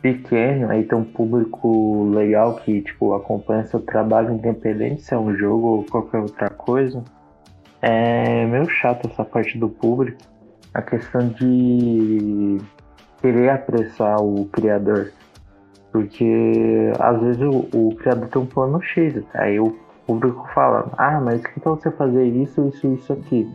pequeno, 0.00 0.70
aí 0.70 0.84
tem 0.84 0.96
um 0.96 1.04
público 1.04 2.10
legal 2.14 2.56
que 2.56 2.82
tipo 2.82 3.14
acompanha 3.14 3.64
seu 3.64 3.80
trabalho 3.80 4.32
independente 4.34 5.02
se 5.02 5.12
é 5.14 5.18
um 5.18 5.34
jogo 5.34 5.66
ou 5.66 5.84
qualquer 5.84 6.18
outra 6.18 6.50
coisa. 6.50 7.02
É 7.80 8.44
meio 8.46 8.68
chato 8.68 9.08
essa 9.08 9.24
parte 9.24 9.58
do 9.58 9.68
público. 9.68 10.18
A 10.74 10.82
questão 10.82 11.28
de 11.28 12.58
querer 13.20 13.50
apressar 13.50 14.22
o 14.22 14.44
criador. 14.46 15.12
Porque 15.90 16.92
às 16.98 17.20
vezes 17.20 17.42
o, 17.42 17.68
o 17.72 17.94
criador 17.96 18.28
tem 18.28 18.42
um 18.42 18.46
plano 18.46 18.80
X, 18.82 19.24
aí 19.34 19.58
o 19.58 19.76
público 20.08 20.48
fala, 20.54 20.90
ah, 20.96 21.20
mas 21.20 21.46
que 21.46 21.60
tal 21.60 21.76
você 21.76 21.90
fazer 21.90 22.24
isso, 22.24 22.66
isso, 22.68 22.94
isso 22.94 23.12
aqui? 23.12 23.46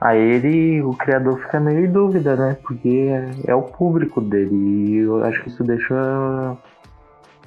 Aí 0.00 0.18
ele, 0.18 0.82
o 0.82 0.92
criador 0.92 1.38
fica 1.38 1.60
meio 1.60 1.84
em 1.84 1.90
dúvida, 1.90 2.36
né? 2.36 2.56
Porque 2.62 3.08
é, 3.46 3.50
é 3.52 3.54
o 3.54 3.62
público 3.62 4.20
dele. 4.20 4.54
E 4.54 4.96
eu 4.98 5.24
acho 5.24 5.42
que 5.42 5.48
isso 5.48 5.62
deixa 5.62 6.56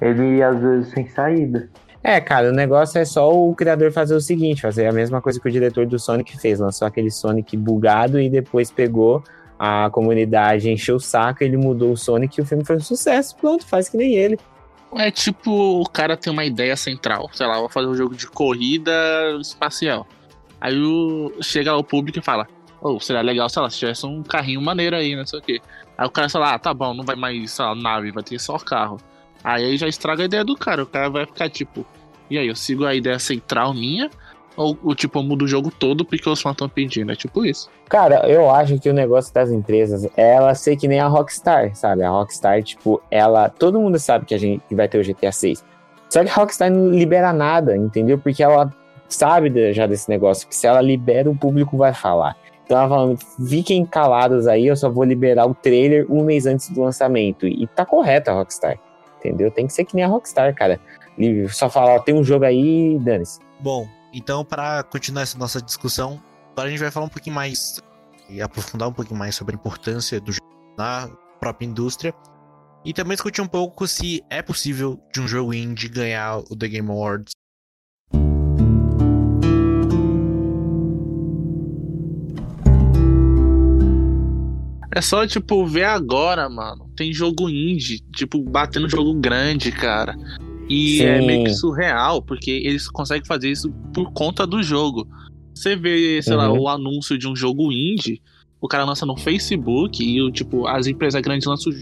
ele 0.00 0.42
às 0.42 0.58
vezes 0.58 0.90
sem 0.90 1.06
saída. 1.06 1.68
É, 2.02 2.20
cara, 2.20 2.48
o 2.48 2.52
negócio 2.52 2.98
é 2.98 3.04
só 3.04 3.30
o 3.30 3.54
criador 3.54 3.92
fazer 3.92 4.14
o 4.14 4.20
seguinte, 4.20 4.62
fazer 4.62 4.86
a 4.86 4.92
mesma 4.92 5.22
coisa 5.22 5.38
que 5.38 5.48
o 5.48 5.52
diretor 5.52 5.86
do 5.86 5.98
Sonic 5.98 6.36
fez, 6.38 6.58
lançou 6.58 6.86
aquele 6.88 7.10
Sonic 7.10 7.56
bugado 7.56 8.18
e 8.18 8.28
depois 8.28 8.72
pegou 8.72 9.22
a 9.56 9.88
comunidade, 9.90 10.68
encheu 10.68 10.96
o 10.96 11.00
saco, 11.00 11.44
ele 11.44 11.56
mudou 11.56 11.92
o 11.92 11.96
Sonic 11.96 12.38
e 12.38 12.42
o 12.42 12.46
filme 12.46 12.64
foi 12.64 12.76
um 12.76 12.80
sucesso, 12.80 13.36
pronto, 13.36 13.64
faz 13.64 13.88
que 13.88 13.96
nem 13.96 14.14
ele. 14.14 14.36
É 14.96 15.10
tipo, 15.10 15.80
o 15.80 15.88
cara 15.88 16.16
tem 16.16 16.32
uma 16.32 16.44
ideia 16.44 16.76
central, 16.76 17.30
sei 17.32 17.46
lá, 17.46 17.58
vou 17.58 17.68
fazer 17.68 17.86
um 17.86 17.94
jogo 17.94 18.14
de 18.14 18.26
corrida 18.26 18.92
espacial. 19.40 20.06
Aí 20.60 20.78
o, 20.78 21.32
chega 21.40 21.74
o 21.74 21.82
público 21.82 22.18
e 22.18 22.22
fala, 22.22 22.46
oh, 22.80 23.00
seria 23.00 23.22
legal, 23.22 23.48
sei 23.48 23.62
lá, 23.62 23.70
se 23.70 23.78
tivesse 23.78 24.04
um 24.04 24.22
carrinho 24.22 24.60
maneiro 24.60 24.94
aí, 24.94 25.16
não 25.16 25.26
sei 25.26 25.38
o 25.38 25.42
quê. 25.42 25.60
Aí 25.96 26.06
o 26.06 26.10
cara 26.10 26.28
fala, 26.28 26.54
ah, 26.54 26.58
tá 26.58 26.74
bom, 26.74 26.92
não 26.94 27.04
vai 27.04 27.16
mais, 27.16 27.50
sei 27.50 27.64
lá, 27.64 27.74
nave, 27.74 28.12
vai 28.12 28.22
ter 28.22 28.38
só 28.38 28.58
carro. 28.58 28.98
Aí 29.42 29.76
já 29.76 29.88
estraga 29.88 30.22
a 30.22 30.26
ideia 30.26 30.44
do 30.44 30.56
cara, 30.56 30.82
o 30.82 30.86
cara 30.86 31.08
vai 31.08 31.26
ficar 31.26 31.48
tipo, 31.48 31.86
e 32.32 32.38
aí, 32.38 32.46
eu 32.48 32.56
sigo 32.56 32.86
a 32.86 32.94
ideia 32.94 33.18
central 33.18 33.74
minha, 33.74 34.10
ou, 34.56 34.76
ou 34.82 34.94
tipo, 34.94 35.18
eu 35.18 35.22
mudo 35.22 35.44
o 35.44 35.48
jogo 35.48 35.70
todo 35.70 36.04
porque 36.04 36.28
os 36.28 36.40
fãs 36.40 36.52
estão 36.52 36.68
pedindo, 36.68 37.10
é 37.12 37.16
tipo 37.16 37.44
isso. 37.44 37.68
Cara, 37.88 38.28
eu 38.28 38.50
acho 38.50 38.78
que 38.78 38.88
o 38.88 38.92
negócio 38.92 39.32
das 39.32 39.50
empresas 39.50 40.04
é 40.16 40.34
ela 40.34 40.54
ser 40.54 40.76
que 40.76 40.86
nem 40.88 41.00
a 41.00 41.06
Rockstar, 41.08 41.74
sabe? 41.74 42.02
A 42.02 42.10
Rockstar, 42.10 42.62
tipo, 42.62 43.02
ela. 43.10 43.48
Todo 43.48 43.80
mundo 43.80 43.98
sabe 43.98 44.26
que 44.26 44.34
a 44.34 44.38
gente 44.38 44.62
que 44.68 44.74
vai 44.74 44.88
ter 44.88 44.98
o 44.98 45.04
GTA 45.04 45.32
6. 45.32 45.64
Só 46.10 46.22
que 46.22 46.30
a 46.30 46.34
Rockstar 46.34 46.70
não 46.70 46.90
libera 46.90 47.32
nada, 47.32 47.76
entendeu? 47.76 48.18
Porque 48.18 48.42
ela 48.42 48.70
sabe 49.08 49.48
de- 49.50 49.72
já 49.72 49.86
desse 49.86 50.08
negócio, 50.08 50.46
que 50.48 50.54
se 50.54 50.66
ela 50.66 50.80
libera, 50.80 51.30
o 51.30 51.36
público 51.36 51.76
vai 51.76 51.92
falar. 51.94 52.36
Então 52.64 52.78
ela 52.78 52.88
falando, 52.88 53.18
fiquem 53.48 53.84
calados 53.84 54.46
aí, 54.46 54.66
eu 54.66 54.76
só 54.76 54.88
vou 54.88 55.04
liberar 55.04 55.46
o 55.46 55.54
trailer 55.54 56.06
um 56.10 56.22
mês 56.24 56.46
antes 56.46 56.68
do 56.70 56.80
lançamento. 56.82 57.46
E 57.46 57.66
tá 57.66 57.84
correto 57.84 58.30
a 58.30 58.34
Rockstar, 58.34 58.78
entendeu? 59.18 59.50
Tem 59.50 59.66
que 59.66 59.72
ser 59.72 59.84
que 59.84 59.94
nem 59.94 60.04
a 60.04 60.08
Rockstar, 60.08 60.54
cara. 60.54 60.78
Só 61.50 61.68
falar, 61.68 61.96
ó, 61.96 61.98
tem 61.98 62.14
um 62.14 62.24
jogo 62.24 62.44
aí 62.46 62.98
dane-se. 63.00 63.38
Bom, 63.60 63.86
então 64.12 64.44
para 64.44 64.82
continuar 64.82 65.22
essa 65.22 65.38
nossa 65.38 65.60
discussão, 65.60 66.22
agora 66.52 66.68
a 66.68 66.70
gente 66.70 66.80
vai 66.80 66.90
falar 66.90 67.06
um 67.06 67.10
pouquinho 67.10 67.34
mais 67.34 67.80
e 68.28 68.40
aprofundar 68.40 68.88
um 68.88 68.92
pouquinho 68.92 69.18
mais 69.18 69.34
sobre 69.34 69.54
a 69.54 69.58
importância 69.58 70.20
do 70.20 70.32
jogo 70.32 70.46
na 70.76 71.08
própria 71.40 71.66
indústria 71.66 72.14
e 72.84 72.92
também 72.92 73.14
discutir 73.14 73.40
um 73.40 73.46
pouco 73.46 73.86
se 73.86 74.22
é 74.28 74.42
possível 74.42 75.00
de 75.12 75.20
um 75.20 75.28
jogo 75.28 75.54
indie 75.54 75.88
ganhar 75.88 76.38
o 76.38 76.56
The 76.56 76.68
Game 76.68 76.90
Awards. 76.90 77.32
É 84.94 85.00
só, 85.00 85.26
tipo, 85.26 85.66
ver 85.66 85.84
agora, 85.84 86.50
mano. 86.50 86.90
Tem 86.94 87.12
jogo 87.14 87.48
indie, 87.48 88.00
tipo, 88.14 88.42
batendo 88.42 88.90
jogo 88.90 89.14
grande, 89.14 89.72
cara. 89.72 90.14
E 90.72 90.98
Sim. 90.98 91.04
é 91.04 91.20
meio 91.20 91.44
que 91.44 91.50
surreal, 91.54 92.22
porque 92.22 92.50
eles 92.50 92.88
conseguem 92.88 93.26
fazer 93.26 93.50
isso 93.50 93.70
por 93.92 94.10
conta 94.12 94.46
do 94.46 94.62
jogo. 94.62 95.06
Você 95.54 95.76
vê, 95.76 96.20
sei 96.22 96.34
lá, 96.34 96.50
Uhum. 96.50 96.60
o 96.60 96.68
anúncio 96.68 97.18
de 97.18 97.28
um 97.28 97.36
jogo 97.36 97.70
indie, 97.70 98.22
o 98.60 98.66
cara 98.66 98.84
lança 98.84 99.04
no 99.04 99.16
Facebook 99.16 100.02
e, 100.02 100.22
o 100.22 100.30
tipo, 100.30 100.66
as 100.66 100.86
empresas 100.86 101.20
grandes 101.20 101.46
lançam, 101.46 101.72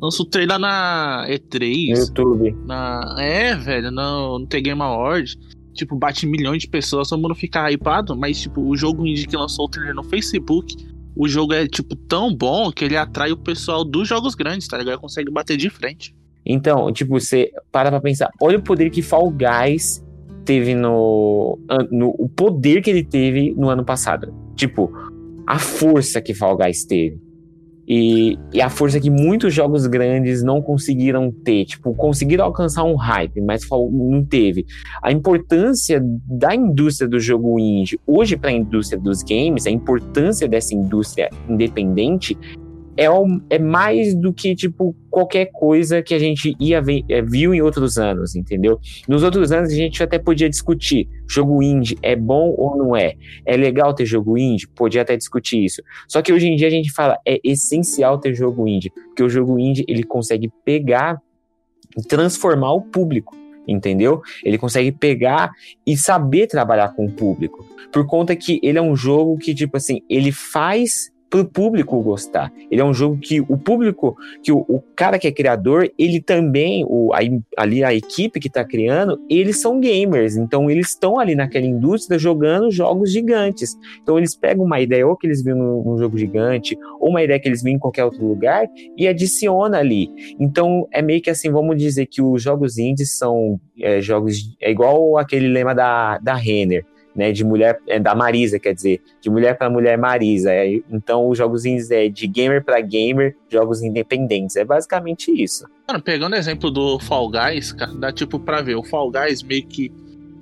lançam 0.00 0.24
o 0.24 0.28
trailer 0.28 0.58
na 0.58 1.24
No 1.26 1.34
E3, 1.34 1.98
YouTube. 1.98 2.54
na... 2.64 3.16
É, 3.18 3.56
velho, 3.56 3.90
no, 3.90 4.38
no 4.38 4.46
The 4.46 4.60
Game 4.60 4.80
Award. 4.80 5.34
Tipo, 5.74 5.96
bate 5.96 6.26
milhões 6.26 6.62
de 6.62 6.68
pessoas, 6.68 7.08
todo 7.08 7.20
mundo 7.20 7.34
fica 7.34 7.70
hypado, 7.70 8.14
mas, 8.16 8.40
tipo, 8.40 8.60
o 8.60 8.76
jogo 8.76 9.06
indie 9.06 9.26
que 9.26 9.36
lançou 9.36 9.66
o 9.66 9.68
trailer 9.68 9.94
no 9.94 10.02
Facebook, 10.02 10.74
o 11.16 11.28
jogo 11.28 11.52
é, 11.52 11.66
tipo, 11.68 11.94
tão 11.96 12.34
bom 12.34 12.70
que 12.72 12.84
ele 12.84 12.96
atrai 12.96 13.30
o 13.32 13.36
pessoal 13.36 13.84
dos 13.84 14.08
jogos 14.08 14.34
grandes, 14.34 14.66
tá 14.68 14.76
ligado? 14.78 15.00
Consegue 15.00 15.30
bater 15.30 15.56
de 15.56 15.70
frente. 15.70 16.14
Então, 16.44 16.92
tipo, 16.92 17.18
você 17.18 17.50
para 17.70 17.90
pra 17.90 18.00
pensar, 18.00 18.30
olha 18.40 18.58
o 18.58 18.62
poder 18.62 18.90
que 18.90 19.02
Fall 19.02 19.30
Guys 19.30 20.04
teve 20.44 20.74
no, 20.74 21.58
no. 21.90 22.14
O 22.18 22.28
poder 22.28 22.80
que 22.80 22.88
ele 22.88 23.04
teve 23.04 23.54
no 23.54 23.68
ano 23.68 23.84
passado. 23.84 24.32
Tipo, 24.56 24.90
a 25.46 25.58
força 25.58 26.22
que 26.22 26.32
Fall 26.32 26.56
Guys 26.56 26.84
teve. 26.84 27.20
E, 27.90 28.38
e, 28.52 28.60
a 28.60 28.68
força 28.68 29.00
que 29.00 29.08
muitos 29.08 29.54
jogos 29.54 29.86
grandes 29.86 30.42
não 30.42 30.60
conseguiram 30.60 31.30
ter. 31.30 31.64
Tipo, 31.64 31.94
conseguiram 31.94 32.44
alcançar 32.44 32.84
um 32.84 32.94
hype, 32.94 33.40
mas 33.40 33.62
não 33.70 34.22
teve. 34.22 34.66
A 35.02 35.10
importância 35.10 35.98
da 36.26 36.54
indústria 36.54 37.08
do 37.08 37.18
jogo 37.18 37.58
indie 37.58 37.98
hoje 38.06 38.36
para 38.36 38.50
a 38.50 38.52
indústria 38.52 39.00
dos 39.00 39.22
games, 39.22 39.66
a 39.66 39.70
importância 39.70 40.46
dessa 40.46 40.74
indústria 40.74 41.30
independente 41.48 42.36
é, 42.98 43.06
é 43.48 43.58
mais 43.60 44.12
do 44.12 44.32
que, 44.32 44.56
tipo, 44.56 44.92
qualquer 45.08 45.46
coisa 45.52 46.02
que 46.02 46.12
a 46.12 46.18
gente 46.18 46.56
ia 46.58 46.82
ver, 46.82 47.04
é, 47.08 47.22
viu 47.22 47.54
em 47.54 47.62
outros 47.62 47.96
anos, 47.96 48.34
entendeu? 48.34 48.80
Nos 49.06 49.22
outros 49.22 49.52
anos 49.52 49.70
a 49.70 49.74
gente 49.74 50.02
até 50.02 50.18
podia 50.18 50.50
discutir, 50.50 51.08
jogo 51.28 51.62
indie 51.62 51.96
é 52.02 52.16
bom 52.16 52.52
ou 52.58 52.76
não 52.76 52.96
é? 52.96 53.14
É 53.46 53.56
legal 53.56 53.94
ter 53.94 54.04
jogo 54.04 54.36
indie? 54.36 54.66
Podia 54.66 55.02
até 55.02 55.16
discutir 55.16 55.64
isso. 55.64 55.80
Só 56.08 56.20
que 56.20 56.32
hoje 56.32 56.48
em 56.48 56.56
dia 56.56 56.66
a 56.66 56.70
gente 56.70 56.90
fala, 56.90 57.16
é 57.24 57.38
essencial 57.44 58.18
ter 58.18 58.34
jogo 58.34 58.66
indie, 58.66 58.90
porque 58.90 59.22
o 59.22 59.28
jogo 59.28 59.60
indie, 59.60 59.84
ele 59.86 60.02
consegue 60.02 60.50
pegar 60.64 61.22
e 61.96 62.02
transformar 62.02 62.72
o 62.72 62.82
público 62.82 63.36
entendeu? 63.70 64.22
Ele 64.42 64.56
consegue 64.56 64.90
pegar 64.90 65.52
e 65.86 65.94
saber 65.94 66.46
trabalhar 66.46 66.94
com 66.94 67.04
o 67.04 67.12
público. 67.12 67.66
Por 67.92 68.06
conta 68.06 68.34
que 68.34 68.58
ele 68.62 68.78
é 68.78 68.82
um 68.82 68.96
jogo 68.96 69.36
que, 69.36 69.54
tipo 69.54 69.76
assim, 69.76 70.00
ele 70.08 70.32
faz 70.32 71.12
para 71.30 71.40
o 71.40 71.44
público 71.44 72.00
gostar. 72.02 72.52
Ele 72.70 72.80
é 72.80 72.84
um 72.84 72.94
jogo 72.94 73.18
que 73.18 73.40
o 73.40 73.56
público, 73.56 74.16
que 74.42 74.50
o, 74.50 74.64
o 74.68 74.82
cara 74.96 75.18
que 75.18 75.26
é 75.26 75.32
criador, 75.32 75.90
ele 75.98 76.20
também, 76.20 76.84
o, 76.88 77.12
a, 77.12 77.18
ali 77.56 77.84
a 77.84 77.94
equipe 77.94 78.40
que 78.40 78.48
está 78.48 78.64
criando, 78.64 79.20
eles 79.28 79.60
são 79.60 79.80
gamers, 79.80 80.36
então 80.36 80.70
eles 80.70 80.88
estão 80.88 81.18
ali 81.18 81.34
naquela 81.34 81.66
indústria 81.66 82.18
jogando 82.18 82.70
jogos 82.70 83.12
gigantes. 83.12 83.76
Então 84.02 84.16
eles 84.18 84.34
pegam 84.34 84.64
uma 84.64 84.80
ideia 84.80 85.06
ou 85.06 85.16
que 85.16 85.26
eles 85.26 85.42
viram 85.42 85.82
num, 85.82 85.98
jogo 85.98 86.16
gigante, 86.16 86.76
ou 87.00 87.10
uma 87.10 87.22
ideia 87.22 87.38
que 87.38 87.48
eles 87.48 87.62
viram 87.62 87.76
em 87.76 87.80
qualquer 87.80 88.04
outro 88.04 88.26
lugar 88.26 88.66
e 88.96 89.06
adiciona 89.06 89.78
ali. 89.78 90.10
Então 90.38 90.88
é 90.92 91.02
meio 91.02 91.20
que 91.20 91.30
assim, 91.30 91.50
vamos 91.50 91.76
dizer 91.76 92.06
que 92.06 92.22
os 92.22 92.42
jogos 92.42 92.78
indies 92.78 93.16
são 93.16 93.60
é, 93.80 94.00
jogos, 94.00 94.56
é 94.60 94.70
igual 94.70 95.18
aquele 95.18 95.48
lema 95.48 95.74
da, 95.74 96.18
da 96.18 96.34
Renner 96.34 96.84
né, 97.18 97.32
de 97.32 97.44
mulher, 97.44 97.80
é, 97.88 97.98
da 97.98 98.14
Marisa, 98.14 98.60
quer 98.60 98.72
dizer, 98.72 99.02
de 99.20 99.28
mulher 99.28 99.58
para 99.58 99.68
mulher 99.68 99.98
Marisa. 99.98 100.52
É, 100.52 100.80
então, 100.88 101.28
os 101.28 101.36
jogos 101.36 101.64
é 101.66 102.08
de 102.08 102.28
gamer 102.28 102.64
para 102.64 102.80
gamer, 102.80 103.34
jogos 103.50 103.82
independentes. 103.82 104.54
É 104.54 104.64
basicamente 104.64 105.32
isso. 105.32 105.66
Mano, 105.88 106.00
pegando 106.00 106.34
o 106.34 106.36
exemplo 106.36 106.70
do 106.70 107.00
Fall 107.00 107.28
Guys, 107.28 107.72
cara, 107.72 107.92
dá 107.94 108.12
tipo 108.12 108.38
pra 108.38 108.62
ver. 108.62 108.76
O 108.76 108.84
Fall 108.84 109.10
Guys 109.10 109.42
meio 109.42 109.66
que. 109.66 109.90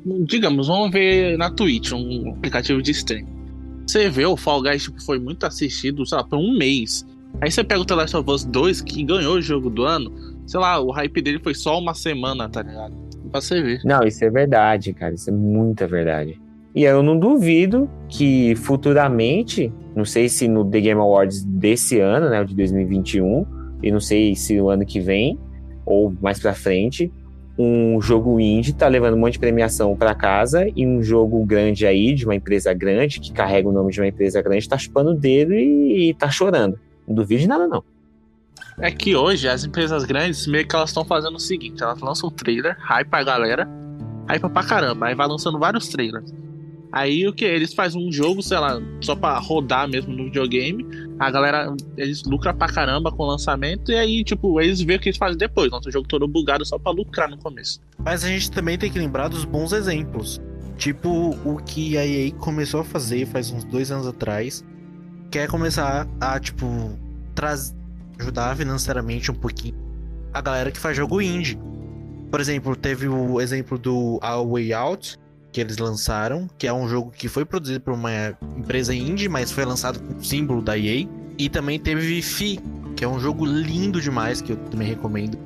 Digamos, 0.05 0.67
vamos 0.67 0.91
ver 0.91 1.39
na 1.39 1.51
Twitch, 1.51 1.93
um 1.93 2.35
aplicativo 2.37 2.83
de 2.83 2.91
stream. 2.91 3.27
Você 3.87 4.11
vê, 4.11 4.27
o 4.27 4.37
Fall 4.37 4.63
Guys 4.63 4.83
tipo, 4.83 5.03
foi 5.03 5.19
muito 5.19 5.47
assistido, 5.47 6.05
sei 6.05 6.19
lá, 6.19 6.25
por 6.25 6.37
um 6.37 6.59
mês. 6.59 7.07
Aí 7.41 7.51
você 7.51 7.65
pega 7.65 7.81
o 7.81 7.87
The 7.87 7.95
Last 7.95 8.17
of 8.19 8.31
Us 8.31 8.45
2, 8.45 8.83
que 8.83 9.03
ganhou 9.03 9.37
o 9.37 9.41
jogo 9.41 9.71
do 9.71 9.85
ano. 9.85 10.13
Sei 10.47 10.61
lá, 10.61 10.79
o 10.79 10.91
hype 10.91 11.23
dele 11.23 11.41
foi 11.43 11.55
só 11.55 11.79
uma 11.79 11.95
semana, 11.95 12.51
tá 12.51 12.63
ligado? 12.63 12.95
Pra 13.31 13.41
você 13.41 13.63
ver. 13.63 13.81
Não, 13.83 14.03
isso 14.07 14.23
é 14.23 14.31
verdade, 14.31 14.93
cara. 14.93 15.15
Isso 15.15 15.31
é 15.31 15.33
muita 15.33 15.87
verdade. 15.87 16.39
E 16.77 16.85
eu 16.85 17.03
não 17.03 17.19
duvido 17.19 17.89
que 18.07 18.55
futuramente, 18.55 19.73
não 19.95 20.05
sei 20.05 20.29
se 20.29 20.47
no 20.47 20.63
The 20.63 20.79
Game 20.79 21.01
Awards 21.01 21.43
desse 21.43 21.99
ano, 22.01 22.29
né, 22.29 22.45
de 22.45 22.55
2021, 22.55 23.47
e 23.83 23.91
não 23.91 23.99
sei 23.99 24.37
se 24.37 24.61
o 24.61 24.69
ano 24.69 24.85
que 24.85 25.01
vem 25.01 25.41
ou 25.87 26.13
mais 26.21 26.39
para 26.39 26.53
frente, 26.53 27.11
um 27.59 27.99
jogo 27.99 28.39
indie 28.39 28.75
tá 28.75 28.89
levando 28.89 29.15
um 29.15 29.21
monte 29.21 29.33
de 29.33 29.39
premiação 29.39 29.97
para 29.97 30.15
casa 30.15 30.71
e 30.77 30.87
um 30.87 31.03
jogo 31.03 31.43
grande 31.47 31.87
aí 31.87 32.13
de 32.13 32.27
uma 32.27 32.35
empresa 32.35 32.75
grande 32.75 33.21
que 33.21 33.33
carrega 33.33 33.67
o 33.67 33.73
nome 33.73 33.91
de 33.91 33.99
uma 33.99 34.09
empresa 34.09 34.43
grande 34.43 34.69
tá 34.69 34.77
chupando 34.77 35.13
o 35.13 35.15
dedo 35.15 35.55
e, 35.55 36.11
e 36.11 36.15
tá 36.15 36.29
chorando. 36.29 36.79
Não 37.09 37.15
duvido 37.15 37.41
de 37.41 37.49
nada 37.49 37.67
não. 37.67 37.83
É 38.79 38.91
que 38.91 39.17
hoje 39.17 39.49
as 39.49 39.65
empresas 39.65 40.05
grandes 40.05 40.47
meio 40.47 40.69
que 40.69 40.77
elas 40.77 40.91
estão 40.91 41.07
fazendo 41.07 41.37
o 41.37 41.41
seguinte, 41.41 41.83
elas 41.83 42.01
lançam 42.01 42.29
um 42.29 42.33
trailer, 42.33 42.77
hype 42.81 43.15
a 43.15 43.25
galera, 43.25 43.67
hype 44.29 44.51
pra 44.51 44.63
caramba, 44.63 45.07
aí 45.07 45.15
vai 45.15 45.27
lançando 45.27 45.59
vários 45.59 45.89
trailers. 45.89 46.35
Aí 46.93 47.27
o 47.27 47.33
que? 47.33 47.45
Eles 47.45 47.75
fazem 47.75 48.07
um 48.07 48.11
jogo, 48.11 48.43
sei 48.43 48.59
lá, 48.59 48.81
só 49.01 49.15
pra 49.15 49.39
rodar 49.39 49.89
mesmo 49.89 50.15
no 50.15 50.25
videogame. 50.25 50.87
A 51.19 51.31
galera, 51.31 51.75
eles 51.97 52.23
lucram 52.25 52.55
pra 52.55 52.69
caramba 52.69 53.11
com 53.11 53.23
o 53.23 53.27
lançamento. 53.27 53.91
E 53.91 53.97
aí, 53.97 54.25
tipo, 54.25 54.61
eles 54.61 54.81
veem 54.81 54.99
o 54.99 55.01
que 55.03 55.09
eles 55.09 55.19
fazem 55.19 55.37
depois. 55.37 55.71
Lança 55.71 55.89
o 55.89 55.93
jogo 55.93 56.07
todo 56.09 56.27
bugado 56.27 56.65
só 56.65 56.79
pra 56.79 56.93
lucrar 56.93 57.29
no 57.29 57.39
começo. 57.39 57.81
Mas 57.99 58.25
a 58.25 58.29
gente 58.29 58.51
também 58.51 58.79
tem 58.79 58.91
que 58.91 58.99
lembrar 58.99 59.29
dos 59.29 59.45
bons 59.45 59.73
exemplos. 59.73 60.41
Tipo 60.77 61.31
o 61.45 61.57
que 61.57 61.97
a 61.97 62.07
EA 62.07 62.31
começou 62.33 62.81
a 62.81 62.85
fazer 62.85 63.27
faz 63.27 63.51
uns 63.51 63.65
dois 63.65 63.91
anos 63.91 64.07
atrás. 64.07 64.65
Quer 65.31 65.45
é 65.45 65.47
começar 65.47 66.07
a, 66.21 66.39
tipo, 66.39 66.67
trazer, 67.35 67.75
ajudar 68.19 68.57
financeiramente 68.57 69.31
um 69.31 69.35
pouquinho 69.35 69.87
a 70.37 70.41
galera 70.43 70.71
que 70.71 70.79
faz 70.79 70.95
jogo 70.97 71.21
indie. 71.21 71.59
Por 72.31 72.41
exemplo, 72.41 72.77
teve 72.77 73.09
o 73.09 73.41
exemplo 73.41 73.79
do 73.79 74.19
A 74.21 74.37
Way 74.37 74.75
Out, 74.75 75.17
que 75.57 75.61
eles 75.63 75.79
lançaram, 75.79 76.47
que 76.59 76.67
é 76.67 76.73
um 76.73 76.87
jogo 76.87 77.11
que 77.11 77.29
foi 77.29 77.43
produzido 77.47 77.81
por 77.81 77.95
uma 77.95 78.37
empresa 78.59 78.95
indie, 78.95 79.27
mas 79.27 79.51
foi 79.51 79.65
lançado 79.65 79.99
com 79.99 80.21
o 80.21 80.23
símbolo 80.23 80.61
da 80.61 80.77
EA. 80.77 81.07
E 81.39 81.49
também 81.49 81.81
teve 81.81 82.21
Fi, 82.21 82.61
que 82.95 83.03
é 83.03 83.09
um 83.09 83.19
jogo 83.19 83.47
lindo 83.47 83.99
demais, 83.99 84.43
que 84.43 84.53
eu 84.53 84.57
também 84.71 84.87
recomendo. 84.87 85.39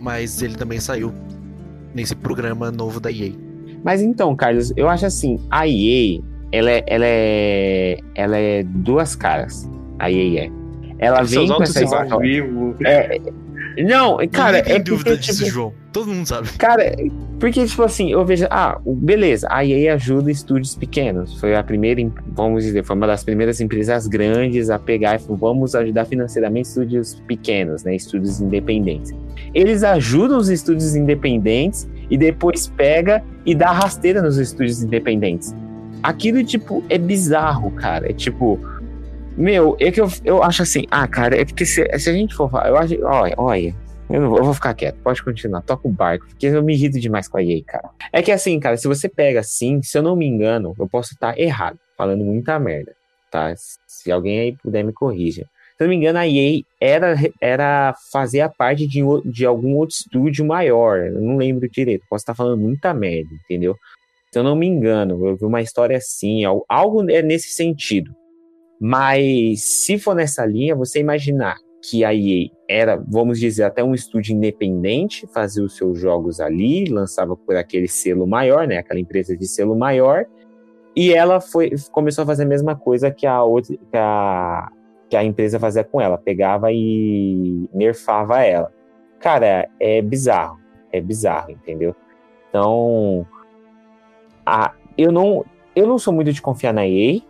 Mas 0.00 0.42
ele 0.42 0.56
também 0.56 0.80
saiu 0.80 1.14
nesse 1.94 2.16
programa 2.16 2.72
novo 2.72 2.98
da 2.98 3.08
EA. 3.08 3.30
Mas 3.84 4.02
então, 4.02 4.34
Carlos, 4.34 4.72
eu 4.76 4.88
acho 4.88 5.06
assim, 5.06 5.38
a 5.48 5.64
EA, 5.68 6.20
ela 6.50 6.70
é, 6.72 6.84
ela 6.88 7.06
é, 7.06 7.98
ela 8.16 8.36
é 8.36 8.64
duas 8.64 9.14
caras. 9.14 9.70
A 10.00 10.10
EA 10.10 10.46
é. 10.46 10.50
Ela 10.98 11.22
vem 11.22 11.46
com 11.46 11.62
essa 11.62 11.84
história. 11.84 12.10
É, 12.84 13.20
não, 13.78 14.18
cara, 14.30 14.58
Ninguém 14.58 14.72
é 14.72 14.74
tem 14.76 14.82
dúvida 14.82 15.10
porque, 15.10 15.26
disso, 15.26 15.44
tipo, 15.44 15.54
João. 15.54 15.74
Todo 15.92 16.12
mundo 16.12 16.26
sabe. 16.26 16.48
Cara, 16.56 16.94
porque, 17.40 17.66
tipo 17.66 17.82
assim, 17.82 18.12
eu 18.12 18.24
vejo. 18.24 18.46
Ah, 18.48 18.80
beleza, 18.84 19.48
a 19.50 19.64
EA 19.64 19.94
ajuda 19.94 20.30
estúdios 20.30 20.76
pequenos. 20.76 21.38
Foi 21.40 21.54
a 21.56 21.62
primeira, 21.64 22.00
vamos 22.28 22.64
dizer, 22.64 22.84
foi 22.84 22.94
uma 22.94 23.06
das 23.06 23.24
primeiras 23.24 23.60
empresas 23.60 24.06
grandes 24.06 24.70
a 24.70 24.78
pegar 24.78 25.16
e 25.16 25.18
falou, 25.18 25.36
vamos 25.36 25.74
ajudar 25.74 26.04
financeiramente 26.04 26.68
estúdios 26.68 27.20
pequenos, 27.26 27.82
né? 27.82 27.96
Estúdios 27.96 28.40
independentes. 28.40 29.12
Eles 29.52 29.82
ajudam 29.82 30.38
os 30.38 30.48
estúdios 30.48 30.94
independentes 30.94 31.88
e 32.08 32.16
depois 32.16 32.68
pega 32.68 33.22
e 33.44 33.54
dá 33.54 33.72
rasteira 33.72 34.22
nos 34.22 34.36
estúdios 34.38 34.82
independentes. 34.82 35.54
Aquilo, 36.02 36.42
tipo, 36.44 36.84
é 36.88 36.98
bizarro, 36.98 37.70
cara. 37.72 38.08
É 38.08 38.12
tipo 38.12 38.60
meu, 39.36 39.76
é 39.80 39.90
que 39.90 40.00
eu, 40.00 40.08
eu 40.24 40.42
acho 40.42 40.62
assim, 40.62 40.84
ah, 40.90 41.06
cara, 41.06 41.40
é 41.40 41.44
porque 41.44 41.64
se, 41.64 41.86
se 41.98 42.10
a 42.10 42.12
gente 42.12 42.34
for 42.34 42.50
falar, 42.50 42.68
eu 42.68 42.76
acho, 42.76 42.94
olha, 43.04 43.34
olha, 43.38 43.74
eu, 44.10 44.20
não, 44.20 44.36
eu 44.36 44.44
vou 44.44 44.54
ficar 44.54 44.74
quieto, 44.74 44.96
pode 45.02 45.22
continuar, 45.22 45.62
toca 45.62 45.86
o 45.86 45.90
barco, 45.90 46.26
porque 46.26 46.46
eu 46.46 46.62
me 46.62 46.74
irrito 46.74 46.98
demais 46.98 47.28
com 47.28 47.38
a 47.38 47.42
EA, 47.42 47.62
cara. 47.64 47.90
É 48.12 48.20
que 48.20 48.32
assim, 48.32 48.58
cara, 48.58 48.76
se 48.76 48.88
você 48.88 49.08
pega 49.08 49.40
assim, 49.40 49.80
se 49.82 49.96
eu 49.96 50.02
não 50.02 50.16
me 50.16 50.26
engano, 50.26 50.74
eu 50.78 50.88
posso 50.88 51.14
estar 51.14 51.38
errado, 51.38 51.78
falando 51.96 52.24
muita 52.24 52.58
merda, 52.58 52.92
tá? 53.30 53.54
Se 53.86 54.10
alguém 54.10 54.40
aí 54.40 54.56
puder 54.56 54.82
me 54.82 54.92
corrija. 54.92 55.46
Se 55.76 55.84
eu 55.84 55.86
não 55.86 55.90
me 55.90 55.96
engano, 55.96 56.18
a 56.18 56.26
EA 56.26 56.62
era, 56.80 57.14
era 57.40 57.94
fazer 58.12 58.40
a 58.40 58.48
parte 58.48 58.86
de, 58.86 59.00
de 59.24 59.46
algum 59.46 59.76
outro 59.76 59.94
estúdio 59.94 60.44
maior, 60.44 60.98
eu 60.98 61.20
não 61.20 61.36
lembro 61.36 61.70
direito, 61.70 62.04
posso 62.10 62.22
estar 62.22 62.34
falando 62.34 62.60
muita 62.60 62.92
merda, 62.92 63.30
entendeu? 63.44 63.76
Se 64.32 64.38
eu 64.38 64.42
não 64.42 64.56
me 64.56 64.66
engano, 64.66 65.26
eu 65.26 65.36
vi 65.36 65.44
uma 65.44 65.62
história 65.62 65.96
assim, 65.96 66.44
algo 66.68 67.08
é 67.10 67.22
nesse 67.22 67.50
sentido. 67.50 68.12
Mas 68.80 69.62
se 69.62 69.98
for 69.98 70.14
nessa 70.14 70.46
linha, 70.46 70.74
você 70.74 71.00
imaginar 71.00 71.58
que 71.82 72.04
a 72.04 72.14
EA 72.14 72.48
era, 72.68 73.02
vamos 73.08 73.38
dizer, 73.38 73.64
até 73.64 73.82
um 73.82 73.94
estúdio 73.94 74.34
independente, 74.34 75.26
fazia 75.32 75.64
os 75.64 75.76
seus 75.76 75.98
jogos 75.98 76.40
ali, 76.40 76.84
lançava 76.84 77.36
por 77.36 77.56
aquele 77.56 77.88
selo 77.88 78.26
maior, 78.26 78.66
né, 78.66 78.78
aquela 78.78 79.00
empresa 79.00 79.36
de 79.36 79.46
selo 79.46 79.76
maior, 79.76 80.26
e 80.94 81.12
ela 81.12 81.40
foi 81.40 81.70
começou 81.92 82.22
a 82.22 82.26
fazer 82.26 82.44
a 82.44 82.46
mesma 82.46 82.74
coisa 82.74 83.10
que 83.10 83.26
a 83.26 83.42
outra 83.42 83.76
que 83.76 83.96
a, 83.96 84.68
que 85.08 85.16
a 85.16 85.24
empresa 85.24 85.58
fazia 85.58 85.84
com 85.84 86.00
ela, 86.00 86.18
pegava 86.18 86.72
e 86.72 87.68
nerfava 87.72 88.40
ela. 88.40 88.72
Cara, 89.18 89.68
é 89.78 90.02
bizarro, 90.02 90.58
é 90.92 91.00
bizarro, 91.00 91.50
entendeu? 91.52 91.94
Então, 92.48 93.26
a, 94.44 94.72
eu 94.98 95.12
não 95.12 95.44
eu 95.74 95.86
não 95.86 95.98
sou 95.98 96.12
muito 96.12 96.32
de 96.32 96.42
confiar 96.42 96.74
na 96.74 96.86
EA, 96.86 97.20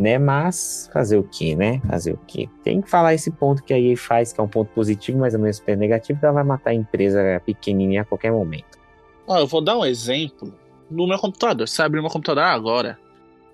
né? 0.00 0.18
Mas 0.18 0.90
fazer 0.92 1.16
o 1.18 1.22
que, 1.22 1.54
né? 1.54 1.80
Fazer 1.86 2.12
o 2.12 2.18
que? 2.26 2.48
Tem 2.64 2.80
que 2.80 2.90
falar 2.90 3.14
esse 3.14 3.30
ponto 3.30 3.62
que 3.62 3.72
a 3.72 3.78
EA 3.78 3.96
faz, 3.96 4.32
que 4.32 4.40
é 4.40 4.42
um 4.42 4.48
ponto 4.48 4.70
positivo, 4.72 5.18
mas 5.18 5.34
ao 5.34 5.40
mesmo 5.40 5.64
tempo 5.64 5.78
negativo, 5.78 6.18
que 6.18 6.24
ela 6.24 6.34
vai 6.34 6.44
matar 6.44 6.70
a 6.70 6.74
empresa 6.74 7.40
pequenininha 7.44 8.02
a 8.02 8.04
qualquer 8.04 8.32
momento. 8.32 8.78
Ó, 9.26 9.38
eu 9.38 9.46
vou 9.46 9.60
dar 9.60 9.78
um 9.78 9.84
exemplo 9.84 10.52
no 10.90 11.06
meu 11.06 11.18
computador. 11.18 11.68
Você 11.68 11.80
abre 11.82 12.00
meu 12.00 12.10
computador 12.10 12.44
agora, 12.44 12.98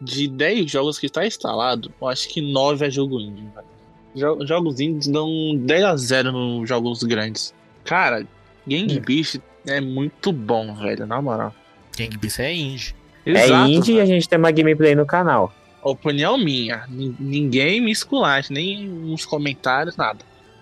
de 0.01 0.29
10 0.29 0.71
jogos 0.71 0.99
que 0.99 1.07
está 1.07 1.27
instalado, 1.27 1.93
eu 2.01 2.09
acho 2.09 2.29
que 2.29 2.41
9 2.41 2.87
é 2.87 2.91
jogo 2.91 3.21
indie, 3.21 3.49
velho. 3.55 4.47
Jogos 4.47 4.81
indies 4.81 5.09
dão 5.09 5.29
10 5.55 5.85
a 5.85 5.97
0 5.97 6.33
nos 6.33 6.69
jogos 6.69 7.03
grandes. 7.03 7.55
Cara, 7.85 8.27
Gang 8.67 9.01
Beast 9.01 9.41
é 9.67 9.81
muito 9.81 10.33
bom, 10.33 10.75
velho, 10.75 11.07
na 11.07 11.21
moral. 11.21 11.55
Gang 11.97 12.17
Beast 12.17 12.41
é 12.41 12.53
indie. 12.53 12.95
é 13.27 13.49
indie 13.69 13.95
e 13.95 14.01
a 14.01 14.07
gente 14.07 14.29
tem 14.29 14.39
uma 14.39 14.51
gameplay 14.51 14.95
no 14.95 15.05
canal. 15.05 15.53
Opinião 15.87 16.37
minha. 16.37 16.85
Ninguém 16.89 17.81
me 17.81 17.93
esculacha, 17.93 18.53
nem 18.53 18.89
nos 18.89 19.25
comentários, 19.25 19.97
nada. 19.97 20.19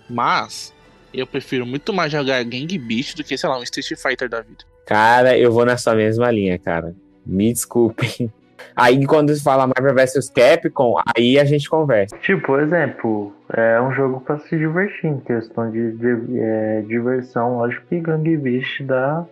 Mas 0.08 0.74
eu 1.14 1.26
prefiro 1.26 1.64
muito 1.64 1.94
mais 1.94 2.12
jogar 2.12 2.44
Gang 2.44 2.78
Beast 2.78 3.16
do 3.16 3.24
que, 3.24 3.38
sei 3.38 3.48
lá, 3.48 3.58
um 3.58 3.62
Street 3.62 3.98
Fighter 3.98 4.28
da 4.28 4.42
vida. 4.42 4.64
Cara, 4.86 5.38
eu 5.38 5.50
vou 5.50 5.64
na 5.64 5.78
sua 5.78 5.94
mesma 5.94 6.30
linha, 6.30 6.58
cara. 6.58 6.94
Me 7.24 7.50
desculpem. 7.52 8.30
Aí 8.76 9.06
quando 9.06 9.34
se 9.34 9.42
fala 9.42 9.66
Marvel 9.66 9.94
vs 9.94 10.30
Capcom, 10.30 10.96
aí 11.16 11.38
a 11.38 11.44
gente 11.44 11.68
conversa. 11.68 12.16
Tipo, 12.18 12.46
por 12.46 12.60
exemplo, 12.60 13.32
é 13.52 13.80
um 13.80 13.92
jogo 13.92 14.20
para 14.20 14.38
se 14.40 14.56
divertir, 14.56 15.10
em 15.10 15.20
questão 15.20 15.70
de, 15.70 15.92
de 15.92 16.40
é, 16.40 16.82
diversão. 16.82 17.58
Lógico 17.58 17.86
que 17.86 18.00
Gang 18.00 18.36
Beast 18.36 18.82
dá 18.82 19.24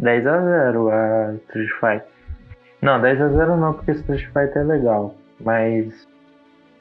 10 0.00 0.26
a 0.26 0.40
0 0.40 0.88
a 0.90 1.34
Street 1.46 1.70
Fighter. 1.78 2.08
Não, 2.82 3.00
10 3.00 3.20
a 3.20 3.28
0 3.28 3.56
não, 3.56 3.72
porque 3.74 3.92
Street 3.92 4.24
Fighter 4.26 4.58
é 4.58 4.64
legal. 4.64 5.14
Mas. 5.40 6.06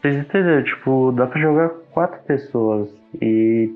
Vocês 0.02 0.18
entenderam? 0.18 0.64
Tipo, 0.64 1.12
dá 1.12 1.28
pra 1.28 1.42
jogar 1.42 1.70
quatro 1.92 2.20
pessoas. 2.24 2.90
E 3.22 3.72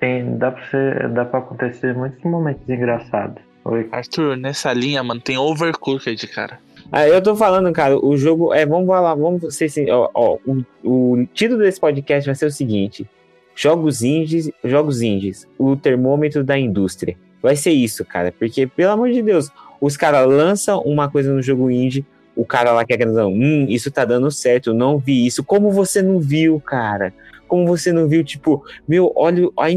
tem, 0.00 0.36
dá, 0.36 0.50
pra 0.52 0.64
ser, 0.66 1.08
dá 1.10 1.24
pra 1.24 1.40
acontecer 1.40 1.94
muitos 1.94 2.22
momentos 2.22 2.68
engraçados. 2.68 3.42
Oi. 3.64 3.88
Arthur, 3.92 4.36
nessa 4.36 4.72
linha, 4.72 5.02
mano, 5.02 5.20
tem 5.20 5.36
Overcooked, 5.36 6.26
cara. 6.28 6.58
Ah, 6.90 7.06
eu 7.06 7.22
tô 7.22 7.36
falando, 7.36 7.70
cara, 7.72 7.98
o 7.98 8.16
jogo. 8.16 8.54
É, 8.54 8.64
vamos 8.64 8.86
falar, 8.86 9.14
vamos 9.14 9.54
ser 9.54 9.66
assim, 9.66 9.90
ó, 9.90 10.08
ó 10.14 10.38
o, 10.46 10.64
o 10.82 11.26
título 11.34 11.60
desse 11.60 11.78
podcast 11.78 12.26
vai 12.26 12.34
ser 12.34 12.46
o 12.46 12.50
seguinte: 12.50 13.06
Jogos 13.54 14.02
indies, 14.02 14.50
jogos 14.64 15.02
indies, 15.02 15.46
o 15.58 15.76
termômetro 15.76 16.44
da 16.44 16.56
indústria. 16.58 17.16
Vai 17.42 17.56
ser 17.56 17.72
isso, 17.72 18.04
cara, 18.04 18.32
porque, 18.38 18.66
pelo 18.66 18.92
amor 18.92 19.10
de 19.10 19.20
Deus, 19.20 19.50
os 19.80 19.96
caras 19.96 20.26
lançam 20.26 20.80
uma 20.82 21.10
coisa 21.10 21.32
no 21.32 21.42
jogo 21.42 21.70
indie, 21.70 22.06
o 22.38 22.44
cara 22.44 22.72
lá 22.72 22.84
que 22.84 22.92
é 22.92 22.96
grandão, 22.96 23.32
hum, 23.32 23.66
isso 23.68 23.90
tá 23.90 24.04
dando 24.04 24.30
certo, 24.30 24.70
eu 24.70 24.74
não 24.74 24.98
vi 24.98 25.26
isso. 25.26 25.42
Como 25.42 25.70
você 25.70 26.00
não 26.00 26.20
viu, 26.20 26.60
cara? 26.60 27.12
Como 27.46 27.66
você 27.66 27.92
não 27.92 28.06
viu, 28.06 28.22
tipo, 28.22 28.64
meu, 28.86 29.12
olha 29.16 29.48
a 29.58 29.70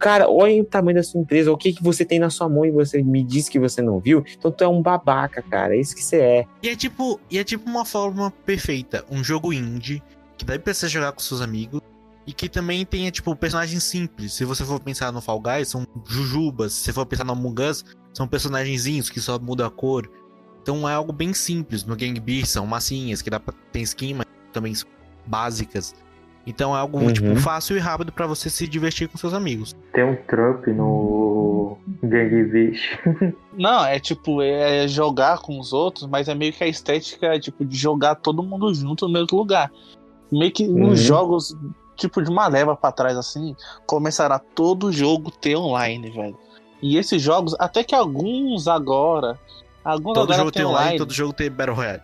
Cara, 0.00 0.28
olha 0.28 0.60
o 0.60 0.64
tamanho 0.64 0.96
da 0.96 1.02
sua 1.04 1.20
empresa, 1.20 1.52
o 1.52 1.56
que, 1.56 1.72
que 1.72 1.80
você 1.80 2.04
tem 2.04 2.18
na 2.18 2.28
sua 2.28 2.48
mão 2.48 2.66
e 2.66 2.72
você 2.72 3.00
me 3.00 3.22
diz 3.22 3.48
que 3.48 3.56
você 3.56 3.80
não 3.80 4.00
viu. 4.00 4.24
Então 4.36 4.50
tu 4.50 4.64
é 4.64 4.66
um 4.66 4.82
babaca, 4.82 5.40
cara. 5.42 5.76
É 5.76 5.78
isso 5.78 5.94
que 5.94 6.02
você 6.02 6.16
é. 6.16 6.44
E 6.60 6.68
é 6.68 6.74
tipo, 6.74 7.20
e 7.30 7.38
é 7.38 7.44
tipo 7.44 7.70
uma 7.70 7.84
forma 7.84 8.32
perfeita. 8.44 9.04
Um 9.08 9.22
jogo 9.22 9.52
indie 9.52 10.02
que 10.36 10.44
daí 10.44 10.58
pra 10.58 10.74
você 10.74 10.88
jogar 10.88 11.12
com 11.12 11.20
seus 11.20 11.40
amigos. 11.40 11.80
E 12.26 12.32
que 12.32 12.48
também 12.48 12.84
tenha, 12.84 13.08
tipo, 13.12 13.36
personagens 13.36 13.84
simples. 13.84 14.32
Se 14.32 14.44
você 14.44 14.64
for 14.64 14.80
pensar 14.80 15.12
no 15.12 15.20
Fall 15.20 15.40
Guys, 15.40 15.68
são 15.68 15.86
jujubas. 16.04 16.72
Se 16.72 16.86
você 16.86 16.92
for 16.92 17.06
pensar 17.06 17.22
no 17.22 17.32
Among 17.32 17.62
Us, 17.62 17.84
são 18.12 18.26
personagenzinhos 18.26 19.08
que 19.08 19.20
só 19.20 19.38
mudam 19.38 19.64
a 19.64 19.70
cor. 19.70 20.10
Então 20.66 20.88
é 20.88 20.92
algo 20.92 21.12
bem 21.12 21.32
simples. 21.32 21.84
No 21.84 21.94
Gang 21.94 22.18
Beast 22.18 22.48
são 22.48 22.66
massinhas, 22.66 23.22
que 23.22 23.30
dá 23.30 23.38
pra 23.38 23.54
ter 23.70 23.82
skin, 23.82 24.14
mas 24.14 24.26
também 24.52 24.74
são 24.74 24.88
básicas. 25.24 25.94
Então 26.44 26.76
é 26.76 26.80
algo 26.80 26.98
tipo, 27.12 27.28
uhum. 27.28 27.34
tipo, 27.34 27.40
fácil 27.40 27.76
e 27.76 27.78
rápido 27.78 28.10
para 28.10 28.26
você 28.26 28.50
se 28.50 28.66
divertir 28.66 29.08
com 29.08 29.16
seus 29.16 29.32
amigos. 29.32 29.76
Tem 29.92 30.02
um 30.02 30.16
Trump 30.26 30.66
no 30.66 31.78
Gang 32.02 32.44
Beast. 32.46 32.82
Não, 33.56 33.84
é 33.84 34.00
tipo, 34.00 34.42
é 34.42 34.88
jogar 34.88 35.38
com 35.38 35.60
os 35.60 35.72
outros, 35.72 36.08
mas 36.08 36.28
é 36.28 36.34
meio 36.34 36.52
que 36.52 36.64
a 36.64 36.66
estética 36.66 37.38
tipo, 37.38 37.64
de 37.64 37.76
jogar 37.76 38.16
todo 38.16 38.42
mundo 38.42 38.74
junto 38.74 39.06
no 39.06 39.12
mesmo 39.12 39.38
lugar. 39.38 39.70
Meio 40.32 40.50
que 40.50 40.64
uhum. 40.66 40.88
nos 40.88 41.00
jogos, 41.00 41.56
tipo, 41.94 42.20
de 42.20 42.28
uma 42.28 42.48
leva 42.48 42.74
para 42.74 42.90
trás 42.90 43.16
assim, 43.16 43.54
começará 43.86 44.40
todo 44.40 44.90
jogo 44.90 45.30
ter 45.30 45.54
online, 45.54 46.10
velho. 46.10 46.36
E 46.82 46.96
esses 46.96 47.22
jogos, 47.22 47.54
até 47.56 47.84
que 47.84 47.94
alguns 47.94 48.66
agora. 48.66 49.38
Alguns 49.86 50.14
todo 50.14 50.24
agora 50.24 50.38
jogo 50.38 50.50
tem 50.50 50.64
online, 50.64 50.80
online, 50.80 50.98
todo 50.98 51.12
jogo 51.14 51.32
tem 51.32 51.48
Battle 51.48 51.76
Royale. 51.76 52.02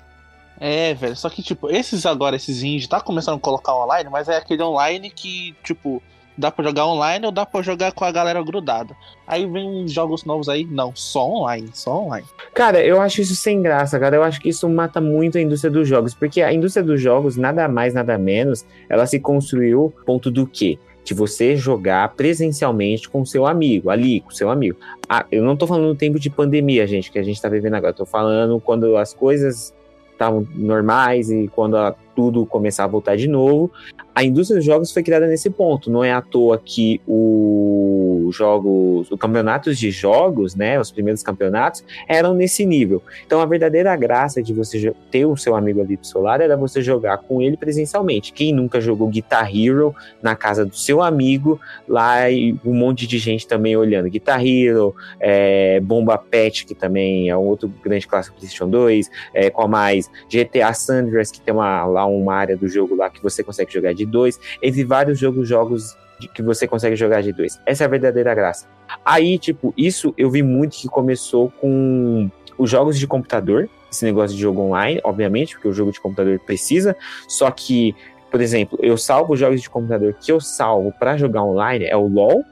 É, 0.60 0.94
velho. 0.94 1.16
Só 1.16 1.28
que, 1.28 1.42
tipo, 1.42 1.68
esses 1.68 2.06
agora, 2.06 2.36
esses 2.36 2.62
indie, 2.62 2.88
tá 2.88 3.00
começando 3.00 3.38
a 3.38 3.40
colocar 3.40 3.74
online, 3.74 4.08
mas 4.08 4.28
é 4.28 4.36
aquele 4.36 4.62
online 4.62 5.10
que, 5.10 5.52
tipo, 5.64 6.00
dá 6.38 6.52
pra 6.52 6.64
jogar 6.64 6.86
online 6.86 7.26
ou 7.26 7.32
dá 7.32 7.44
pra 7.44 7.60
jogar 7.60 7.90
com 7.90 8.04
a 8.04 8.12
galera 8.12 8.40
grudada. 8.40 8.94
Aí 9.26 9.44
vem 9.44 9.88
jogos 9.88 10.24
novos 10.24 10.48
aí, 10.48 10.64
não, 10.64 10.94
só 10.94 11.28
online, 11.28 11.70
só 11.74 12.04
online. 12.04 12.26
Cara, 12.54 12.80
eu 12.80 13.00
acho 13.00 13.20
isso 13.20 13.34
sem 13.34 13.60
graça, 13.60 13.98
cara. 13.98 14.14
Eu 14.14 14.22
acho 14.22 14.40
que 14.40 14.50
isso 14.50 14.68
mata 14.68 15.00
muito 15.00 15.36
a 15.36 15.40
indústria 15.40 15.70
dos 15.70 15.88
jogos, 15.88 16.14
porque 16.14 16.40
a 16.40 16.52
indústria 16.52 16.84
dos 16.84 17.00
jogos, 17.00 17.36
nada 17.36 17.66
mais, 17.66 17.94
nada 17.94 18.16
menos, 18.16 18.64
ela 18.88 19.06
se 19.06 19.18
construiu 19.18 19.92
ponto 20.06 20.30
do 20.30 20.46
quê? 20.46 20.78
De 21.04 21.14
você 21.14 21.56
jogar 21.56 22.14
presencialmente 22.14 23.08
com 23.08 23.24
seu 23.24 23.46
amigo, 23.46 23.90
ali, 23.90 24.20
com 24.20 24.30
seu 24.30 24.50
amigo. 24.50 24.78
Ah, 25.08 25.26
eu 25.30 25.42
não 25.42 25.56
tô 25.56 25.66
falando 25.66 25.88
no 25.88 25.94
tempo 25.94 26.18
de 26.18 26.30
pandemia, 26.30 26.86
gente, 26.86 27.10
que 27.10 27.18
a 27.18 27.22
gente 27.22 27.40
tá 27.40 27.48
vivendo 27.48 27.74
agora. 27.74 27.92
Tô 27.92 28.06
falando 28.06 28.60
quando 28.60 28.96
as 28.96 29.12
coisas 29.12 29.74
estavam 30.12 30.46
normais 30.54 31.30
e 31.30 31.48
quando 31.48 31.76
a, 31.76 31.94
tudo 32.14 32.46
começar 32.46 32.84
a 32.84 32.86
voltar 32.86 33.16
de 33.16 33.28
novo, 33.28 33.70
a 34.14 34.22
indústria 34.22 34.58
dos 34.58 34.64
jogos 34.64 34.92
foi 34.92 35.02
criada 35.02 35.26
nesse 35.26 35.48
ponto. 35.48 35.90
Não 35.90 36.04
é 36.04 36.12
à 36.12 36.20
toa 36.20 36.60
que 36.62 37.00
os 37.06 38.34
jogos, 38.34 39.10
os 39.10 39.18
campeonatos 39.18 39.78
de 39.78 39.90
jogos, 39.90 40.54
né, 40.54 40.78
os 40.78 40.90
primeiros 40.90 41.22
campeonatos, 41.22 41.84
eram 42.06 42.34
nesse 42.34 42.66
nível. 42.66 43.02
Então 43.26 43.40
a 43.40 43.46
verdadeira 43.46 43.94
graça 43.96 44.42
de 44.42 44.52
você 44.52 44.94
ter 45.10 45.24
o 45.24 45.36
seu 45.36 45.56
amigo 45.56 45.80
ali 45.80 45.96
do 45.96 46.06
seu 46.06 46.20
lado 46.20 46.42
era 46.42 46.56
você 46.56 46.82
jogar 46.82 47.18
com 47.18 47.40
ele 47.40 47.56
presencialmente. 47.56 48.32
Quem 48.32 48.52
nunca 48.52 48.80
jogou 48.80 49.08
Guitar 49.08 49.48
Hero 49.54 49.94
na 50.22 50.36
casa 50.36 50.66
do 50.66 50.76
seu 50.76 51.00
amigo, 51.00 51.60
lá 51.88 52.30
e 52.30 52.54
um 52.64 52.74
monte 52.74 53.06
de 53.06 53.18
gente 53.18 53.46
também 53.46 53.76
olhando 53.76 54.10
Guitar 54.10 54.44
Hero, 54.44 54.94
é, 55.18 55.80
Bomba 55.80 56.18
Pet, 56.18 56.66
que 56.66 56.74
também 56.74 57.30
é 57.30 57.36
um 57.36 57.44
outro 57.44 57.72
grande 57.82 58.06
clássico 58.06 58.36
PlayStation 58.36 58.68
2, 58.68 59.10
é, 59.32 59.50
qual 59.50 59.68
mais? 59.68 60.10
GTA 60.28 60.72
Sanders, 60.74 61.30
que 61.30 61.40
tem 61.40 61.54
uma, 61.54 61.86
lá 62.02 62.06
uma 62.06 62.34
área 62.34 62.56
do 62.56 62.68
jogo 62.68 62.94
lá 62.94 63.08
que 63.08 63.22
você 63.22 63.42
consegue 63.42 63.72
jogar 63.72 63.94
de 63.94 64.02
de 64.02 64.06
dois, 64.06 64.38
entre 64.62 64.84
vários 64.84 65.18
jogos, 65.18 65.48
jogos 65.48 65.96
que 66.34 66.42
você 66.42 66.68
consegue 66.68 66.96
jogar 66.96 67.22
de 67.22 67.32
dois. 67.32 67.60
Essa 67.64 67.84
é 67.84 67.86
a 67.86 67.90
verdadeira 67.90 68.34
graça. 68.34 68.68
Aí, 69.04 69.38
tipo, 69.38 69.72
isso 69.76 70.12
eu 70.16 70.30
vi 70.30 70.42
muito 70.42 70.76
que 70.76 70.88
começou 70.88 71.50
com 71.60 72.30
os 72.58 72.70
jogos 72.70 72.98
de 72.98 73.06
computador, 73.06 73.68
esse 73.90 74.04
negócio 74.04 74.36
de 74.36 74.42
jogo 74.42 74.60
online, 74.60 75.00
obviamente, 75.02 75.54
porque 75.54 75.68
o 75.68 75.72
jogo 75.72 75.90
de 75.90 76.00
computador 76.00 76.38
precisa, 76.40 76.96
só 77.28 77.50
que, 77.50 77.94
por 78.30 78.40
exemplo, 78.40 78.78
eu 78.82 78.96
salvo 78.96 79.32
os 79.32 79.40
jogos 79.40 79.60
de 79.60 79.68
computador 79.68 80.14
que 80.14 80.30
eu 80.30 80.40
salvo 80.40 80.92
para 80.92 81.16
jogar 81.16 81.42
online 81.42 81.84
é 81.84 81.96
o 81.96 82.06
LoL 82.06 82.44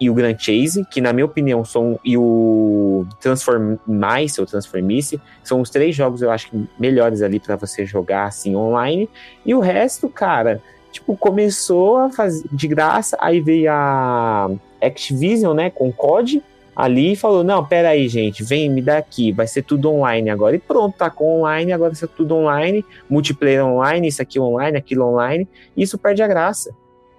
e 0.00 0.10
o 0.10 0.14
Grand 0.14 0.36
Chase, 0.38 0.84
que 0.90 1.00
na 1.00 1.12
minha 1.12 1.24
opinião 1.24 1.64
são 1.64 1.98
e 2.04 2.16
o 2.16 3.06
Transformice 3.20 4.40
ou 4.40 4.46
Transformice, 4.46 5.20
são 5.42 5.60
os 5.60 5.70
três 5.70 5.94
jogos 5.94 6.22
eu 6.22 6.30
acho 6.30 6.50
que 6.50 6.68
melhores 6.78 7.22
ali 7.22 7.40
para 7.40 7.56
você 7.56 7.84
jogar 7.84 8.26
assim 8.26 8.54
online. 8.54 9.08
E 9.44 9.54
o 9.54 9.60
resto, 9.60 10.08
cara, 10.08 10.62
tipo, 10.90 11.16
começou 11.16 11.98
a 11.98 12.10
fazer 12.10 12.46
de 12.52 12.68
graça, 12.68 13.16
aí 13.20 13.40
veio 13.40 13.70
a 13.70 14.50
Activision, 14.80 15.54
né, 15.54 15.70
com 15.70 15.92
COD, 15.92 16.42
ali 16.74 17.12
e 17.12 17.16
falou, 17.16 17.42
não, 17.42 17.64
pera 17.64 17.88
aí, 17.88 18.06
gente, 18.06 18.44
vem, 18.44 18.68
me 18.68 18.82
dá 18.82 18.98
aqui, 18.98 19.32
vai 19.32 19.46
ser 19.46 19.62
tudo 19.62 19.90
online 19.90 20.28
agora. 20.28 20.56
E 20.56 20.58
pronto, 20.58 20.96
tá 20.96 21.08
com 21.08 21.40
online, 21.40 21.72
agora 21.72 21.90
vai 21.90 21.98
ser 21.98 22.08
tudo 22.08 22.34
online, 22.34 22.84
multiplayer 23.08 23.64
online, 23.64 24.08
isso 24.08 24.20
aqui 24.20 24.38
online, 24.38 24.76
aquilo 24.76 25.06
online, 25.06 25.48
e 25.74 25.82
isso 25.82 25.96
perde 25.96 26.22
a 26.22 26.28
graça. 26.28 26.74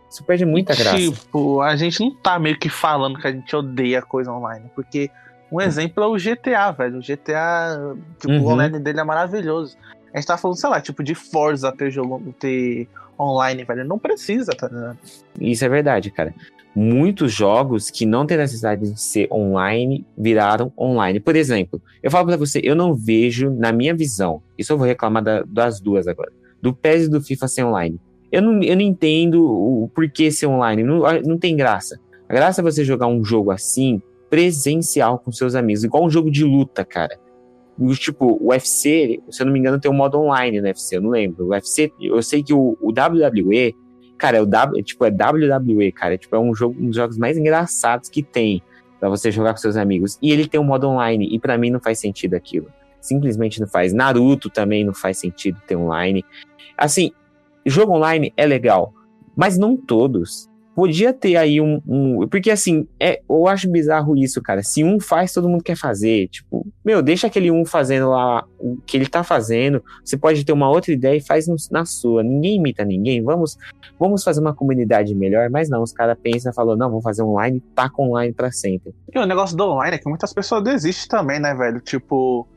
Isso 0.09 0.23
perde 0.23 0.45
muita 0.45 0.73
e, 0.73 0.77
graça. 0.77 0.97
Tipo, 0.97 1.61
a 1.61 1.75
gente 1.75 1.99
não 1.99 2.15
tá 2.15 2.39
meio 2.39 2.57
que 2.57 2.69
falando 2.69 3.19
que 3.19 3.27
a 3.27 3.31
gente 3.31 3.55
odeia 3.55 4.01
coisa 4.01 4.31
online, 4.31 4.69
porque 4.73 5.09
um 5.51 5.61
exemplo 5.61 6.03
é 6.03 6.07
o 6.07 6.15
GTA, 6.15 6.71
velho. 6.71 6.99
O 6.99 7.01
GTA, 7.01 7.95
tipo, 8.19 8.33
uhum. 8.33 8.43
o 8.43 8.47
online 8.51 8.79
dele 8.79 8.99
é 8.99 9.03
maravilhoso. 9.03 9.77
A 10.13 10.17
gente 10.17 10.27
tá 10.27 10.37
falando, 10.37 10.57
sei 10.57 10.69
lá, 10.69 10.81
tipo, 10.81 11.03
de 11.03 11.15
Forza 11.15 11.71
ter 11.71 11.91
jogo, 11.91 12.33
ter 12.39 12.87
online, 13.19 13.63
velho. 13.63 13.85
Não 13.85 13.99
precisa, 13.99 14.51
tá 14.51 14.67
ligado? 14.67 14.97
Isso 15.39 15.65
é 15.65 15.69
verdade, 15.69 16.11
cara. 16.11 16.33
Muitos 16.75 17.33
jogos 17.33 17.89
que 17.89 18.05
não 18.05 18.25
têm 18.25 18.37
necessidade 18.37 18.91
de 18.91 19.01
ser 19.01 19.27
online 19.31 20.05
viraram 20.17 20.71
online. 20.77 21.19
Por 21.19 21.35
exemplo, 21.35 21.81
eu 22.03 22.11
falo 22.11 22.27
pra 22.27 22.37
você, 22.37 22.61
eu 22.63 22.75
não 22.75 22.93
vejo, 22.93 23.49
na 23.49 23.71
minha 23.71 23.95
visão, 23.95 24.43
isso 24.57 24.73
eu 24.73 24.77
vou 24.77 24.85
reclamar 24.85 25.23
da, 25.23 25.41
das 25.41 25.79
duas 25.79 26.07
agora, 26.07 26.31
do 26.61 26.73
PES 26.73 27.05
e 27.05 27.09
do 27.09 27.21
FIFA 27.21 27.47
ser 27.47 27.63
online. 27.63 27.99
Eu 28.31 28.41
não, 28.41 28.61
eu 28.61 28.75
não 28.75 28.81
entendo 28.81 29.43
o 29.43 29.89
porquê 29.93 30.29
ser 30.31 30.47
online, 30.47 30.83
não, 30.83 31.01
não 31.25 31.37
tem 31.37 31.55
graça. 31.55 31.99
A 32.27 32.33
graça 32.33 32.61
é 32.61 32.63
você 32.63 32.83
jogar 32.83 33.07
um 33.07 33.23
jogo 33.23 33.51
assim, 33.51 34.01
presencial 34.29 35.17
com 35.19 35.31
seus 35.31 35.55
amigos, 35.55 35.83
igual 35.83 36.05
um 36.05 36.09
jogo 36.09 36.29
de 36.29 36.43
luta, 36.43 36.83
cara 36.83 37.17
tipo, 37.95 38.37
o 38.41 38.49
UFC, 38.49 39.21
se 39.29 39.41
eu 39.41 39.45
não 39.45 39.53
me 39.53 39.59
engano, 39.59 39.79
tem 39.79 39.89
um 39.89 39.93
modo 39.93 40.19
online 40.19 40.59
no 40.59 40.65
UFC, 40.65 40.97
eu 40.97 41.01
não 41.01 41.11
lembro. 41.11 41.45
O 41.45 41.49
UFC, 41.49 41.91
eu 41.99 42.21
sei 42.23 42.43
que 42.43 42.53
o, 42.53 42.77
o 42.81 42.89
WWE, 42.89 43.75
cara, 44.17 44.37
é 44.37 44.41
o 44.41 44.45
w, 44.45 44.83
tipo, 44.83 45.05
é 45.05 45.09
WWE, 45.09 45.91
cara, 45.91 46.17
tipo, 46.17 46.35
é 46.35 46.39
um 46.39 46.55
jogo, 46.55 46.75
um 46.79 46.87
dos 46.87 46.95
jogos 46.95 47.17
mais 47.17 47.37
engraçados 47.37 48.09
que 48.09 48.23
tem 48.23 48.61
para 48.99 49.09
você 49.09 49.29
jogar 49.29 49.51
com 49.51 49.57
seus 49.57 49.77
amigos. 49.77 50.17
E 50.21 50.31
ele 50.31 50.47
tem 50.47 50.59
um 50.59 50.63
modo 50.63 50.87
online, 50.87 51.29
e 51.31 51.39
para 51.39 51.57
mim 51.57 51.69
não 51.69 51.79
faz 51.79 51.99
sentido 51.99 52.33
aquilo. 52.33 52.67
Simplesmente 52.99 53.59
não 53.59 53.67
faz. 53.67 53.93
Naruto 53.93 54.49
também 54.49 54.83
não 54.83 54.93
faz 54.93 55.19
sentido 55.19 55.61
ter 55.67 55.75
online. 55.75 56.25
Assim, 56.75 57.11
jogo 57.69 57.93
online 57.93 58.33
é 58.37 58.45
legal, 58.45 58.93
mas 59.35 59.57
não 59.57 59.75
todos. 59.77 60.47
podia 60.75 61.11
ter 61.11 61.35
aí 61.37 61.59
um, 61.59 61.81
um- 61.87 62.27
Porque 62.27 62.51
assim, 62.51 62.87
é, 62.99 63.19
eu 63.27 63.47
acho 63.47 63.67
bizarro 63.67 64.15
isso, 64.15 64.39
cara. 64.43 64.61
Se 64.61 64.83
um 64.83 64.99
faz, 64.99 65.33
todo 65.33 65.49
mundo 65.49 65.63
quer 65.63 65.75
fazer. 65.75 66.27
Tipo, 66.27 66.67
meu, 66.85 67.01
deixa 67.01 67.25
aquele 67.25 67.49
um 67.49 67.65
fazendo 67.65 68.09
lá 68.11 68.45
o 68.59 68.77
que 68.85 68.95
ele 68.95 69.07
tá 69.07 69.23
fazendo. 69.23 69.83
Você 70.05 70.15
pode 70.15 70.45
ter 70.45 70.51
uma 70.53 70.69
outra 70.69 70.91
ideia 70.93 71.17
e 71.17 71.25
faz 71.25 71.47
na 71.71 71.83
sua. 71.83 72.21
Ninguém 72.21 72.57
imita 72.57 72.85
ninguém. 72.85 73.23
Vamos, 73.23 73.57
vamos 73.99 74.23
fazer 74.23 74.39
uma 74.39 74.53
comunidade 74.53 75.15
melhor. 75.15 75.49
Mas 75.49 75.67
não, 75.67 75.81
os 75.81 75.91
caras 75.91 76.15
pensam 76.21 76.53
falam, 76.53 76.75
não, 76.77 76.91
vou 76.91 77.01
fazer 77.01 77.23
online, 77.23 77.59
taca 77.73 77.99
online 77.99 78.31
pra 78.31 78.51
sempre. 78.51 78.93
E 79.11 79.17
o 79.17 79.25
negócio 79.25 79.57
do 79.57 79.63
online 79.63 79.95
é 79.95 79.99
que 79.99 80.07
muitas 80.07 80.31
pessoas 80.31 80.63
desistem 80.63 81.07
também, 81.09 81.39
né, 81.39 81.55
velho? 81.55 81.81
Tipo, 81.81 82.47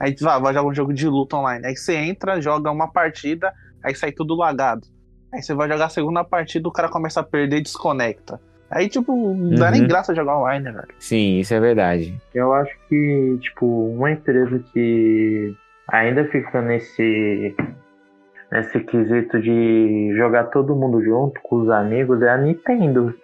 aí 0.00 0.16
vai, 0.20 0.40
vai 0.40 0.52
jogar 0.52 0.68
um 0.68 0.74
jogo 0.74 0.92
de 0.92 1.06
luta 1.08 1.36
online. 1.36 1.64
Aí 1.64 1.76
você 1.76 1.94
entra, 1.94 2.40
joga 2.40 2.72
uma 2.72 2.88
partida, 2.90 3.52
aí 3.88 3.94
sai 3.94 4.12
tudo 4.12 4.34
lagado. 4.36 4.86
Aí 5.32 5.42
você 5.42 5.52
vai 5.54 5.68
jogar 5.68 5.86
a 5.86 5.90
segunda 5.90 6.24
partida, 6.24 6.68
o 6.68 6.72
cara 6.72 6.88
começa 6.88 7.20
a 7.20 7.24
perder 7.24 7.58
e 7.58 7.62
desconecta. 7.62 8.40
Aí, 8.70 8.88
tipo, 8.88 9.14
não 9.34 9.54
dá 9.58 9.70
nem 9.70 9.80
Uhum. 9.82 9.88
graça 9.88 10.14
jogar 10.14 10.38
online, 10.38 10.64
né, 10.64 10.72
velho? 10.72 10.88
Sim, 10.98 11.38
isso 11.38 11.54
é 11.54 11.60
verdade. 11.60 12.14
Eu 12.34 12.52
acho 12.52 12.70
que, 12.88 13.38
tipo, 13.40 13.66
uma 13.66 14.10
empresa 14.10 14.62
que 14.72 15.54
ainda 15.90 16.24
fica 16.26 16.60
nesse 16.62 17.54
nesse 18.50 18.80
quesito 18.80 19.40
de 19.40 20.14
jogar 20.16 20.44
todo 20.44 20.74
mundo 20.74 21.02
junto 21.04 21.38
com 21.42 21.56
os 21.56 21.68
amigos 21.70 22.22
é 22.22 22.30
a 22.30 22.38
Nintendo. 22.38 23.14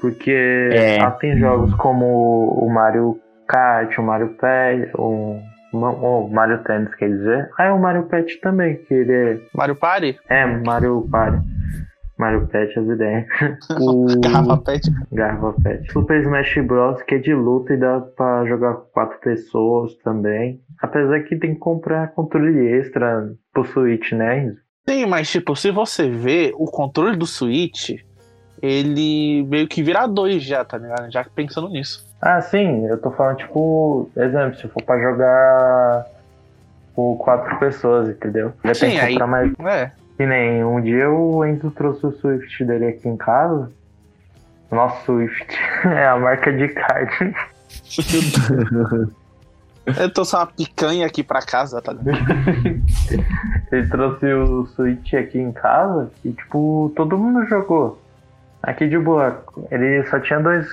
Porque 0.00 0.30
É. 0.30 0.96
ela 0.98 1.10
tem 1.12 1.38
jogos 1.38 1.72
como 1.74 2.48
o 2.58 2.68
Mario 2.72 3.18
Kart, 3.46 3.96
o 3.98 4.02
Mario 4.02 4.28
Pet, 4.40 4.90
o, 4.96 5.38
o 5.72 6.28
Mario 6.28 6.62
Tennis, 6.64 6.94
quer 6.94 7.08
dizer. 7.08 7.50
Ah, 7.58 7.64
é 7.64 7.72
o 7.72 7.80
Mario 7.80 8.04
Pet 8.04 8.40
também, 8.40 8.76
que 8.76 8.94
ele 8.94 9.12
é. 9.12 9.40
Mario 9.54 9.76
Party? 9.76 10.18
É, 10.28 10.46
Mario 10.46 11.06
Party. 11.10 11.38
Mario 12.18 12.46
Pet, 12.46 12.78
as 12.78 12.86
ideias. 12.86 13.26
O... 13.80 14.06
Garrafa 14.20 14.56
Pet. 14.58 14.90
Garrafa 15.10 15.60
Pet. 15.62 15.92
Super 15.92 16.20
Smash 16.20 16.58
Bros. 16.66 17.02
que 17.02 17.16
é 17.16 17.18
de 17.18 17.34
luta 17.34 17.74
e 17.74 17.76
dá 17.76 18.00
pra 18.00 18.44
jogar 18.46 18.74
com 18.74 18.90
quatro 18.92 19.18
pessoas 19.20 19.94
também. 20.04 20.60
Apesar 20.80 21.20
que 21.20 21.36
tem 21.36 21.54
que 21.54 21.60
comprar 21.60 22.12
controle 22.14 22.66
extra 22.78 23.32
pro 23.52 23.64
Switch, 23.64 24.12
né? 24.12 24.54
Sim, 24.88 25.06
mas, 25.06 25.30
tipo, 25.30 25.54
se 25.56 25.70
você 25.70 26.08
vê 26.08 26.52
o 26.56 26.66
controle 26.66 27.16
do 27.16 27.26
Switch, 27.26 27.90
ele 28.60 29.44
meio 29.44 29.66
que 29.66 29.82
vira 29.82 30.06
dois 30.06 30.42
já, 30.42 30.64
tá 30.64 30.78
ligado? 30.78 31.10
Já 31.10 31.24
pensando 31.24 31.68
nisso. 31.68 32.06
Ah, 32.22 32.40
sim, 32.40 32.86
eu 32.86 32.96
tô 32.98 33.10
falando, 33.10 33.38
tipo, 33.38 34.08
exemplo, 34.16 34.56
se 34.56 34.68
for 34.68 34.80
pra 34.84 34.96
jogar 35.00 36.06
com 36.94 37.16
quatro 37.16 37.58
pessoas, 37.58 38.08
entendeu? 38.10 38.52
Já 38.64 38.74
Sim, 38.74 38.80
tem 38.80 38.90
que 38.98 39.00
aí- 39.00 39.18
mais. 39.28 39.52
É. 39.60 39.90
Que 40.16 40.24
nem 40.26 40.62
um 40.62 40.80
dia 40.80 41.10
o 41.10 41.44
Enzo 41.44 41.70
trouxe 41.72 42.06
o 42.06 42.12
Swift 42.12 42.64
dele 42.64 42.86
aqui 42.86 43.08
em 43.08 43.16
casa. 43.16 43.70
Nosso 44.70 45.04
Swift 45.04 45.46
é 45.84 46.06
a 46.06 46.16
marca 46.16 46.52
de 46.52 46.68
carne. 46.68 47.34
Eu 49.98 50.12
trouxe 50.12 50.36
uma 50.36 50.46
picanha 50.46 51.04
aqui 51.06 51.24
pra 51.24 51.42
casa, 51.42 51.82
tá 51.82 51.92
ligado? 51.92 52.22
Ele 53.72 53.88
trouxe 53.88 54.26
o 54.32 54.64
Switch 54.66 55.12
aqui 55.14 55.38
em 55.40 55.50
casa 55.50 56.08
e, 56.24 56.30
tipo, 56.30 56.92
todo 56.94 57.18
mundo 57.18 57.44
jogou. 57.46 58.00
Aqui 58.62 58.86
de 58.86 58.96
boa. 58.96 59.44
Ele 59.70 60.04
só 60.06 60.20
tinha 60.20 60.38
dois. 60.38 60.68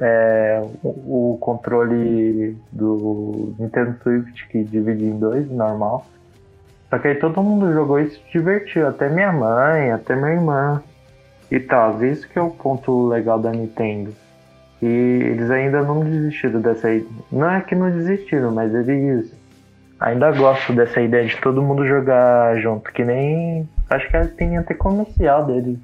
É, 0.00 0.62
o 0.82 1.36
controle 1.40 2.56
do 2.72 3.54
Nintendo 3.58 3.94
Switch 4.02 4.46
que 4.48 4.64
divide 4.64 5.04
em 5.04 5.18
dois, 5.18 5.50
normal. 5.50 6.06
Só 6.88 6.98
que 6.98 7.08
aí 7.08 7.14
todo 7.16 7.42
mundo 7.42 7.72
jogou 7.72 8.00
e 8.00 8.08
se 8.08 8.20
divertiu. 8.32 8.88
Até 8.88 9.10
minha 9.10 9.32
mãe, 9.32 9.92
até 9.92 10.16
minha 10.16 10.32
irmã. 10.32 10.82
E 11.50 11.60
tal. 11.60 12.02
Isso 12.02 12.26
que 12.26 12.38
é 12.38 12.42
o 12.42 12.50
ponto 12.50 13.08
legal 13.08 13.38
da 13.38 13.50
Nintendo. 13.50 14.14
E 14.80 14.86
eles 14.86 15.50
ainda 15.50 15.82
não 15.82 16.00
desistiram 16.00 16.60
dessa 16.60 16.90
ideia. 16.90 17.10
Não 17.30 17.50
é 17.50 17.60
que 17.60 17.74
não 17.74 17.90
desistiram, 17.90 18.50
mas 18.50 18.74
eles 18.74 19.34
ainda 20.00 20.32
gostam 20.32 20.74
dessa 20.74 21.00
ideia 21.02 21.26
de 21.26 21.36
todo 21.40 21.62
mundo 21.62 21.86
jogar 21.86 22.58
junto. 22.60 22.90
Que 22.92 23.04
nem. 23.04 23.68
Acho 23.90 24.10
que 24.10 24.26
tem 24.28 24.56
até 24.56 24.72
comercial 24.72 25.44
deles. 25.44 25.78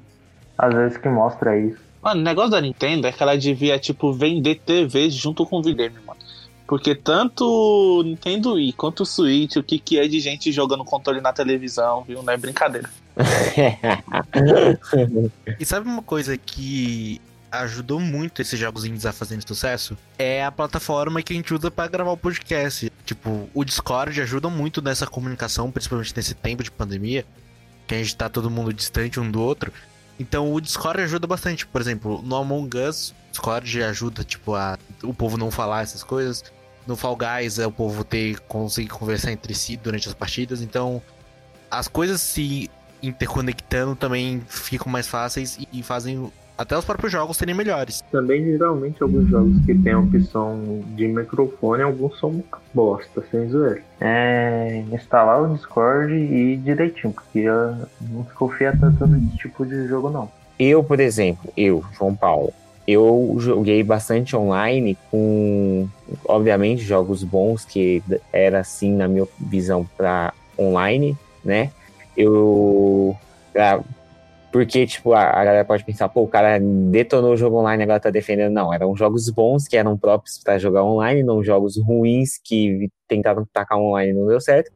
Às 0.57 0.73
vezes 0.73 0.97
que 0.97 1.09
mostra 1.09 1.57
isso. 1.57 1.81
Mano, 2.01 2.19
o 2.19 2.23
negócio 2.23 2.51
da 2.51 2.61
Nintendo 2.61 3.07
é 3.07 3.11
que 3.11 3.23
ela 3.23 3.37
devia, 3.37 3.79
tipo, 3.79 4.11
vender 4.11 4.59
TV 4.65 5.09
junto 5.09 5.45
com 5.45 5.59
o 5.59 5.63
videogame, 5.63 6.03
mano. 6.05 6.19
Porque 6.67 6.95
tanto 6.95 7.45
o 7.45 8.03
Nintendo 8.03 8.53
Wii 8.53 8.73
quanto 8.73 9.03
o 9.03 9.05
Switch, 9.05 9.57
o 9.57 9.63
que, 9.63 9.77
que 9.77 9.99
é 9.99 10.07
de 10.07 10.19
gente 10.19 10.51
jogando 10.51 10.83
controle 10.83 11.21
na 11.21 11.31
televisão, 11.31 12.03
viu? 12.03 12.23
Não 12.23 12.33
é 12.33 12.37
brincadeira. 12.37 12.89
E 15.59 15.65
sabe 15.65 15.87
uma 15.87 16.01
coisa 16.01 16.35
que 16.35 17.21
ajudou 17.51 17.99
muito 17.99 18.41
esses 18.41 18.59
jogos 18.59 18.85
indies 18.85 19.05
a 19.05 19.13
fazerem 19.13 19.43
sucesso? 19.45 19.95
É 20.17 20.43
a 20.43 20.51
plataforma 20.51 21.21
que 21.21 21.33
a 21.33 21.35
gente 21.35 21.53
usa 21.53 21.69
pra 21.69 21.87
gravar 21.87 22.11
o 22.11 22.17
podcast. 22.17 22.91
Tipo, 23.05 23.47
o 23.53 23.63
Discord 23.63 24.19
ajuda 24.19 24.49
muito 24.49 24.81
nessa 24.81 25.05
comunicação, 25.05 25.69
principalmente 25.69 26.13
nesse 26.15 26.33
tempo 26.33 26.63
de 26.63 26.71
pandemia, 26.71 27.23
que 27.85 27.93
a 27.93 27.97
gente 27.99 28.15
tá 28.15 28.27
todo 28.27 28.49
mundo 28.49 28.73
distante 28.73 29.19
um 29.19 29.29
do 29.29 29.41
outro. 29.41 29.71
Então 30.19 30.53
o 30.53 30.61
Discord 30.61 31.01
ajuda 31.01 31.25
bastante. 31.27 31.65
Por 31.65 31.81
exemplo, 31.81 32.21
no 32.21 32.35
Among 32.35 32.77
Us, 32.77 33.09
o 33.09 33.31
Discord 33.31 33.83
ajuda, 33.83 34.23
tipo, 34.23 34.53
a 34.55 34.77
o 35.03 35.13
povo 35.13 35.37
não 35.37 35.49
falar 35.51 35.81
essas 35.81 36.03
coisas. 36.03 36.43
No 36.85 36.95
Fall 36.95 37.15
Guys 37.17 37.59
é 37.59 37.65
o 37.65 37.71
povo 37.71 38.03
ter 38.03 38.39
conseguir 38.41 38.89
conversar 38.89 39.31
entre 39.31 39.53
si 39.55 39.77
durante 39.77 40.07
as 40.07 40.13
partidas. 40.13 40.61
Então, 40.61 41.01
as 41.71 41.87
coisas 41.87 42.21
se 42.21 42.69
interconectando 43.01 43.95
também 43.95 44.41
ficam 44.47 44.91
mais 44.91 45.07
fáceis 45.07 45.57
e- 45.57 45.67
e 45.71 45.83
fazem 45.83 46.31
até 46.57 46.77
os 46.77 46.85
próprios 46.85 47.11
jogos 47.11 47.37
serem 47.37 47.55
melhores. 47.55 48.03
Também, 48.11 48.43
geralmente, 48.43 49.01
alguns 49.01 49.27
jogos 49.29 49.65
que 49.65 49.73
tem 49.75 49.93
a 49.93 49.99
opção 49.99 50.83
de 50.95 51.07
microfone, 51.07 51.83
alguns 51.83 52.19
são 52.19 52.43
bosta, 52.73 53.23
sem 53.31 53.49
zoeira. 53.49 53.81
É 53.99 54.83
instalar 54.91 55.41
o 55.41 55.55
Discord 55.55 56.13
e 56.13 56.53
ir 56.53 56.57
direitinho, 56.57 57.13
porque 57.13 57.39
eu 57.39 57.75
não 58.01 58.23
confia 58.35 58.75
tanto 58.79 59.07
nesse 59.07 59.37
tipo 59.37 59.65
de 59.65 59.87
jogo, 59.87 60.09
não. 60.09 60.29
Eu, 60.59 60.83
por 60.83 60.99
exemplo, 60.99 61.51
eu, 61.57 61.83
João 61.97 62.15
Paulo, 62.15 62.53
eu 62.87 63.35
joguei 63.39 63.81
bastante 63.83 64.35
online 64.35 64.97
com, 65.09 65.87
obviamente, 66.25 66.83
jogos 66.83 67.23
bons, 67.23 67.65
que 67.65 68.03
era 68.31 68.59
assim, 68.59 68.95
na 68.95 69.07
minha 69.07 69.25
visão, 69.39 69.87
para 69.97 70.33
online, 70.59 71.17
né? 71.43 71.71
Eu. 72.15 73.15
Porque, 74.53 74.85
tipo, 74.85 75.13
a, 75.13 75.23
a 75.23 75.43
galera 75.43 75.65
pode 75.65 75.83
pensar, 75.83 76.07
pô, 76.09 76.21
o 76.21 76.27
cara 76.27 76.59
detonou 76.59 77.33
o 77.33 77.35
jogo 77.35 77.57
online 77.57 77.81
agora 77.81 77.99
tá 77.99 78.11
defendendo. 78.11 78.53
Não, 78.53 78.71
eram 78.71 78.95
jogos 78.95 79.27
bons 79.31 79.67
que 79.67 79.75
eram 79.75 79.97
próprios 79.97 80.37
para 80.37 80.59
jogar 80.59 80.83
online, 80.83 81.23
não 81.23 81.43
jogos 81.43 81.75
ruins 81.75 82.37
que 82.37 82.87
tentaram 83.07 83.47
tacar 83.51 83.79
online 83.79 84.11
e 84.11 84.13
não 84.13 84.27
deu 84.27 84.39
certo. 84.39 84.71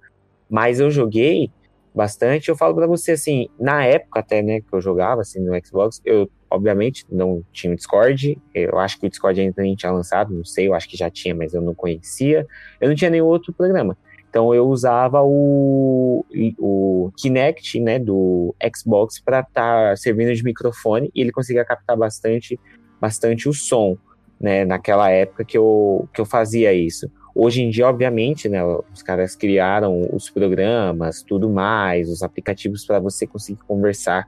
Mas 0.50 0.80
eu 0.80 0.90
joguei 0.90 1.52
bastante. 1.94 2.50
Eu 2.50 2.56
falo 2.56 2.74
pra 2.74 2.88
você, 2.88 3.12
assim, 3.12 3.50
na 3.60 3.86
época 3.86 4.20
até, 4.20 4.42
né, 4.42 4.62
que 4.62 4.74
eu 4.74 4.82
jogava, 4.82 5.22
assim, 5.22 5.40
no 5.40 5.54
Xbox, 5.63 6.02
eu, 6.04 6.28
obviamente, 6.50 7.06
não 7.12 7.44
tinha 7.54 7.72
o 7.72 7.76
Discord. 7.76 8.36
Eu 8.56 8.80
acho 8.80 9.00
que 9.00 9.06
o 9.06 9.10
Discord 9.12 9.40
ainda 9.40 9.62
nem 9.62 9.76
tinha 9.76 9.92
lançado, 9.92 10.34
não 10.34 10.44
sei, 10.44 10.68
eu 10.68 10.74
acho 10.74 10.90
que 10.90 10.98
já 10.98 11.12
tinha, 11.12 11.36
mas 11.36 11.54
eu 11.54 11.62
não 11.62 11.76
conhecia. 11.76 12.48
Eu 12.82 12.90
não 12.90 12.96
tinha 12.96 13.12
nenhum 13.12 13.28
outro 13.28 13.54
programa. 13.54 13.96
Então 14.38 14.54
eu 14.54 14.69
usava 14.69 15.23
o, 15.23 16.23
o 16.60 17.12
Kinect, 17.17 17.80
né, 17.80 17.97
do 17.97 18.54
Xbox 18.71 19.19
para 19.19 19.39
estar 19.39 19.97
servindo 19.97 20.32
de 20.32 20.43
microfone 20.43 21.10
e 21.15 21.21
ele 21.21 21.32
conseguia 21.32 21.65
captar 21.65 21.97
bastante, 21.97 22.60
bastante 23.02 23.50
o 23.50 23.54
som, 23.54 23.97
né, 24.39 24.63
naquela 24.63 25.10
época 25.10 25.43
que 25.43 25.58
eu, 25.58 26.08
que 26.13 26.21
eu 26.21 26.26
fazia 26.26 26.71
isso. 26.71 27.10
Hoje 27.34 27.63
em 27.63 27.71
dia, 27.71 27.88
obviamente, 27.88 28.47
né, 28.47 28.64
os 28.64 29.01
caras 29.01 29.36
criaram 29.36 30.07
os 30.14 30.30
programas, 30.30 31.24
tudo 31.24 31.49
mais, 31.49 32.07
os 32.07 32.22
aplicativos 32.22 32.86
para 32.86 32.99
você 32.99 33.26
conseguir 33.26 33.62
conversar 33.68 34.28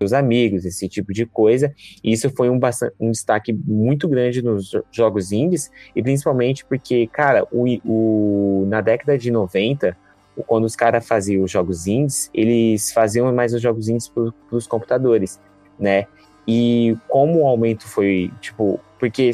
os 0.00 0.12
amigos, 0.12 0.64
esse 0.64 0.88
tipo 0.88 1.12
de 1.12 1.26
coisa. 1.26 1.74
E 2.02 2.12
isso 2.12 2.30
foi 2.30 2.48
um, 2.50 2.58
um 3.00 3.10
destaque 3.10 3.52
muito 3.52 4.08
grande 4.08 4.42
nos 4.42 4.68
jo- 4.70 4.84
jogos 4.90 5.32
indies, 5.32 5.70
e 5.94 6.02
principalmente 6.02 6.64
porque, 6.64 7.06
cara, 7.08 7.46
o, 7.52 7.64
o, 7.84 8.66
na 8.68 8.80
década 8.80 9.16
de 9.18 9.30
90, 9.30 9.96
o- 10.36 10.42
quando 10.42 10.64
os 10.64 10.76
caras 10.76 11.06
faziam 11.06 11.42
os 11.42 11.50
jogos 11.50 11.86
indies, 11.86 12.30
eles 12.32 12.92
faziam 12.92 13.32
mais 13.32 13.52
os 13.54 13.60
jogos 13.60 13.88
indies 13.88 14.08
para 14.08 14.32
os 14.52 14.66
computadores, 14.66 15.40
né? 15.78 16.06
E 16.46 16.96
como 17.08 17.40
o 17.42 17.46
aumento 17.46 17.86
foi, 17.86 18.30
tipo, 18.40 18.80
porque 18.98 19.30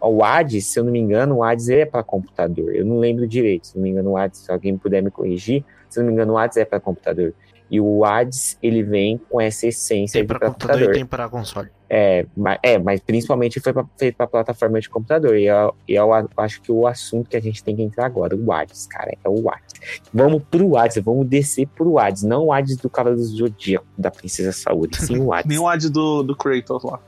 o 0.00 0.22
Hades, 0.22 0.66
se 0.66 0.78
eu 0.78 0.84
não 0.84 0.92
me 0.92 0.98
engano, 0.98 1.36
o 1.36 1.42
Hades 1.42 1.68
é 1.68 1.84
para 1.84 2.02
computador. 2.02 2.74
Eu 2.74 2.84
não 2.84 2.98
lembro 2.98 3.26
direito, 3.26 3.68
se 3.68 3.76
não 3.76 3.82
me 3.82 3.90
engano, 3.90 4.10
o 4.10 4.16
Hades, 4.16 4.40
se 4.40 4.52
alguém 4.52 4.76
puder 4.76 5.02
me 5.02 5.10
corrigir, 5.10 5.64
se 5.88 5.98
eu 5.98 6.02
não 6.02 6.08
me 6.08 6.12
engano, 6.14 6.34
o 6.34 6.38
Hades 6.38 6.56
é 6.58 6.64
para 6.64 6.78
computador. 6.78 7.34
E 7.70 7.80
o 7.80 8.04
Hades, 8.04 8.56
ele 8.62 8.82
vem 8.82 9.18
com 9.28 9.40
essa 9.40 9.66
essência 9.66 10.18
Tem 10.18 10.26
de 10.26 10.28
computador, 10.32 10.54
computador. 10.54 10.90
e 10.90 10.92
tem 10.92 11.06
pra 11.06 11.28
console. 11.28 11.68
É, 11.90 12.26
mas, 12.36 12.58
é, 12.62 12.78
mas 12.78 13.00
principalmente 13.00 13.60
foi 13.60 13.72
pra, 13.72 13.84
feito 13.96 14.16
para 14.16 14.26
plataforma 14.26 14.80
de 14.80 14.88
computador. 14.88 15.36
E 15.36 15.46
eu, 15.46 15.74
e 15.86 15.94
eu 15.94 16.08
acho 16.36 16.60
que 16.60 16.70
o 16.70 16.86
assunto 16.86 17.30
que 17.30 17.36
a 17.36 17.40
gente 17.40 17.64
tem 17.64 17.74
que 17.74 17.82
entrar 17.82 18.06
agora, 18.06 18.36
o 18.36 18.52
Hades, 18.52 18.86
cara, 18.86 19.10
é 19.24 19.28
o 19.28 19.48
Hades. 19.50 19.74
Vamos 20.12 20.42
pro 20.50 20.76
Hades, 20.76 21.02
vamos 21.02 21.26
descer 21.26 21.66
pro 21.68 21.98
Hades, 21.98 22.22
não 22.22 22.46
o 22.46 22.52
Hades 22.52 22.76
do 22.76 22.90
Cavaleiro 22.90 23.22
do 23.22 23.28
Zodíaco, 23.28 23.86
da 23.96 24.10
Princesa 24.10 24.52
Saúde, 24.52 24.96
sim 25.00 25.18
o 25.18 25.32
Hades. 25.32 25.48
Nem 25.48 25.58
o 25.58 25.66
ad 25.66 25.88
do, 25.88 26.22
do 26.22 26.36
Kratos 26.36 26.84
lá. 26.84 27.00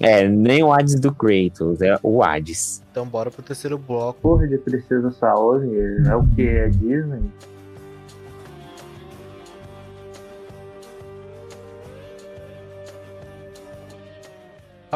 É, 0.00 0.26
nem 0.26 0.62
o 0.62 0.72
Hades 0.72 0.98
do 0.98 1.14
Kratos, 1.14 1.80
é 1.80 1.96
o 2.02 2.22
Hades. 2.22 2.82
Então 2.90 3.06
bora 3.06 3.30
pro 3.30 3.42
terceiro 3.42 3.78
bloco. 3.78 4.20
Porra 4.20 4.48
de 4.48 4.58
Princesa 4.58 5.10
Saori 5.12 5.70
é 6.06 6.16
o 6.16 6.26
que? 6.34 6.48
É 6.48 6.68
Disney? 6.68 7.20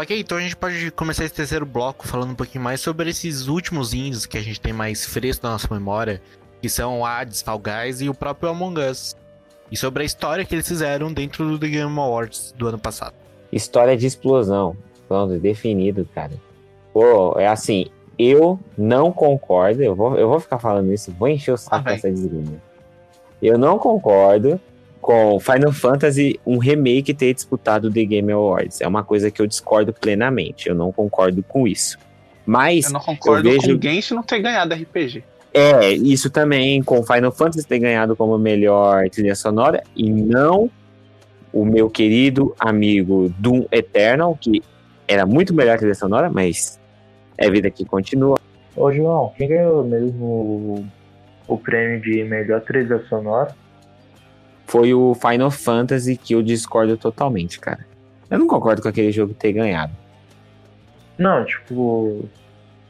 Ok, 0.01 0.17
então 0.17 0.39
a 0.39 0.41
gente 0.41 0.55
pode 0.55 0.93
começar 0.93 1.25
esse 1.25 1.35
terceiro 1.35 1.67
bloco 1.67 2.07
falando 2.07 2.31
um 2.31 2.35
pouquinho 2.37 2.63
mais 2.63 2.81
sobre 2.81 3.11
esses 3.11 3.49
últimos 3.49 3.93
indies 3.93 4.27
que 4.27 4.39
a 4.39 4.41
gente 4.41 4.61
tem 4.61 4.73
mais 4.73 5.05
fresco 5.05 5.45
na 5.45 5.55
nossa 5.55 5.67
memória, 5.75 6.23
que 6.63 6.69
são 6.69 7.05
Hades, 7.05 7.43
Fall 7.43 7.59
Guys 7.59 8.01
e 8.01 8.09
o 8.09 8.15
próprio 8.15 8.49
Among 8.49 8.81
Us. 8.81 9.17
E 9.73 9.77
sobre 9.77 10.05
a 10.05 10.07
história 10.07 10.45
que 10.45 10.55
eles 10.55 10.69
fizeram 10.69 11.13
dentro 11.13 11.45
do 11.45 11.59
The 11.59 11.67
Game 11.67 11.99
Awards 11.99 12.55
do 12.57 12.69
ano 12.69 12.79
passado. 12.79 13.15
História 13.51 13.97
de 13.97 14.07
explosão. 14.07 14.77
Pronto, 15.09 15.37
definido, 15.37 16.09
cara. 16.15 16.35
Pô, 16.93 17.37
é 17.37 17.49
assim, 17.49 17.87
eu 18.17 18.57
não 18.77 19.11
concordo, 19.11 19.83
eu 19.83 19.97
vou, 19.97 20.17
eu 20.17 20.29
vou 20.29 20.39
ficar 20.39 20.61
falando 20.61 20.93
isso, 20.93 21.11
vou 21.11 21.27
encher 21.27 21.51
o 21.51 21.57
saco 21.57 21.89
Ah, 21.89 21.91
dessa 21.91 22.09
desgrama. 22.09 22.63
Eu 23.43 23.59
não 23.59 23.81
concordo 23.81 24.61
com 25.09 25.41
Final 25.41 25.73
Fantasy, 25.73 26.39
um 26.47 26.59
remake 26.59 27.15
ter 27.15 27.33
disputado 27.33 27.89
o 27.89 27.91
The 27.91 28.05
Game 28.05 28.31
Awards. 28.31 28.83
É 28.83 28.87
uma 28.87 29.03
coisa 29.03 29.31
que 29.31 29.41
eu 29.41 29.47
discordo 29.47 29.91
plenamente. 29.91 30.69
Eu 30.69 30.75
não 30.75 30.93
concordo 30.93 31.43
com 31.43 31.67
isso. 31.67 31.97
Mas 32.45 32.85
Eu 32.85 32.93
não 32.93 33.01
concordo 33.01 33.49
Eu 33.49 33.53
vejo- 33.55 33.79
com 33.79 33.79
o 33.79 33.91
Genshin 33.91 34.13
não 34.17 34.23
ter 34.23 34.39
ganhado 34.41 34.75
RPG. 34.75 35.25
é 35.55 35.93
isso 35.93 36.29
também 36.29 36.83
com 36.83 37.03
Final 37.03 37.33
Fantasy 37.33 37.67
ter 37.67 37.79
ganhado 37.79 38.15
como 38.15 38.37
melhor 38.37 39.09
trilha 39.09 39.35
sonora 39.35 39.83
e 39.97 40.11
não 40.11 40.71
o 41.55 41.65
meu 41.65 41.89
querido 41.89 42.55
amigo 42.59 43.33
Doom 43.39 43.65
Eternal, 43.73 44.37
que 44.39 44.63
era 45.09 45.25
muito 45.25 45.55
melhor 45.55 45.77
a 45.77 45.79
trilha 45.79 45.95
sonora, 45.95 46.29
mas 46.29 46.79
é 47.39 47.51
vida 47.51 47.71
que 47.71 47.83
continua. 47.87 48.39
Ô 48.77 48.93
João, 48.93 49.33
quem 49.39 49.49
ganhou 49.49 49.83
mesmo 49.85 50.23
o, 50.27 50.85
o 51.55 51.57
prêmio 51.57 51.99
de 52.03 52.23
melhor 52.25 52.61
trilha 52.61 53.03
sonora? 53.09 53.57
Foi 54.69 54.93
o 54.95 55.15
Final 55.15 55.51
Fantasy 55.51 56.17
que 56.17 56.35
eu 56.35 56.43
discordo 56.43 56.97
totalmente, 56.97 57.59
cara. 57.59 57.81
Eu 58.31 58.39
não 58.39 58.47
concordo 58.47 58.83
com 58.83 58.89
aquele 58.89 59.11
jogo 59.11 59.33
ter 59.35 59.53
ganhado. 59.53 59.93
Não, 61.19 61.45
tipo. 61.45 62.29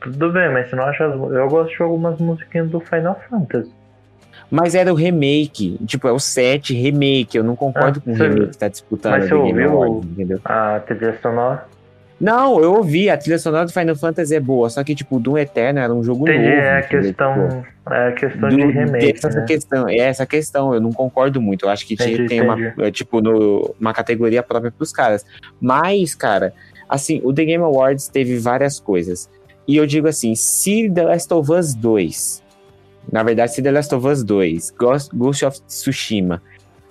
Tudo 0.01 0.33
bem, 0.33 0.53
mas 0.53 0.69
você 0.69 0.77
não 0.77 0.83
acha. 0.85 1.07
as- 1.07 1.15
Eu 1.15 1.49
gosto 1.49 1.75
de 1.77 1.83
algumas 1.83 2.19
musiquinhas 2.21 2.69
do 2.69 2.81
Final 2.81 3.19
Fantasy. 3.31 3.71
Mas 4.51 4.75
era 4.75 4.93
o 4.93 4.97
remake, 4.97 5.79
tipo, 5.87 6.09
é 6.09 6.13
o 6.13 6.19
7 6.19 6.75
remake. 6.75 7.37
Eu 7.37 7.45
não 7.45 7.55
concordo 7.55 8.01
Ah, 8.01 8.03
com 8.05 8.11
o 8.11 8.15
remake 8.15 8.51
que 8.51 8.59
tá 8.59 8.69
disputando 8.69 9.13
mas 9.13 9.29
você 9.29 9.35
ouviu 9.35 9.71
Awards, 9.71 10.11
entendeu? 10.11 10.41
A 10.45 10.81
trilha 10.81 11.19
sonora. 11.21 11.65
Não, 12.21 12.61
eu 12.61 12.75
ouvi, 12.75 13.09
a 13.09 13.17
trilha 13.17 13.39
sonora 13.39 13.65
do 13.65 13.73
Final 13.73 13.95
Fantasy 13.95 14.35
é 14.35 14.41
boa, 14.41 14.69
só 14.69 14.83
que, 14.83 14.93
tipo, 14.95 15.17
o 15.17 15.21
Doom 15.21 15.39
Eterno 15.39 15.79
era 15.79 15.95
um 15.95 16.03
jogo 16.03 16.29
Entendi, 16.29 16.49
novo. 16.49 16.61
é 16.61 16.71
a 16.73 16.79
entendeu? 16.81 17.03
Tipo, 17.03 17.25
questão. 17.25 17.65
É 17.91 18.09
a 18.09 18.13
questão 18.13 18.49
do- 18.49 18.57
de 18.57 18.67
remake. 18.67 19.13
dessa 19.13 19.29
Né? 19.31 19.45
questão, 19.47 19.89
é 19.89 19.97
essa 19.99 20.27
questão, 20.27 20.75
eu 20.75 20.81
não 20.81 20.93
concordo 20.93 21.41
muito. 21.41 21.65
Eu 21.67 21.71
acho 21.71 21.87
que 21.87 21.95
Entendi, 21.95 22.27
tem 22.27 22.41
uma, 22.41 22.59
entendi. 22.59 22.83
é, 22.83 22.91
tipo, 22.91 23.21
no- 23.21 23.73
uma 23.81 23.95
categoria 23.95 24.43
própria 24.43 24.71
pros 24.73 24.91
caras. 24.93 25.25
Mas, 25.61 26.15
cara, 26.15 26.53
assim, 26.89 27.21
o 27.23 27.33
The 27.33 27.45
Game 27.45 27.63
Awards 27.63 28.09
teve 28.09 28.37
várias 28.37 28.81
coisas. 28.81 29.31
E 29.67 29.77
eu 29.77 29.87
digo 29.87 30.09
assim, 30.09 30.35
se 30.35 30.91
The 30.91 31.05
Last 31.05 31.33
of 31.33 31.53
Us 31.53 31.73
2, 31.75 32.43
na 33.13 33.23
verdade, 33.23 33.55
se 33.55 33.63
The 33.63 33.71
Last 33.71 33.95
of 33.95 34.07
Us 34.07 34.25
2, 34.25 34.71
Ghost, 34.77 35.11
Ghost 35.15 35.45
of 35.45 35.61
Tsushima 35.63 36.43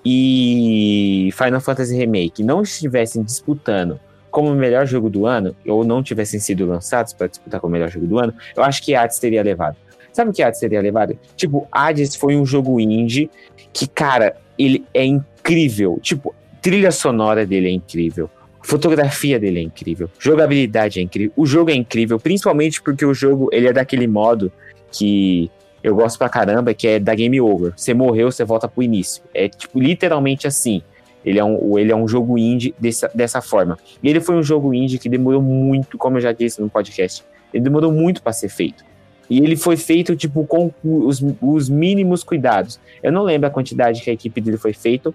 e 0.05 1.29
Final 1.33 1.59
Fantasy 1.59 1.95
Remake 1.97 2.43
não 2.43 2.61
estivessem 2.61 3.21
disputando 3.23 3.99
como 4.37 4.51
o 4.51 4.55
melhor 4.55 4.85
jogo 4.85 5.09
do 5.09 5.25
ano, 5.25 5.55
ou 5.67 5.83
não 5.83 6.03
tivessem 6.03 6.39
sido 6.39 6.63
lançados 6.63 7.11
para 7.11 7.25
disputar 7.25 7.59
como 7.59 7.71
o 7.71 7.73
melhor 7.73 7.89
jogo 7.89 8.05
do 8.05 8.19
ano, 8.19 8.31
eu 8.55 8.61
acho 8.61 8.83
que 8.83 8.93
Hades 8.93 9.17
teria 9.17 9.41
levado. 9.41 9.75
Sabe 10.13 10.29
o 10.29 10.33
que 10.33 10.43
Hades 10.43 10.59
teria 10.59 10.79
levado? 10.79 11.17
Tipo, 11.35 11.67
Hades 11.71 12.15
foi 12.15 12.35
um 12.35 12.45
jogo 12.45 12.79
indie 12.79 13.31
que, 13.73 13.87
cara, 13.87 14.37
ele 14.55 14.85
é 14.93 15.03
incrível. 15.03 15.97
Tipo, 16.03 16.35
trilha 16.61 16.91
sonora 16.91 17.47
dele 17.47 17.67
é 17.67 17.71
incrível. 17.71 18.29
Fotografia 18.61 19.39
dele 19.39 19.57
é 19.57 19.63
incrível. 19.63 20.07
Jogabilidade 20.19 20.99
é 20.99 21.01
incrível. 21.01 21.33
O 21.35 21.47
jogo 21.47 21.71
é 21.71 21.73
incrível, 21.73 22.19
principalmente 22.19 22.79
porque 22.79 23.07
o 23.07 23.15
jogo 23.15 23.49
ele 23.51 23.67
é 23.67 23.73
daquele 23.73 24.05
modo 24.05 24.51
que 24.91 25.49
eu 25.81 25.95
gosto 25.95 26.19
pra 26.19 26.29
caramba, 26.29 26.75
que 26.75 26.87
é 26.87 26.99
da 26.99 27.15
game 27.15 27.41
over. 27.41 27.73
Você 27.75 27.91
morreu, 27.91 28.31
você 28.31 28.45
volta 28.45 28.67
pro 28.67 28.83
início. 28.83 29.23
É 29.33 29.49
tipo 29.49 29.79
literalmente 29.79 30.45
assim. 30.45 30.83
Ele 31.27 31.39
é 31.39 31.43
um, 31.43 31.77
ele 31.77 31.91
é 31.91 31.95
um 31.95 32.07
jogo 32.07 32.37
indie 32.37 32.73
dessa, 32.79 33.11
dessa 33.13 33.41
forma. 33.41 33.77
E 34.01 34.07
ele 34.09 34.21
foi 34.21 34.35
um 34.35 34.41
jogo 34.41 34.73
indie 34.73 34.97
que 34.97 35.09
demorou 35.09 35.41
muito, 35.41 35.97
como 35.97 36.15
eu 36.15 36.21
já 36.21 36.31
disse 36.31 36.61
no 36.61 36.69
podcast, 36.69 37.25
ele 37.53 37.65
demorou 37.65 37.91
muito 37.91 38.23
para 38.23 38.31
ser 38.31 38.47
feito. 38.47 38.85
E 39.29 39.39
ele 39.39 39.57
foi 39.57 39.75
feito, 39.75 40.15
tipo, 40.15 40.45
com 40.45 40.71
os, 40.81 41.21
os 41.41 41.67
mínimos 41.67 42.23
cuidados. 42.23 42.79
Eu 43.03 43.11
não 43.11 43.23
lembro 43.23 43.45
a 43.45 43.51
quantidade 43.51 44.01
que 44.01 44.09
a 44.09 44.13
equipe 44.13 44.39
dele 44.39 44.55
foi 44.55 44.71
feito, 44.71 45.13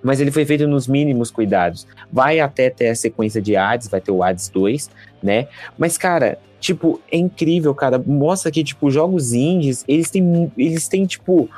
mas 0.00 0.20
ele 0.20 0.30
foi 0.30 0.44
feito 0.44 0.68
nos 0.68 0.86
mínimos 0.86 1.32
cuidados. 1.32 1.84
Vai 2.12 2.38
até 2.38 2.70
ter 2.70 2.90
a 2.90 2.94
sequência 2.94 3.42
de 3.42 3.56
Hades, 3.56 3.88
vai 3.88 4.00
ter 4.00 4.12
o 4.12 4.22
Hades 4.22 4.48
2, 4.50 4.88
né? 5.20 5.48
Mas, 5.76 5.98
cara, 5.98 6.38
tipo, 6.60 7.00
é 7.10 7.16
incrível, 7.16 7.74
cara. 7.74 7.98
Mostra 7.98 8.52
que, 8.52 8.62
tipo, 8.62 8.88
jogos 8.88 9.32
indies, 9.32 9.84
eles 9.88 10.10
têm, 10.10 10.52
eles 10.56 10.86
têm, 10.86 11.04
tipo... 11.06 11.50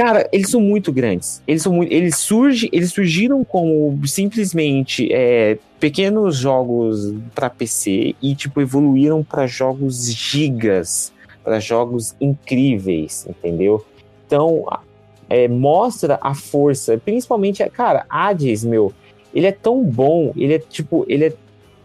Cara, 0.00 0.26
eles 0.32 0.48
são 0.48 0.62
muito 0.62 0.90
grandes. 0.90 1.42
Eles 1.46 1.62
são 1.62 1.74
muito, 1.74 1.92
eles 1.92 2.16
surgem, 2.16 2.70
eles 2.72 2.90
surgiram 2.90 3.44
como 3.44 4.00
simplesmente 4.06 5.12
é, 5.12 5.58
pequenos 5.78 6.38
jogos 6.38 7.12
para 7.34 7.50
PC 7.50 8.14
e 8.22 8.34
tipo 8.34 8.62
evoluíram 8.62 9.22
para 9.22 9.46
jogos 9.46 10.10
gigas, 10.10 11.12
para 11.44 11.60
jogos 11.60 12.16
incríveis, 12.18 13.26
entendeu? 13.28 13.84
Então 14.26 14.64
é, 15.28 15.46
mostra 15.46 16.18
a 16.22 16.34
força, 16.34 16.96
principalmente, 16.96 17.62
cara, 17.68 18.06
Hades, 18.08 18.64
meu, 18.64 18.94
ele 19.34 19.48
é 19.48 19.52
tão 19.52 19.84
bom, 19.84 20.32
ele 20.34 20.54
é 20.54 20.58
tipo, 20.58 21.04
ele 21.10 21.26
é 21.26 21.32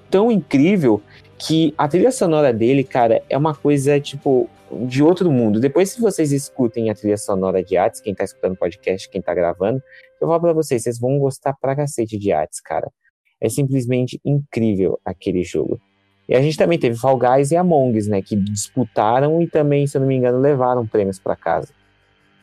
tão 0.09 0.31
incrível 0.31 1.01
que 1.37 1.73
a 1.77 1.85
trilha 1.85 2.13
sonora 2.13 2.53
dele, 2.53 2.81
cara, 2.81 3.21
é 3.29 3.37
uma 3.37 3.53
coisa 3.53 3.99
tipo 3.99 4.49
de 4.87 5.03
outro 5.03 5.31
mundo. 5.31 5.59
Depois, 5.59 5.91
se 5.91 6.01
vocês 6.01 6.31
escutem 6.31 6.89
a 6.89 6.95
trilha 6.95 7.17
sonora 7.17 7.63
de 7.63 7.77
Hades, 7.77 8.01
quem 8.01 8.13
tá 8.13 8.23
escutando 8.23 8.53
o 8.53 8.57
podcast, 8.57 9.09
quem 9.09 9.21
tá 9.21 9.33
gravando, 9.33 9.81
eu 10.19 10.27
falo 10.27 10.41
pra 10.41 10.53
vocês, 10.53 10.83
vocês 10.83 10.99
vão 10.99 11.17
gostar 11.19 11.53
pra 11.53 11.75
cacete 11.75 12.17
de 12.17 12.31
Hades, 12.31 12.59
cara. 12.59 12.91
É 13.39 13.49
simplesmente 13.49 14.19
incrível 14.25 14.99
aquele 15.05 15.43
jogo. 15.43 15.79
E 16.27 16.35
a 16.35 16.41
gente 16.41 16.57
também 16.57 16.79
teve 16.79 16.97
Fall 16.97 17.17
Guys 17.17 17.51
e 17.51 17.55
Among 17.55 17.97
Us, 17.97 18.07
né, 18.07 18.21
que 18.21 18.35
disputaram 18.35 19.41
e 19.41 19.47
também, 19.47 19.85
se 19.85 19.97
eu 19.97 20.01
não 20.01 20.07
me 20.07 20.15
engano, 20.15 20.39
levaram 20.39 20.85
prêmios 20.85 21.19
pra 21.19 21.35
casa. 21.35 21.69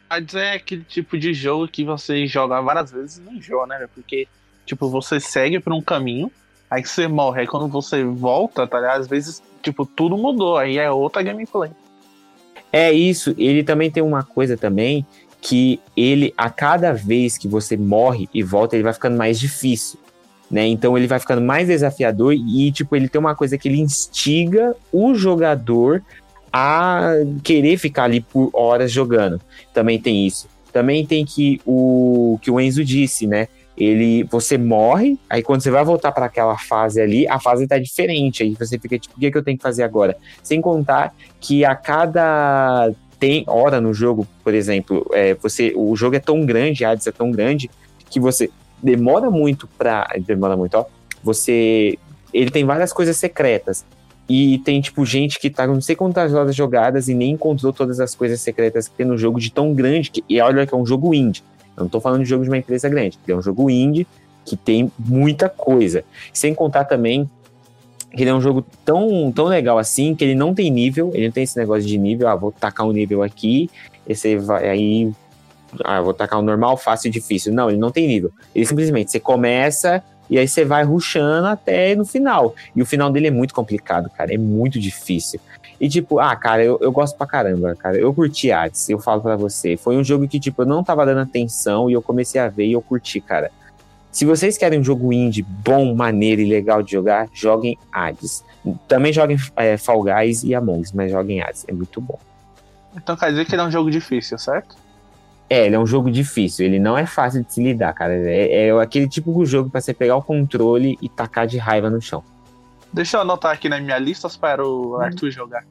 Hades 0.09 0.35
é 0.35 0.53
aquele 0.53 0.85
tipo 0.85 1.19
de 1.19 1.33
jogo 1.33 1.67
que 1.67 1.85
você 1.85 2.27
joga 2.27 2.61
várias 2.61 2.93
vezes 2.93 3.17
e 3.17 3.23
não 3.23 3.33
enjoa, 3.33 3.67
né? 3.67 3.89
Porque, 3.95 4.29
tipo, 4.67 4.89
você 4.89 5.19
segue 5.19 5.59
por 5.59 5.73
um 5.73 5.81
caminho, 5.81 6.31
aí 6.71 6.85
você 6.85 7.09
morre, 7.09 7.41
aí 7.41 7.47
quando 7.47 7.67
você 7.67 8.05
volta, 8.05 8.67
tá? 8.67 8.93
Às 8.93 9.09
vezes, 9.09 9.43
tipo, 9.63 9.87
tudo 9.87 10.19
mudou, 10.19 10.59
aí 10.59 10.77
é 10.77 10.91
outra 10.91 11.23
gameplay. 11.23 11.71
É 12.73 12.91
isso, 12.91 13.35
ele 13.37 13.63
também 13.63 13.91
tem 13.91 14.03
uma 14.03 14.23
coisa 14.23 14.57
também 14.57 15.07
que 15.43 15.79
ele, 15.97 16.33
a 16.37 16.49
cada 16.49 16.93
vez 16.93 17.37
que 17.37 17.47
você 17.47 17.77
morre 17.77 18.29
e 18.33 18.43
volta, 18.43 18.77
ele 18.77 18.85
vai 18.85 18.95
ficando 18.95 19.17
mais 19.17 19.39
difícil, 19.39 19.99
né? 20.51 20.67
Então 20.67 20.97
ele 20.97 21.07
vai 21.07 21.19
ficando 21.19 21.43
mais 21.43 21.67
desafiador 21.69 22.33
e, 22.33 22.71
tipo, 22.73 22.95
ele 22.97 23.09
tem 23.09 23.19
uma 23.19 23.35
coisa 23.35 23.59
que 23.59 23.69
ele 23.69 23.81
instiga 23.81 24.75
o 24.93 25.15
jogador 25.15 26.03
a 26.53 27.15
querer 27.43 27.77
ficar 27.77 28.05
ali 28.05 28.21
por 28.21 28.51
horas 28.53 28.93
jogando. 28.93 29.41
Também 29.75 29.99
tem 29.99 30.27
isso. 30.27 30.49
Também 30.73 31.05
tem 31.05 31.25
que 31.25 31.61
o 31.67 32.39
que 32.41 32.51
o 32.51 32.61
Enzo 32.61 32.85
disse, 32.85 33.27
né? 33.27 33.49
Ele, 33.77 34.25
você 34.25 34.59
morre, 34.59 35.19
aí 35.31 35.43
quando 35.43 35.63
você 35.63 35.71
vai 35.71 35.85
voltar 35.85 36.13
para 36.13 36.27
aquela 36.27 36.59
fase 36.59 37.01
ali, 37.01 37.27
a 37.27 37.41
fase 37.41 37.67
tá 37.67 37.79
diferente. 37.79 38.43
Aí 38.43 38.55
você 38.59 38.79
fica 38.79 38.99
tipo, 38.99 39.17
o 39.17 39.21
que, 39.21 39.31
que 39.31 39.39
eu 39.39 39.43
tenho 39.43 39.57
que 39.57 39.63
fazer 39.63 39.83
agora? 39.83 40.17
Sem 40.43 40.61
contar 40.61 41.15
que 41.41 41.65
a 41.65 41.75
cada 41.75 42.93
tem 43.19 43.45
hora 43.47 43.81
no 43.81 43.95
jogo, 43.95 44.27
por 44.43 44.53
exemplo, 44.53 45.09
é, 45.13 45.35
você, 45.35 45.73
o 45.77 45.95
jogo 45.95 46.17
é 46.17 46.19
tão 46.19 46.45
grande, 46.45 46.85
a 46.85 46.91
Hades 46.91 47.07
é 47.07 47.13
tão 47.13 47.31
grande 47.31 47.71
que 48.11 48.19
você 48.19 48.51
demora 48.83 49.31
muito 49.31 49.69
pra. 49.79 50.09
Demora 50.27 50.57
muito, 50.57 50.75
ó. 50.75 50.85
Você. 51.23 51.97
Ele 52.35 52.51
tem 52.51 52.65
várias 52.65 52.93
coisas 52.93 53.17
secretas. 53.17 53.85
E 54.29 54.59
tem, 54.61 54.81
tipo, 54.81 55.05
gente 55.05 55.39
que 55.39 55.51
tá 55.51 55.67
não 55.67 55.81
sei 55.81 55.95
quantas 55.95 56.33
horas 56.33 56.55
jogadas 56.55 57.09
e 57.09 57.15
nem 57.15 57.33
encontrou 57.33 57.73
todas 57.73 58.01
as 58.01 58.15
coisas 58.15 58.41
secretas 58.41 58.89
que 58.89 58.95
tem 58.95 59.07
no 59.07 59.19
jogo 59.19 59.39
de 59.39 59.53
tão 59.53 59.75
grande. 59.75 60.11
Que, 60.11 60.25
e 60.29 60.41
olha 60.41 60.67
que 60.67 60.75
é 60.75 60.77
um 60.77 60.87
jogo 60.87 61.15
indie. 61.15 61.43
Eu 61.77 61.85
não 61.85 61.89
tô 61.89 62.01
falando 62.01 62.23
de 62.23 62.29
jogo 62.29 62.45
de 62.45 62.51
uma 62.51 62.59
empresa 62.59 62.89
grande. 62.89 63.19
É 63.27 63.35
um 63.35 63.43
jogo 63.43 63.71
indie 63.71 64.07
que 64.45 64.57
tem 64.57 64.91
muita 64.99 65.49
coisa. 65.49 66.05
Sem 66.33 66.55
contar 66.55 66.85
também 66.85 67.29
que 68.15 68.23
ele 68.23 68.31
é 68.31 68.35
um 68.35 68.41
jogo 68.41 68.65
tão, 68.85 69.33
tão 69.33 69.47
legal 69.47 69.79
assim 69.79 70.15
que 70.15 70.23
ele 70.23 70.35
não 70.35 70.55
tem 70.55 70.71
nível, 70.71 71.11
ele 71.15 71.27
não 71.27 71.33
tem 71.33 71.45
esse 71.45 71.57
negócio 71.57 71.89
de 71.89 71.97
nível, 71.97 72.29
ah, 72.29 72.37
vou 72.37 72.53
tacar 72.53 72.87
um 72.87 72.93
nível 72.93 73.23
aqui, 73.23 73.71
esse 74.07 74.37
vai 74.37 74.69
aí, 74.69 75.13
ah, 75.83 76.01
vou 76.03 76.13
tacar 76.13 76.39
um 76.39 76.43
normal, 76.43 76.77
fácil 76.77 77.09
e 77.09 77.11
difícil. 77.11 77.55
Não, 77.55 77.71
ele 77.71 77.79
não 77.79 77.91
tem 77.91 78.07
nível. 78.07 78.31
Ele 78.55 78.67
simplesmente, 78.67 79.11
você 79.11 79.21
começa 79.21 80.03
E 80.31 80.39
aí 80.39 80.49
você 80.49 80.65
vai 80.65 80.85
rushando 80.85 81.47
até 81.47 81.95
no 81.95 82.05
final. 82.05 82.55
E 82.75 82.81
o 82.81 82.87
final 82.87 83.11
dele 83.11 83.29
é 83.29 83.31
muito 83.31 83.53
complicado, 83.53 84.09
cara. 84.11 84.33
É 84.33 84.39
muito 84.39 84.79
difícil. 84.79 85.41
E 85.83 85.89
tipo, 85.89 86.21
ah, 86.21 86.37
cara, 86.37 86.63
eu, 86.63 86.79
eu 86.81 86.93
gosto 86.93 87.19
pra 87.19 87.27
caramba, 87.27 87.75
cara. 87.75 87.97
Eu 87.99 88.15
curti 88.15 88.53
Hades, 88.53 88.89
eu 88.89 89.01
falo 89.01 89.21
pra 89.21 89.35
você. 89.35 89.77
Foi 89.77 89.97
um 89.97 90.05
jogo 90.05 90.29
que, 90.29 90.39
tipo, 90.39 90.63
eu 90.63 90.67
não 90.67 90.85
tava 90.85 91.05
dando 91.05 91.23
atenção 91.23 91.91
e 91.91 91.93
eu 91.93 92.01
comecei 92.01 92.41
a 92.41 92.49
ver 92.49 92.67
e 92.67 92.73
eu 92.73 92.81
curti, 92.81 93.21
cara. 93.21 93.51
Se 94.09 94.25
vocês 94.25 94.57
querem 94.57 94.79
um 94.79 94.85
jogo 94.85 95.13
indie 95.13 95.43
bom, 95.43 95.93
maneiro 95.93 96.41
e 96.41 96.45
legal 96.45 96.85
de 96.85 96.93
jogar, 96.93 97.29
joguem 97.33 97.77
Hades. 97.91 98.45
Também 98.87 99.13
joguem 99.13 99.37
é, 99.57 99.77
Fall 99.77 100.05
Guys 100.05 100.45
e 100.45 100.55
Among 100.55 100.83
Us, 100.83 100.93
mas 100.93 101.11
joguem 101.11 101.43
Hades. 101.43 101.65
É 101.67 101.73
muito 101.73 102.01
bom. 102.01 102.21
Então 102.97 103.17
quer 103.17 103.31
dizer 103.31 103.45
que 103.45 103.53
ele 103.53 103.63
é 103.63 103.65
um 103.65 103.71
jogo 103.71 103.91
difícil, 103.91 104.39
certo? 104.39 104.77
É, 105.51 105.67
ele 105.67 105.75
é 105.75 105.79
um 105.81 105.87
jogo 105.87 106.13
difícil, 106.13 106.65
ele 106.65 106.79
não 106.79 106.97
é 106.97 107.07
fácil 107.07 107.43
de 107.43 107.53
se 107.53 107.61
lidar, 107.61 107.93
cara. 107.93 108.15
É, 108.15 108.69
é 108.69 108.81
aquele 108.81 109.09
tipo 109.09 109.37
de 109.43 109.51
jogo 109.51 109.69
pra 109.69 109.81
você 109.81 109.93
pegar 109.93 110.15
o 110.15 110.23
controle 110.23 110.97
e 111.03 111.09
tacar 111.09 111.45
de 111.45 111.59
raiva 111.59 111.91
no 111.91 112.01
chão. 112.01 112.23
Deixa 112.93 113.17
eu 113.17 113.21
anotar 113.23 113.53
aqui 113.53 113.69
na 113.69 113.81
minha 113.81 113.99
lista 113.99 114.29
para 114.41 114.65
o 114.67 114.97
Arthur 115.01 115.31
jogar. 115.31 115.65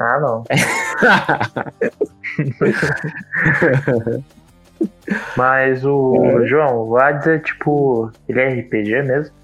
Ah, 0.00 0.18
não. 0.20 0.44
Mas 5.36 5.84
o 5.84 6.44
João, 6.46 6.88
o 6.88 6.96
Hades 6.96 7.26
é 7.26 7.38
tipo. 7.38 8.10
Ele 8.28 8.40
é 8.40 8.48
RPG 8.60 9.02
mesmo? 9.02 9.34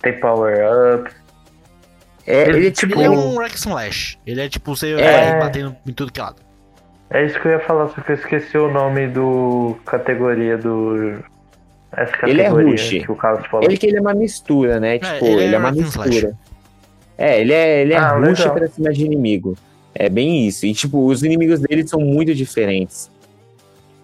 Tem 0.00 0.18
power-ups. 0.20 1.14
É, 2.26 2.48
ele 2.48 2.68
é 2.68 2.70
tipo. 2.70 2.94
Ele 2.94 3.04
é 3.04 3.10
um 3.10 3.38
Rex 3.38 3.54
Slash. 3.60 4.18
Ele 4.26 4.40
é 4.42 4.48
tipo, 4.48 4.76
você 4.76 4.92
É. 4.92 5.30
vai 5.32 5.40
batendo 5.40 5.76
em 5.86 5.92
tudo 5.92 6.12
que 6.12 6.20
é 6.20 6.22
lado. 6.22 6.42
É 7.10 7.24
isso 7.24 7.40
que 7.40 7.48
eu 7.48 7.52
ia 7.52 7.60
falar, 7.60 7.88
só 7.88 8.00
que 8.00 8.12
eu 8.12 8.16
esqueci 8.16 8.56
o 8.56 8.70
nome 8.70 9.08
do 9.08 9.76
categoria 9.84 10.56
do. 10.56 11.18
Essa 11.96 12.28
Ele 12.28 12.40
é 12.40 12.48
rush. 12.48 12.88
que 12.90 13.10
o 13.10 13.16
Carlos 13.16 13.46
falou. 13.46 13.64
Ele 13.66 13.76
que 13.76 13.86
ele 13.86 13.96
é 13.98 14.00
uma 14.00 14.14
mistura, 14.14 14.78
né? 14.78 14.98
Tipo, 14.98 15.24
ele 15.24 15.42
ele, 15.42 15.52
é 15.52 15.56
é 15.56 15.58
uma 15.58 15.72
mistura. 15.72 16.36
É, 17.18 17.40
ele 17.40 17.52
é, 17.52 17.82
ele 17.82 17.92
é 17.92 17.96
Ah, 17.96 18.12
rush 18.16 18.38
legal. 18.38 18.54
pra 18.54 18.68
cima 18.68 18.92
de 18.92 19.04
inimigo. 19.04 19.56
É 19.94 20.08
bem 20.08 20.46
isso. 20.46 20.64
E, 20.66 20.72
tipo, 20.72 21.04
os 21.04 21.22
inimigos 21.22 21.60
dele 21.60 21.86
são 21.86 22.00
muito 22.00 22.34
diferentes. 22.34 23.10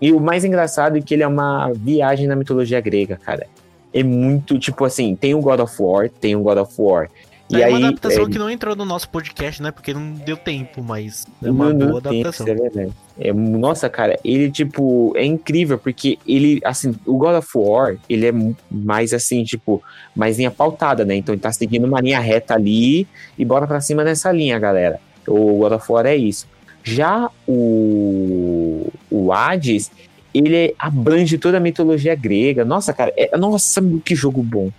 E 0.01 0.13
o 0.13 0.21
mais 0.21 0.45
engraçado 0.45 0.99
é 0.99 1.01
que 1.01 1.15
ele 1.15 1.23
é 1.23 1.27
uma 1.27 1.73
viagem 1.73 2.27
na 2.27 2.37
mitologia 2.37 2.81
grega, 2.81 3.17
cara. 3.17 3.47
É 3.95 4.03
muito, 4.03 4.59
tipo 4.59 4.85
assim, 4.85 5.15
tem 5.17 5.35
o 5.35 5.41
God 5.41 5.61
of 5.61 5.75
War, 5.81 6.11
tem 6.11 6.37
o 6.37 6.41
God 6.41 6.59
of 6.59 6.75
War. 6.79 7.09
E 7.49 7.63
é 7.63 7.65
aí, 7.65 7.73
uma 7.73 7.89
adaptação 7.89 8.25
é, 8.25 8.29
que 8.29 8.39
não 8.39 8.51
entrou 8.51 8.75
no 8.75 8.85
nosso 8.85 9.09
podcast, 9.09 9.63
né? 9.63 9.71
Porque 9.71 9.95
não 9.95 10.13
deu 10.13 10.37
tempo, 10.37 10.83
mas 10.83 11.27
é 11.43 11.51
uma 11.51 11.73
Não, 11.73 11.87
boa 11.89 12.03
tem, 12.03 12.21
adaptação. 12.21 12.47
isso 12.47 12.53
é 12.53 12.69
verdade. 12.69 12.93
É, 13.19 13.33
nossa, 13.33 13.89
cara, 13.89 14.19
ele, 14.25 14.51
tipo, 14.51 15.13
é 15.17 15.25
incrível, 15.25 15.79
porque 15.79 16.19
ele, 16.27 16.61
assim, 16.65 16.95
o 17.07 17.17
God 17.17 17.37
of 17.37 17.49
War, 17.55 17.97
ele 18.09 18.27
é 18.27 18.33
mais, 18.71 19.13
assim, 19.13 19.45
tipo, 19.45 19.83
mais 20.15 20.39
linha 20.39 20.51
pautada, 20.51 21.05
né? 21.05 21.15
Então 21.15 21.35
ele 21.35 21.41
tá 21.41 21.53
seguindo 21.53 21.85
uma 21.85 22.01
linha 22.01 22.19
reta 22.19 22.55
ali 22.55 23.07
e 23.39 23.45
bora 23.45 23.67
pra 23.67 23.81
cima 23.81 24.03
nessa 24.03 24.33
linha, 24.33 24.59
galera. 24.59 24.99
O 25.27 25.59
God 25.59 25.73
of 25.73 25.93
War 25.93 26.07
é 26.07 26.17
isso. 26.17 26.49
Já 26.83 27.31
o, 27.47 28.89
o 29.11 29.33
Hades, 29.33 29.91
ele 30.35 30.75
abrange 30.79 31.39
toda 31.39 31.59
a 31.59 31.61
mitologia 31.61 32.15
grega. 32.15 32.65
Nossa, 32.65 32.93
cara, 32.93 33.13
é, 33.17 33.37
nossa, 33.37 33.81
que 34.05 34.15
jogo 34.15 34.43
bom. 34.43 34.71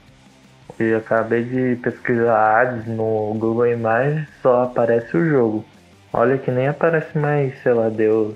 E 0.80 0.94
acabei 0.94 1.44
de 1.44 1.76
pesquisar 1.82 2.62
Hades 2.62 2.86
no 2.86 3.34
Google 3.40 3.68
Imagens, 3.68 4.28
só 4.42 4.64
aparece 4.64 5.18
o 5.18 5.26
jogo. 5.28 5.66
Olha 6.14 6.38
que 6.38 6.52
nem 6.52 6.68
aparece 6.68 7.18
mais, 7.18 7.54
sei 7.64 7.74
lá, 7.74 7.90
Deus. 7.90 8.36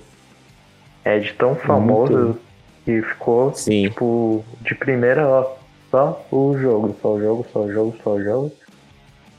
É 1.03 1.19
de 1.19 1.33
tão 1.33 1.55
famoso 1.55 2.37
que 2.83 3.01
ficou, 3.01 3.53
Sim. 3.53 3.89
tipo, 3.89 4.43
de 4.61 4.75
primeira, 4.75 5.27
ó, 5.27 5.55
só 5.89 6.25
o 6.31 6.57
jogo, 6.57 6.95
só 7.01 7.13
o 7.13 7.21
jogo, 7.21 7.45
só 7.51 7.59
o 7.61 7.71
jogo, 7.71 7.95
só 8.03 8.09
o 8.11 8.23
jogo. 8.23 8.51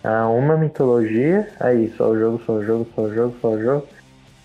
Ah, 0.05 0.28
uma 0.28 0.57
mitologia, 0.57 1.48
aí, 1.61 1.92
só 1.96 2.11
o 2.11 2.18
jogo, 2.18 2.42
só 2.44 2.55
o 2.55 2.64
jogo, 2.64 2.86
só 2.94 3.03
o 3.03 3.14
jogo, 3.14 3.36
só 3.40 3.48
o 3.48 3.62
jogo. 3.62 3.86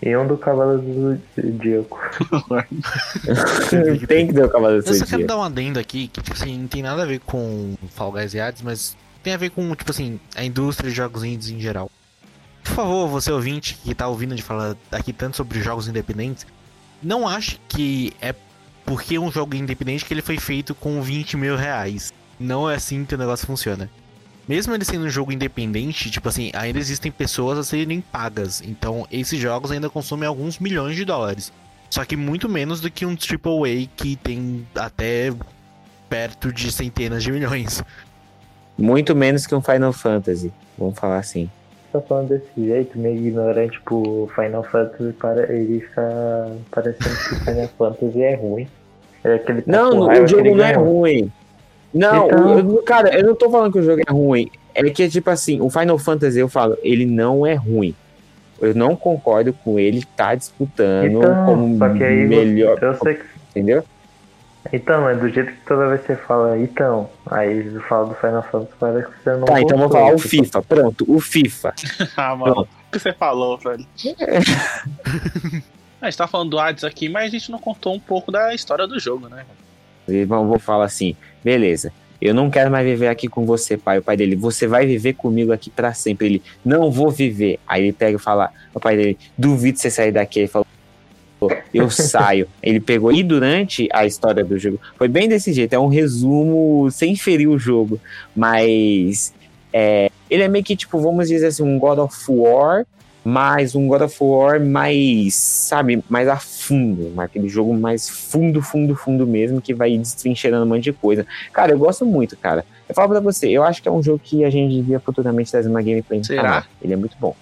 E 0.00 0.16
um 0.16 0.26
do 0.26 0.36
Cavalo 0.38 0.78
do 0.78 1.20
Zodíaco. 1.34 1.98
tem 4.06 4.28
que 4.28 4.32
ter 4.32 4.44
o 4.44 4.48
Cavaleiro 4.48 4.84
do 4.84 4.90
Eu 4.90 4.94
só 4.94 5.04
quero 5.04 5.26
dar 5.26 5.38
um 5.38 5.42
adendo 5.42 5.78
aqui, 5.78 6.06
que, 6.06 6.22
tipo 6.22 6.36
assim, 6.36 6.56
não 6.56 6.68
tem 6.68 6.82
nada 6.82 7.02
a 7.02 7.06
ver 7.06 7.20
com 7.20 7.74
Fall 7.90 8.12
Guys 8.12 8.32
e 8.32 8.40
Hades, 8.40 8.62
mas 8.62 8.96
tem 9.22 9.34
a 9.34 9.36
ver 9.36 9.50
com, 9.50 9.74
tipo 9.74 9.90
assim, 9.90 10.20
a 10.36 10.44
indústria 10.44 10.88
de 10.88 10.96
jogos 10.96 11.24
indies 11.24 11.50
em 11.50 11.58
geral. 11.58 11.90
Por 12.62 12.74
favor, 12.74 13.08
você 13.08 13.32
ouvinte 13.32 13.74
que 13.82 13.94
tá 13.94 14.06
ouvindo 14.06 14.36
de 14.36 14.42
falar 14.42 14.76
aqui 14.92 15.12
tanto 15.12 15.36
sobre 15.36 15.60
jogos 15.60 15.88
independentes, 15.88 16.46
não 17.02 17.26
ache 17.26 17.58
que 17.68 18.12
é 18.20 18.34
porque 18.84 19.16
é 19.16 19.20
um 19.20 19.30
jogo 19.30 19.54
independente 19.54 20.04
que 20.04 20.14
ele 20.14 20.22
foi 20.22 20.38
feito 20.38 20.74
com 20.74 21.02
20 21.02 21.36
mil 21.36 21.56
reais. 21.56 22.12
Não 22.38 22.70
é 22.70 22.76
assim 22.76 23.04
que 23.04 23.14
o 23.14 23.18
negócio 23.18 23.46
funciona. 23.46 23.90
Mesmo 24.48 24.74
ele 24.74 24.84
sendo 24.84 25.04
um 25.04 25.10
jogo 25.10 25.30
independente, 25.30 26.10
tipo 26.10 26.28
assim, 26.28 26.50
ainda 26.54 26.78
existem 26.78 27.12
pessoas 27.12 27.58
a 27.58 27.64
serem 27.64 28.00
pagas. 28.00 28.62
Então, 28.62 29.06
esses 29.12 29.38
jogos 29.38 29.70
ainda 29.70 29.90
consomem 29.90 30.26
alguns 30.26 30.58
milhões 30.58 30.96
de 30.96 31.04
dólares. 31.04 31.52
Só 31.90 32.04
que 32.04 32.16
muito 32.16 32.48
menos 32.48 32.80
do 32.80 32.90
que 32.90 33.04
um 33.04 33.10
AAA 33.14 33.88
que 33.94 34.16
tem 34.16 34.66
até 34.74 35.32
perto 36.08 36.50
de 36.52 36.72
centenas 36.72 37.22
de 37.22 37.30
milhões. 37.30 37.82
Muito 38.76 39.14
menos 39.14 39.46
que 39.46 39.54
um 39.54 39.60
Final 39.60 39.92
Fantasy, 39.92 40.52
vamos 40.78 40.98
falar 40.98 41.18
assim. 41.18 41.50
Tá 41.92 42.00
falando 42.00 42.28
desse 42.28 42.46
jeito, 42.56 42.98
meio 42.98 43.16
ignorante 43.16 43.80
pro 43.80 44.30
Final 44.34 44.62
Fantasy, 44.62 45.12
para 45.14 45.52
ele 45.52 45.80
fica 45.80 46.56
parecendo 46.70 47.16
que 47.16 47.34
o 47.34 47.40
Final 47.44 47.68
Fantasy 47.76 48.22
é 48.22 48.34
ruim. 48.34 48.68
É 49.24 49.34
aquele 49.34 49.64
Não, 49.66 50.08
o 50.08 50.26
jogo 50.26 50.44
não 50.44 50.64
é 50.64 50.72
ganhou. 50.72 50.84
ruim. 50.84 51.32
Não, 51.92 52.26
Então- 52.26 52.58
eu- 52.58 52.82
cara, 52.82 53.14
eu 53.18 53.24
não 53.24 53.34
tô 53.34 53.50
falando 53.50 53.72
que 53.72 53.78
o 53.78 53.82
jogo 53.82 54.02
é 54.06 54.12
ruim. 54.12 54.50
É 54.74 54.82
que, 54.90 55.08
tipo 55.08 55.28
assim, 55.30 55.60
o 55.60 55.70
Final 55.70 55.98
Fantasy, 55.98 56.38
eu 56.38 56.48
falo, 56.48 56.76
ele 56.82 57.06
não 57.06 57.46
é 57.46 57.54
ruim. 57.54 57.94
Eu 58.60 58.74
não 58.74 58.94
concordo 58.96 59.52
com 59.52 59.78
ele 59.78 60.04
tá 60.16 60.34
disputando 60.34 61.18
Então, 61.18 61.46
como 61.46 61.78
só 61.78 61.88
que 61.90 62.02
aí 62.04 62.26
melhor. 62.26 62.78
Eu 62.82 62.94
sei 62.96 63.14
que. 63.14 63.24
Entendeu? 63.50 63.84
Então, 64.72 65.08
é 65.08 65.14
do 65.14 65.28
jeito 65.28 65.52
que 65.52 65.60
toda 65.66 65.88
vez 65.88 66.02
você 66.04 66.16
fala, 66.16 66.58
então. 66.58 67.08
Aí 67.26 67.50
ele 67.58 67.80
fala 67.80 68.08
do 68.08 68.14
Final 68.16 68.42
Fantasy, 68.42 68.72
parece 68.78 69.06
que 69.08 69.22
você 69.24 69.30
não 69.30 69.44
Tá, 69.46 69.60
então 69.60 69.78
vou 69.78 69.86
gostou, 69.88 70.00
falar 70.02 70.12
o 70.12 70.16
tipo, 70.16 70.28
FIFA. 70.28 70.62
Pronto, 70.62 71.04
o 71.08 71.20
FIFA. 71.20 71.74
Ah, 72.16 72.36
mano. 72.36 72.62
O 72.62 72.90
que 72.92 72.98
você 72.98 73.12
falou, 73.12 73.56
velho? 73.58 73.86
a 76.00 76.04
gente 76.06 76.18
tá 76.18 76.26
falando 76.26 76.50
do 76.50 76.58
Hades 76.58 76.84
aqui, 76.84 77.08
mas 77.08 77.26
a 77.26 77.30
gente 77.30 77.50
não 77.50 77.58
contou 77.58 77.94
um 77.94 78.00
pouco 78.00 78.30
da 78.30 78.54
história 78.54 78.86
do 78.86 78.98
jogo, 78.98 79.28
né? 79.28 79.44
E 80.08 80.24
vão- 80.24 80.58
falar 80.58 80.84
assim, 80.84 81.14
beleza. 81.44 81.92
Eu 82.20 82.34
não 82.34 82.50
quero 82.50 82.70
mais 82.70 82.84
viver 82.84 83.06
aqui 83.06 83.28
com 83.28 83.46
você, 83.46 83.76
pai. 83.76 83.98
O 83.98 84.02
pai 84.02 84.16
dele, 84.16 84.34
você 84.34 84.66
vai 84.66 84.84
viver 84.84 85.12
comigo 85.12 85.52
aqui 85.52 85.70
pra 85.70 85.94
sempre. 85.94 86.26
Ele, 86.26 86.42
não 86.64 86.90
vou 86.90 87.10
viver. 87.10 87.60
Aí 87.66 87.84
ele 87.84 87.92
pega 87.92 88.16
e 88.16 88.20
fala, 88.20 88.50
o 88.74 88.80
pai 88.80 88.96
dele, 88.96 89.18
duvido 89.36 89.78
você 89.78 89.88
sair 89.88 90.10
daqui. 90.10 90.40
Ele 90.40 90.48
falou, 90.48 90.66
eu 91.72 91.88
saio. 91.90 92.48
Ele 92.60 92.80
pegou. 92.80 93.12
E 93.12 93.22
durante 93.22 93.88
a 93.92 94.04
história 94.04 94.44
do 94.44 94.58
jogo, 94.58 94.80
foi 94.96 95.06
bem 95.06 95.28
desse 95.28 95.52
jeito. 95.52 95.72
É 95.74 95.78
um 95.78 95.86
resumo 95.86 96.90
sem 96.90 97.14
ferir 97.14 97.48
o 97.48 97.56
jogo. 97.58 98.00
Mas 98.34 99.32
é, 99.72 100.10
ele 100.28 100.42
é 100.42 100.48
meio 100.48 100.64
que, 100.64 100.74
tipo, 100.74 100.98
vamos 100.98 101.28
dizer 101.28 101.46
assim, 101.46 101.62
um 101.62 101.78
God 101.78 101.98
of 101.98 102.16
War, 102.28 102.84
mas 103.28 103.74
um 103.74 103.86
God 103.86 104.00
of 104.00 104.16
War 104.22 104.58
mais, 104.58 105.34
sabe, 105.34 106.02
mais 106.08 106.26
a 106.28 106.36
fundo. 106.36 107.12
Aquele 107.20 107.46
jogo 107.46 107.74
mais 107.74 108.08
fundo, 108.08 108.62
fundo, 108.62 108.96
fundo 108.96 109.26
mesmo, 109.26 109.60
que 109.60 109.74
vai 109.74 109.98
destrincheirando 109.98 110.64
um 110.64 110.68
monte 110.68 110.84
de 110.84 110.94
coisa. 110.94 111.26
Cara, 111.52 111.72
eu 111.72 111.78
gosto 111.78 112.06
muito, 112.06 112.38
cara. 112.38 112.64
Eu 112.88 112.94
falo 112.94 113.10
pra 113.10 113.20
você, 113.20 113.50
eu 113.50 113.62
acho 113.62 113.82
que 113.82 113.88
é 113.88 113.92
um 113.92 114.02
jogo 114.02 114.18
que 114.18 114.46
a 114.46 114.50
gente 114.50 114.76
devia 114.76 114.98
futuramente 114.98 115.50
trazer 115.50 115.68
uma 115.68 115.82
gameplay 115.82 116.20
no 116.20 116.24
Será? 116.24 116.42
canal. 116.42 116.62
Ele 116.80 116.94
é 116.94 116.96
muito 116.96 117.18
bom. 117.20 117.36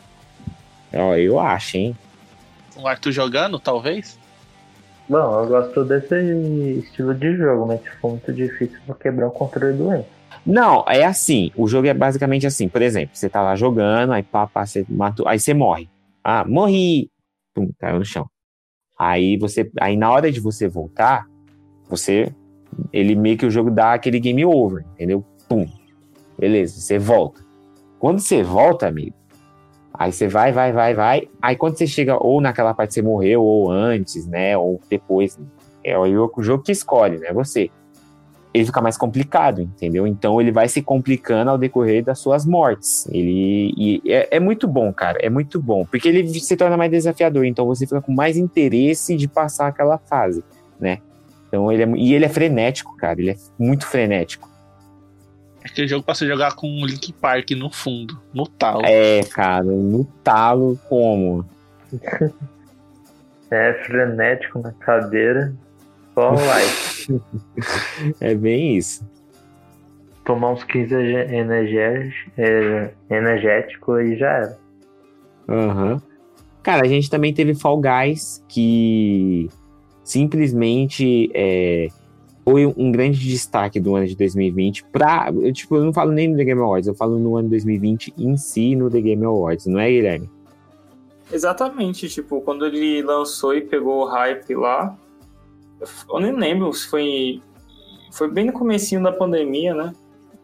Ó, 0.92 1.14
eu 1.14 1.38
acho, 1.38 1.76
hein? 1.76 1.96
O 2.74 2.88
Arthur 2.88 3.12
jogando, 3.12 3.60
talvez? 3.60 4.18
Bom, 5.08 5.40
eu 5.40 5.46
gosto 5.46 5.84
desse 5.84 6.16
estilo 6.84 7.14
de 7.14 7.36
jogo, 7.36 7.64
mas 7.64 7.80
for 8.00 8.10
muito 8.10 8.32
difícil, 8.32 8.76
vou 8.88 8.96
quebrar 8.96 9.28
o 9.28 9.30
controle 9.30 9.72
doente. 9.72 10.08
Não, 10.46 10.84
é 10.86 11.04
assim. 11.04 11.50
O 11.56 11.66
jogo 11.66 11.88
é 11.88 11.94
basicamente 11.94 12.46
assim. 12.46 12.68
Por 12.68 12.80
exemplo, 12.80 13.16
você 13.16 13.28
tá 13.28 13.42
lá 13.42 13.56
jogando, 13.56 14.12
aí 14.12 14.22
pá, 14.22 14.46
pá, 14.46 14.64
você 14.64 14.86
matou, 14.88 15.26
aí 15.26 15.40
você 15.40 15.52
morre. 15.52 15.88
Ah, 16.22 16.44
morri! 16.46 17.10
Pum, 17.52 17.70
caiu 17.78 17.98
no 17.98 18.04
chão. 18.04 18.28
Aí 18.98 19.36
você. 19.36 19.68
Aí 19.80 19.96
na 19.96 20.10
hora 20.10 20.30
de 20.30 20.40
você 20.40 20.68
voltar, 20.68 21.26
você. 21.88 22.32
Ele 22.92 23.16
meio 23.16 23.36
que 23.36 23.46
o 23.46 23.50
jogo 23.50 23.70
dá 23.70 23.94
aquele 23.94 24.20
game 24.20 24.44
over, 24.44 24.84
entendeu? 24.94 25.24
Pum. 25.48 25.66
Beleza, 26.38 26.80
você 26.80 26.98
volta. 26.98 27.44
Quando 27.98 28.20
você 28.20 28.42
volta, 28.42 28.86
amigo, 28.86 29.16
aí 29.94 30.12
você 30.12 30.28
vai, 30.28 30.52
vai, 30.52 30.72
vai, 30.72 30.94
vai. 30.94 31.28
Aí 31.40 31.56
quando 31.56 31.76
você 31.76 31.86
chega 31.86 32.22
ou 32.22 32.40
naquela 32.40 32.74
parte 32.74 32.90
que 32.90 32.94
você 32.94 33.02
morreu, 33.02 33.42
ou 33.42 33.70
antes, 33.70 34.26
né? 34.26 34.56
Ou 34.56 34.80
depois. 34.88 35.38
É 35.82 35.96
aí 35.96 36.16
o 36.16 36.30
jogo 36.38 36.62
que 36.62 36.72
escolhe, 36.72 37.18
né? 37.18 37.32
Você 37.32 37.70
ele 38.56 38.64
fica 38.64 38.80
mais 38.80 38.96
complicado, 38.96 39.60
entendeu? 39.60 40.06
Então 40.06 40.40
ele 40.40 40.50
vai 40.50 40.66
se 40.66 40.80
complicando 40.80 41.50
ao 41.50 41.58
decorrer 41.58 42.02
das 42.02 42.18
suas 42.18 42.46
mortes. 42.46 43.06
Ele 43.12 43.74
e 43.76 44.02
é, 44.06 44.36
é 44.36 44.40
muito 44.40 44.66
bom, 44.66 44.90
cara, 44.92 45.18
é 45.20 45.28
muito 45.28 45.60
bom, 45.60 45.84
porque 45.84 46.08
ele 46.08 46.26
se 46.40 46.56
torna 46.56 46.74
mais 46.74 46.90
desafiador. 46.90 47.44
Então 47.44 47.66
você 47.66 47.86
fica 47.86 48.00
com 48.00 48.12
mais 48.12 48.38
interesse 48.38 49.14
de 49.14 49.28
passar 49.28 49.66
aquela 49.66 49.98
fase, 49.98 50.42
né? 50.80 50.98
Então 51.46 51.70
ele 51.70 51.82
é, 51.82 51.88
e 51.96 52.14
ele 52.14 52.24
é 52.24 52.28
frenético, 52.30 52.96
cara. 52.96 53.20
Ele 53.20 53.32
é 53.32 53.36
muito 53.58 53.86
frenético. 53.86 54.48
Aquele 55.62 55.86
jogo 55.86 56.02
pra 56.02 56.14
você 56.14 56.26
jogar 56.26 56.54
com 56.54 56.66
um 56.66 56.86
Link 56.86 57.12
Park 57.12 57.50
no 57.50 57.70
fundo, 57.70 58.18
no 58.32 58.46
talo. 58.46 58.86
É, 58.86 59.22
cara, 59.24 59.64
no 59.64 60.04
talo 60.24 60.78
como? 60.88 61.44
É 63.48 63.74
frenético 63.84 64.58
na 64.58 64.72
cadeira. 64.72 65.54
Só 66.16 66.30
like. 66.30 67.20
É 68.20 68.34
bem 68.34 68.78
isso. 68.78 69.06
Tomar 70.24 70.52
uns 70.52 70.64
15 70.64 70.94
energético, 70.94 72.30
é, 72.38 72.90
energético 73.10 74.00
e 74.00 74.16
já 74.16 74.28
era. 74.28 74.58
Aham. 75.48 76.02
Cara, 76.62 76.84
a 76.84 76.88
gente 76.88 77.08
também 77.08 77.32
teve 77.32 77.54
Fall 77.54 77.80
Guys, 77.80 78.42
que 78.48 79.48
simplesmente 80.02 81.30
é, 81.32 81.88
foi 82.44 82.66
um 82.66 82.90
grande 82.90 83.20
destaque 83.20 83.78
do 83.78 83.94
ano 83.94 84.06
de 84.06 84.16
2020 84.16 84.84
pra. 84.84 85.30
Eu, 85.32 85.52
tipo, 85.52 85.76
eu 85.76 85.84
não 85.84 85.92
falo 85.92 86.10
nem 86.10 86.28
no 86.28 86.36
The 86.36 86.44
Game 86.44 86.60
Awards, 86.60 86.88
eu 86.88 86.94
falo 86.94 87.18
no 87.18 87.36
ano 87.36 87.50
2020 87.50 88.14
em 88.18 88.36
si 88.36 88.74
no 88.74 88.90
The 88.90 89.00
Game 89.00 89.24
Awards, 89.24 89.66
não 89.66 89.78
é, 89.78 89.90
Guilherme? 89.90 90.30
Exatamente, 91.30 92.08
tipo, 92.08 92.40
quando 92.40 92.66
ele 92.66 93.02
lançou 93.02 93.54
e 93.54 93.60
pegou 93.60 94.02
o 94.02 94.06
hype 94.06 94.54
lá, 94.54 94.96
eu 95.80 96.20
nem 96.20 96.32
lembro 96.32 96.72
se 96.72 96.88
foi 96.88 97.42
foi 98.12 98.30
bem 98.30 98.46
no 98.46 98.52
comecinho 98.52 99.02
da 99.02 99.12
pandemia, 99.12 99.74
né? 99.74 99.92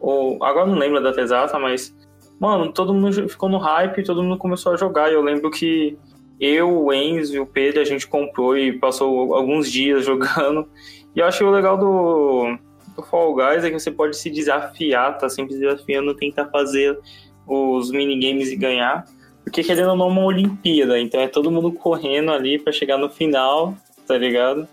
Ou 0.00 0.42
agora 0.44 0.66
não 0.66 0.78
lembro 0.78 0.98
a 0.98 1.02
data 1.02 1.20
exata, 1.20 1.58
mas 1.58 1.94
mano, 2.38 2.72
todo 2.72 2.92
mundo 2.92 3.28
ficou 3.28 3.48
no 3.48 3.58
hype, 3.58 4.02
todo 4.02 4.22
mundo 4.22 4.36
começou 4.36 4.72
a 4.72 4.76
jogar. 4.76 5.10
E 5.10 5.14
eu 5.14 5.22
lembro 5.22 5.50
que 5.50 5.96
eu, 6.40 6.86
o 6.86 6.92
Enzo 6.92 7.36
e 7.36 7.38
o 7.38 7.46
Pedro 7.46 7.80
a 7.80 7.84
gente 7.84 8.06
comprou 8.06 8.58
e 8.58 8.72
passou 8.72 9.34
alguns 9.34 9.70
dias 9.70 10.04
jogando. 10.06 10.68
E 11.14 11.20
eu 11.20 11.26
acho 11.26 11.44
o 11.44 11.50
legal 11.50 11.78
do, 11.78 12.58
do 12.96 13.02
Fall 13.02 13.34
Guys 13.34 13.64
é 13.64 13.70
que 13.70 13.78
você 13.78 13.90
pode 13.90 14.16
se 14.16 14.28
desafiar, 14.28 15.16
tá 15.18 15.28
sempre 15.28 15.54
se 15.54 15.60
desafiando, 15.60 16.14
tentar 16.14 16.46
fazer 16.46 16.98
os 17.46 17.90
minigames 17.90 18.50
e 18.50 18.56
ganhar. 18.56 19.04
Porque 19.44 19.62
querendo 19.62 19.90
ou 19.90 19.96
não, 19.96 20.06
é 20.06 20.08
uma 20.08 20.24
Olimpíada, 20.24 20.98
então 20.98 21.20
é 21.20 21.28
todo 21.28 21.50
mundo 21.50 21.72
correndo 21.72 22.32
ali 22.32 22.58
para 22.58 22.72
chegar 22.72 22.98
no 22.98 23.08
final, 23.08 23.74
tá 24.06 24.16
ligado? 24.16 24.68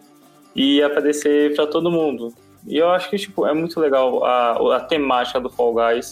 E 0.61 0.83
aparecer 0.83 1.55
para 1.55 1.65
todo 1.65 1.89
mundo. 1.89 2.33
E 2.67 2.75
eu 2.77 2.89
acho 2.89 3.09
que 3.09 3.17
tipo, 3.17 3.47
é 3.47 3.53
muito 3.53 3.79
legal 3.79 4.25
a, 4.25 4.75
a 4.75 4.79
temática 4.81 5.39
do 5.39 5.49
Fall 5.49 5.73
Guys. 5.73 6.11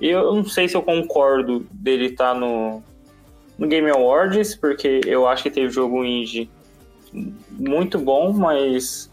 E 0.00 0.08
eu 0.08 0.34
não 0.34 0.44
sei 0.44 0.68
se 0.68 0.76
eu 0.76 0.82
concordo 0.82 1.66
dele 1.72 2.06
estar 2.06 2.34
tá 2.34 2.38
no, 2.38 2.80
no 3.58 3.66
Game 3.66 3.90
Awards, 3.90 4.54
porque 4.54 5.00
eu 5.04 5.26
acho 5.26 5.42
que 5.42 5.50
teve 5.50 5.68
jogo 5.68 6.04
indie 6.04 6.48
muito 7.50 7.98
bom, 7.98 8.32
mas 8.32 9.10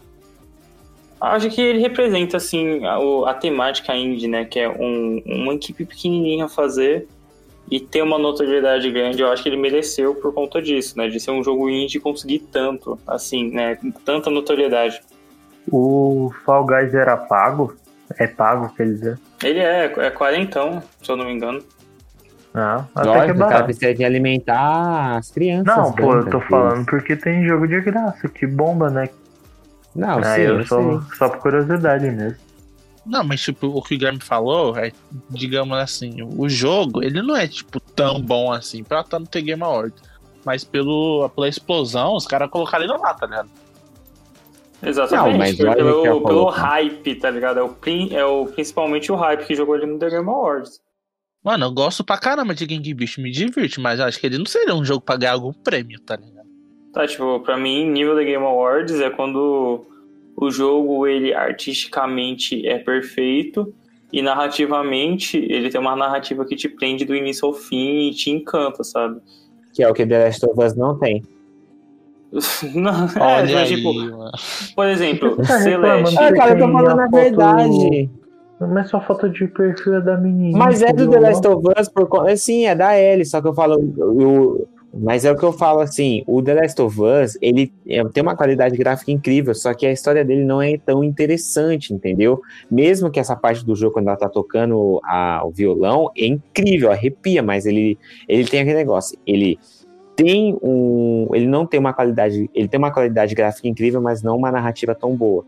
acho 1.20 1.50
que 1.50 1.60
ele 1.60 1.80
representa 1.80 2.36
assim 2.36 2.84
a, 2.84 3.30
a 3.30 3.34
temática 3.34 3.94
indie, 3.96 4.28
né? 4.28 4.44
Que 4.44 4.60
é 4.60 4.68
um, 4.68 5.20
uma 5.26 5.54
equipe 5.54 5.84
pequenininha 5.84 6.48
fazer 6.48 7.08
e 7.70 7.78
ter 7.78 8.02
uma 8.02 8.18
notoriedade 8.18 8.90
grande, 8.90 9.22
eu 9.22 9.30
acho 9.30 9.42
que 9.42 9.48
ele 9.48 9.56
mereceu 9.56 10.14
por 10.14 10.34
conta 10.34 10.60
disso, 10.60 10.98
né? 10.98 11.08
De 11.08 11.20
ser 11.20 11.30
um 11.30 11.44
jogo 11.44 11.70
indie 11.70 11.98
e 11.98 12.00
conseguir 12.00 12.40
tanto, 12.50 12.98
assim, 13.06 13.50
né? 13.50 13.78
Tanta 14.04 14.28
notoriedade. 14.28 15.00
O 15.70 16.32
Fall 16.44 16.66
Guys 16.66 16.92
era 16.94 17.16
pago? 17.16 17.76
É 18.18 18.26
pago, 18.26 18.74
quer 18.74 18.86
dizer? 18.86 19.18
Ele 19.44 19.60
é, 19.60 19.84
é 19.84 20.10
quarentão, 20.10 20.82
se 21.00 21.10
eu 21.10 21.16
não 21.16 21.26
me 21.26 21.32
engano. 21.32 21.62
Ah, 22.52 22.84
até 22.92 23.08
Lógico, 23.08 23.24
que 23.26 23.30
é 23.30 23.34
o 23.34 23.38
cara 23.38 23.50
barato. 23.50 23.64
precisa 23.66 23.94
de 23.94 24.04
alimentar 24.04 25.16
as 25.18 25.30
crianças. 25.30 25.76
Não, 25.76 25.92
pô, 25.92 26.14
eu 26.14 26.28
tô 26.28 26.40
falando 26.40 26.84
porque 26.86 27.14
tem 27.14 27.46
jogo 27.46 27.68
de 27.68 27.80
graça, 27.80 28.28
que 28.28 28.46
bomba, 28.48 28.90
né? 28.90 29.08
Não, 29.94 30.18
ah, 30.18 30.34
sim, 30.34 30.40
eu 30.40 30.58
eu 30.58 30.66
só, 30.66 30.82
sei. 30.82 31.16
só 31.16 31.28
por 31.28 31.38
curiosidade 31.38 32.10
mesmo. 32.10 32.36
Não, 33.04 33.24
mas 33.24 33.40
tipo, 33.40 33.66
o 33.66 33.82
que 33.82 33.94
o 33.94 33.98
Guilherme 33.98 34.20
falou 34.20 34.76
é, 34.76 34.92
digamos 35.30 35.76
assim, 35.78 36.16
o 36.22 36.48
jogo, 36.48 37.02
ele 37.02 37.22
não 37.22 37.36
é 37.36 37.48
tipo 37.48 37.80
tão 37.80 38.20
bom 38.20 38.52
assim 38.52 38.84
pra 38.84 39.00
estar 39.00 39.18
no 39.18 39.26
The 39.26 39.40
Game 39.40 39.62
Awards. 39.62 40.02
Mas 40.44 40.64
pelo, 40.64 41.28
pela 41.30 41.48
explosão, 41.48 42.14
os 42.14 42.26
caras 42.26 42.50
colocaram 42.50 42.84
ele 42.84 42.92
lá, 42.92 43.14
tá 43.14 43.26
ligado? 43.26 43.50
Exatamente, 44.82 45.32
Não, 45.32 45.38
mas 45.38 45.56
pelo, 45.56 46.22
pelo 46.22 46.46
hype, 46.46 47.14
tá 47.16 47.30
ligado? 47.30 47.58
É, 47.58 47.62
o, 47.62 47.76
é 48.12 48.24
o, 48.24 48.46
principalmente 48.46 49.12
o 49.12 49.16
hype 49.16 49.44
que 49.44 49.54
jogou 49.54 49.76
ele 49.76 49.86
no 49.86 49.98
The 49.98 50.08
Game 50.08 50.28
Awards. 50.28 50.80
Mano, 51.42 51.66
eu 51.66 51.72
gosto 51.72 52.04
pra 52.04 52.18
caramba 52.18 52.54
de 52.54 52.66
Gang 52.66 52.94
Beast, 52.94 53.18
me 53.18 53.30
divirte, 53.30 53.80
mas 53.80 53.98
eu 53.98 54.06
acho 54.06 54.18
que 54.18 54.26
ele 54.26 54.38
não 54.38 54.46
seria 54.46 54.74
um 54.74 54.84
jogo 54.84 55.00
pra 55.00 55.16
ganhar 55.16 55.32
algum 55.32 55.52
prêmio, 55.52 56.00
tá 56.00 56.16
ligado? 56.16 56.48
Tá, 56.92 57.06
tipo, 57.06 57.40
pra 57.40 57.56
mim, 57.56 57.88
nível 57.90 58.16
The 58.16 58.24
Game 58.24 58.44
Awards 58.44 59.00
é 59.00 59.10
quando 59.10 59.86
o 60.40 60.50
jogo, 60.50 61.06
ele 61.06 61.32
artisticamente 61.34 62.66
é 62.66 62.78
perfeito 62.78 63.72
e 64.12 64.22
narrativamente, 64.22 65.36
ele 65.36 65.70
tem 65.70 65.80
uma 65.80 65.94
narrativa 65.94 66.44
que 66.44 66.56
te 66.56 66.68
prende 66.68 67.04
do 67.04 67.14
início 67.14 67.46
ao 67.46 67.52
fim 67.54 68.08
e 68.08 68.10
te 68.14 68.30
encanta, 68.30 68.82
sabe? 68.82 69.20
Que 69.72 69.82
é 69.82 69.88
o 69.88 69.94
que 69.94 70.04
The 70.06 70.24
Last 70.24 70.44
of 70.46 70.60
Us 70.64 70.74
não 70.74 70.98
tem. 70.98 71.22
Não, 72.74 72.90
é, 72.92 73.20
Olha 73.20 73.42
mas, 73.42 73.56
aí, 73.56 73.76
tipo, 73.76 73.92
mano. 73.92 74.30
por 74.76 74.86
exemplo, 74.86 75.36
Tá 75.44 75.58
Celeste. 75.58 76.16
Ah, 76.18 76.32
cara, 76.32 76.52
eu 76.52 76.58
tô 76.66 76.72
falando 76.72 77.00
a 77.00 77.04
foto- 77.04 77.10
verdade. 77.16 78.10
Mas 78.60 78.90
só 78.90 79.00
foto 79.00 79.28
de 79.30 79.48
perfil 79.48 79.94
é 79.94 80.00
da 80.00 80.16
menina. 80.18 80.56
Mas 80.58 80.82
é 80.82 80.92
do? 80.92 81.08
The 81.10 81.18
Last 81.18 81.46
of 81.48 81.66
Us 81.80 81.88
por 81.88 82.06
conta. 82.08 82.36
Sim, 82.36 82.66
é 82.66 82.74
da 82.74 82.96
Ellie, 82.96 83.24
só 83.24 83.40
que 83.40 83.48
eu 83.48 83.54
falo. 83.54 83.74
eu- 83.98 84.68
mas 84.92 85.24
é 85.24 85.30
o 85.30 85.36
que 85.36 85.44
eu 85.44 85.52
falo 85.52 85.80
assim: 85.80 86.22
o 86.26 86.42
The 86.42 86.54
Last 86.54 86.82
of 86.82 87.00
Us, 87.00 87.38
ele 87.40 87.72
é- 87.86 88.04
tem 88.08 88.22
uma 88.22 88.36
qualidade 88.36 88.76
gráfica 88.76 89.10
incrível, 89.12 89.54
só 89.54 89.72
que 89.72 89.86
a 89.86 89.92
história 89.92 90.24
dele 90.24 90.44
não 90.44 90.60
é 90.60 90.76
tão 90.78 91.04
interessante, 91.04 91.94
entendeu? 91.94 92.40
Mesmo 92.70 93.10
que 93.10 93.20
essa 93.20 93.36
parte 93.36 93.64
do 93.64 93.76
jogo, 93.76 93.94
quando 93.94 94.08
ela 94.08 94.16
tá 94.16 94.28
tocando 94.28 95.00
a- 95.04 95.42
o 95.44 95.50
violão, 95.50 96.10
é 96.16 96.26
incrível, 96.26 96.90
arrepia, 96.90 97.42
mas 97.42 97.66
ele, 97.66 97.98
ele 98.28 98.44
tem 98.44 98.60
aquele 98.60 98.76
negócio. 98.76 99.16
Ele 99.26 99.58
tem 100.16 100.58
um. 100.62 101.28
Ele 101.32 101.46
não 101.46 101.64
tem 101.64 101.78
uma 101.80 101.92
qualidade. 101.92 102.50
Ele 102.54 102.68
tem 102.68 102.78
uma 102.78 102.92
qualidade 102.92 103.34
gráfica 103.34 103.68
incrível, 103.68 104.02
mas 104.02 104.22
não 104.22 104.36
uma 104.36 104.50
narrativa 104.50 104.94
tão 104.94 105.16
boa. 105.16 105.44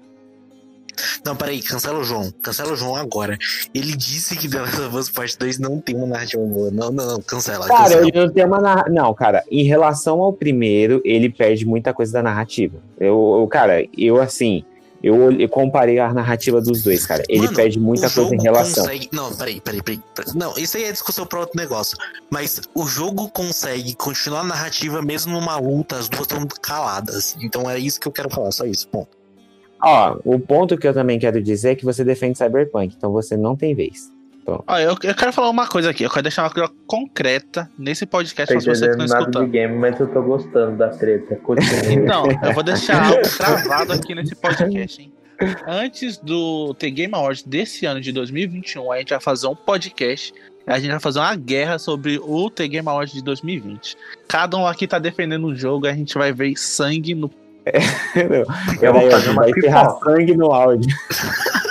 Não, 1.24 1.36
peraí, 1.36 1.62
cancela 1.62 1.98
o 1.98 2.04
João. 2.04 2.32
Cancela 2.42 2.72
o 2.72 2.76
João 2.76 2.96
agora. 2.96 3.38
Ele 3.72 3.94
disse 3.96 4.36
que 4.36 4.48
The 4.48 4.60
Last 4.60 4.80
of 4.80 4.96
Us 4.96 5.10
Part 5.10 5.38
2 5.38 5.58
não 5.58 5.80
tem 5.80 5.94
uma 5.94 6.06
narrativa 6.06 6.42
boa. 6.44 6.70
Não, 6.70 6.90
não, 6.90 7.06
não, 7.06 7.22
cancela. 7.22 7.66
Cara, 7.68 7.84
cancela. 7.84 8.02
ele 8.08 8.26
não 8.26 8.32
tem 8.32 8.44
uma 8.44 8.60
narra... 8.60 8.84
Não, 8.88 9.14
cara, 9.14 9.44
em 9.50 9.64
relação 9.64 10.20
ao 10.20 10.32
primeiro, 10.32 11.00
ele 11.04 11.30
perde 11.30 11.64
muita 11.64 11.94
coisa 11.94 12.12
da 12.12 12.22
narrativa. 12.22 12.78
Eu, 12.98 13.38
eu- 13.40 13.46
cara, 13.46 13.86
eu 13.96 14.20
assim, 14.20 14.64
eu, 15.02 15.32
eu 15.32 15.48
comparei 15.48 15.98
a 15.98 16.12
narrativa 16.12 16.60
dos 16.60 16.82
dois, 16.82 17.04
cara. 17.04 17.22
Ele 17.28 17.42
Mano, 17.42 17.56
perde 17.56 17.78
muita 17.78 18.08
coisa 18.10 18.34
em 18.34 18.40
relação. 18.42 18.84
Consegue... 18.84 19.08
Não, 19.12 19.34
peraí, 19.34 19.60
peraí, 19.60 19.82
peraí. 19.82 20.00
Não, 20.34 20.56
isso 20.56 20.76
aí 20.76 20.84
é 20.84 20.92
discussão 20.92 21.26
para 21.26 21.40
outro 21.40 21.56
negócio. 21.56 21.96
Mas 22.30 22.60
o 22.74 22.86
jogo 22.86 23.28
consegue 23.30 23.94
continuar 23.94 24.40
a 24.40 24.44
narrativa 24.44 25.02
mesmo 25.02 25.32
numa 25.32 25.56
luta, 25.58 25.96
as 25.96 26.08
duas 26.08 26.22
estão 26.22 26.46
caladas. 26.60 27.36
Então 27.40 27.68
é 27.68 27.78
isso 27.78 28.00
que 28.00 28.06
eu 28.06 28.12
quero 28.12 28.30
falar, 28.30 28.52
só 28.52 28.64
isso. 28.64 28.88
Bom, 28.92 29.06
Ó, 29.82 30.18
o 30.24 30.38
ponto 30.38 30.78
que 30.78 30.86
eu 30.86 30.94
também 30.94 31.18
quero 31.18 31.42
dizer 31.42 31.70
é 31.70 31.74
que 31.74 31.84
você 31.84 32.04
defende 32.04 32.38
Cyberpunk, 32.38 32.94
então 32.96 33.10
você 33.10 33.36
não 33.36 33.56
tem 33.56 33.74
vez. 33.74 34.12
Ó, 34.46 34.78
eu, 34.78 34.96
eu 35.02 35.14
quero 35.14 35.32
falar 35.32 35.50
uma 35.50 35.66
coisa 35.68 35.90
aqui, 35.90 36.02
eu 36.02 36.10
quero 36.10 36.22
deixar 36.22 36.42
uma 36.42 36.50
coisa 36.50 36.70
concreta 36.86 37.70
nesse 37.78 38.04
podcast 38.06 38.52
pra 38.52 38.74
você 38.74 38.88
que 38.88 38.96
nada 38.96 39.04
escutou. 39.04 39.44
de 39.44 39.50
game, 39.50 39.76
mas 39.76 39.98
eu 40.00 40.06
tô 40.12 40.22
gostando 40.22 40.76
da 40.76 40.88
treta. 40.88 41.36
Continua. 41.36 41.82
Então, 41.92 42.24
eu 42.42 42.52
vou 42.52 42.62
deixar 42.62 43.04
algo 43.04 43.22
travado 43.22 43.92
aqui 43.92 44.14
nesse 44.14 44.34
podcast, 44.34 45.02
hein? 45.02 45.12
Antes 45.66 46.18
do 46.18 46.74
The 46.74 46.90
Game 46.90 47.14
Awards 47.14 47.42
desse 47.42 47.86
ano 47.86 48.00
de 48.00 48.12
2021, 48.12 48.92
a 48.92 48.98
gente 48.98 49.10
vai 49.10 49.20
fazer 49.20 49.46
um 49.46 49.54
podcast. 49.54 50.32
A 50.66 50.78
gente 50.78 50.90
vai 50.90 51.00
fazer 51.00 51.18
uma 51.18 51.34
guerra 51.34 51.78
sobre 51.78 52.20
o 52.22 52.48
The 52.48 52.68
Game 52.68 52.88
Awards 52.88 53.12
de 53.12 53.22
2020. 53.22 53.96
Cada 54.28 54.56
um 54.56 54.66
aqui 54.66 54.86
tá 54.86 54.98
defendendo 54.98 55.46
um 55.46 55.54
jogo, 55.54 55.86
a 55.86 55.92
gente 55.92 56.14
vai 56.14 56.32
ver 56.32 56.56
sangue 56.56 57.14
no. 57.14 57.30
Eu 58.80 58.92
vou 58.92 59.10
fazer 59.10 59.30
uma 59.30 59.42
pipoca. 59.44 59.98
sangue 60.04 60.36
no 60.36 60.52
áudio. 60.52 60.90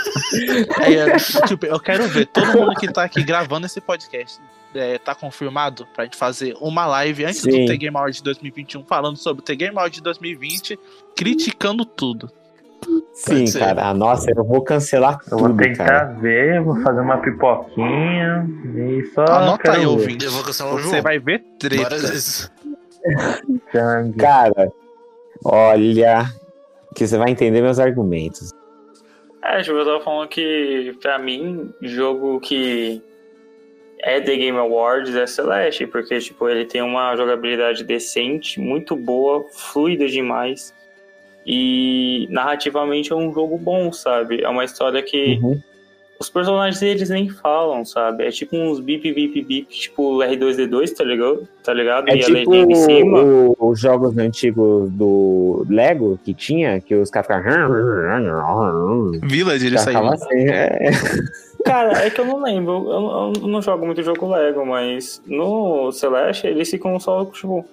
É, 0.82 0.94
é, 0.94 1.18
tipo, 1.46 1.66
eu 1.66 1.80
quero 1.80 2.08
ver 2.08 2.26
todo 2.28 2.58
mundo 2.58 2.74
que 2.76 2.88
tá 2.92 3.04
aqui 3.04 3.22
gravando 3.24 3.66
esse 3.66 3.82
podcast. 3.82 4.40
É, 4.74 4.98
tá 4.98 5.14
confirmado 5.14 5.86
pra 5.94 6.06
gente 6.06 6.16
fazer 6.16 6.56
uma 6.62 6.86
live 6.86 7.26
antes 7.26 7.42
Sim. 7.42 7.66
do 7.66 7.72
The 7.72 7.76
Game 7.78 7.96
Awards 7.98 8.18
de 8.18 8.24
2021, 8.24 8.86
falando 8.86 9.18
sobre 9.18 9.42
o 9.42 9.46
The 9.46 9.56
Game 9.56 9.76
Awards 9.78 9.98
de 9.98 10.04
2020, 10.04 10.80
criticando 11.18 11.84
tudo. 11.84 12.32
Sim, 13.14 13.52
cara. 13.52 13.90
Ah, 13.90 13.94
Nossa, 13.94 14.32
eu 14.32 14.44
vou 14.44 14.62
cancelar 14.62 15.20
Eu 15.30 15.38
vou 15.38 15.50
tudo, 15.50 15.62
tentar 15.62 15.86
cara. 15.86 16.06
ver, 16.14 16.62
vou 16.64 16.82
fazer 16.82 17.02
uma 17.02 17.18
pipoquinha 17.18 18.48
e 18.76 19.04
só. 19.14 19.26
Anota 19.26 19.74
aí, 19.74 19.86
ouvinte. 19.86 20.26
eu 20.26 20.32
vou 20.32 20.44
cancelar 20.44 20.74
o 20.74 20.78
Você 20.80 20.90
João. 20.90 21.02
vai 21.04 21.20
ver 21.20 21.44
treta. 21.60 21.98
Cara, 24.18 24.72
olha, 25.44 26.26
que 26.96 27.08
você 27.08 27.18
vai 27.18 27.32
entender 27.32 27.62
meus 27.62 27.80
argumentos. 27.80 28.52
É, 29.44 29.62
tipo, 29.62 29.76
eu 29.76 29.86
tava 29.86 30.02
falando 30.02 30.30
que, 30.30 30.96
pra 31.02 31.18
mim, 31.18 31.74
jogo 31.82 32.40
que 32.40 33.02
é 34.00 34.20
The 34.20 34.36
Game 34.36 34.58
Awards 34.58 35.16
é 35.16 35.26
Celeste, 35.26 35.88
porque, 35.88 36.20
tipo, 36.20 36.48
ele 36.48 36.66
tem 36.66 36.82
uma 36.82 37.16
jogabilidade 37.16 37.84
decente, 37.84 38.60
muito 38.60 38.96
boa, 38.96 39.46
fluida 39.52 40.08
demais. 40.08 40.74
E 41.46 42.28
narrativamente 42.30 43.12
é 43.12 43.16
um 43.16 43.34
jogo 43.34 43.58
bom, 43.58 43.92
sabe? 43.92 44.44
É 44.44 44.50
uma 44.50 44.64
história 44.64 45.02
que 45.02 45.40
Uhum. 45.42 45.60
Os 46.22 46.30
personagens 46.30 46.82
eles 46.82 47.10
nem 47.10 47.28
falam, 47.30 47.84
sabe? 47.84 48.26
É 48.26 48.30
tipo 48.32 48.56
uns 48.56 48.80
bip, 48.80 49.12
bip, 49.12 49.42
bip, 49.44 49.66
tipo 49.70 50.20
R2D2, 50.20 50.92
tá 50.96 51.04
ligado? 51.04 51.48
Tá 51.64 51.74
ligado? 51.74 52.10
É 52.10 52.16
e 52.16 52.20
a 52.22 52.26
tipo 52.26 52.52
legenda 52.52 52.72
em 52.72 52.76
cima. 52.76 53.20
o- 53.24 53.56
os 53.60 53.80
jogos 53.80 54.18
antigos 54.18 54.90
do 54.92 55.66
Lego 55.70 56.20
que 56.24 56.34
tinha, 56.34 56.80
que 56.80 56.96
os 56.96 57.10
caras 57.10 57.28
ficavam. 57.28 59.12
Village, 59.24 59.68
ele 59.68 59.78
saiu. 59.78 60.06
Assim, 60.08 60.50
é. 60.50 60.92
Cara, 61.66 62.06
é 62.06 62.10
que 62.10 62.20
eu 62.22 62.26
não 62.26 62.42
lembro. 62.42 62.72
Eu, 62.92 63.34
eu- 63.42 63.48
não 63.48 63.62
jogo 63.62 63.86
muito 63.86 64.02
jogo 64.04 64.30
Lego, 64.30 64.66
mas 64.66 65.22
no 65.28 65.92
Celeste 65.92 66.48
eles 66.48 66.70
ficam 66.70 67.00
só, 67.00 67.26
tipo. 67.26 67.66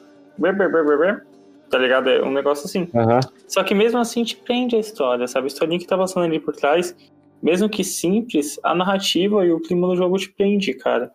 Tá 1.71 1.77
ligado? 1.79 2.09
É 2.09 2.23
um 2.23 2.33
negócio 2.33 2.65
assim. 2.67 2.89
Aham. 2.95 3.21
Só 3.47 3.63
que 3.63 3.75
mesmo 3.75 3.99
assim 3.99 4.25
te 4.25 4.37
prende 4.37 4.75
a 4.77 4.79
história, 4.79 5.27
sabe? 5.27 5.45
A 5.45 5.49
historinha 5.49 5.79
que 5.79 5.87
tá 5.87 5.99
passando 5.99 6.25
ali 6.25 6.39
por 6.41 6.55
trás, 6.55 6.95
mesmo 7.43 7.69
que 7.69 7.85
simples, 7.85 8.59
a 8.63 8.75
narrativa 8.75 9.45
e 9.45 9.53
o 9.53 9.61
clima 9.61 9.87
do 9.87 9.97
jogo 9.97 10.19
te 10.19 10.29
prende, 10.29 10.75
cara. 10.75 11.11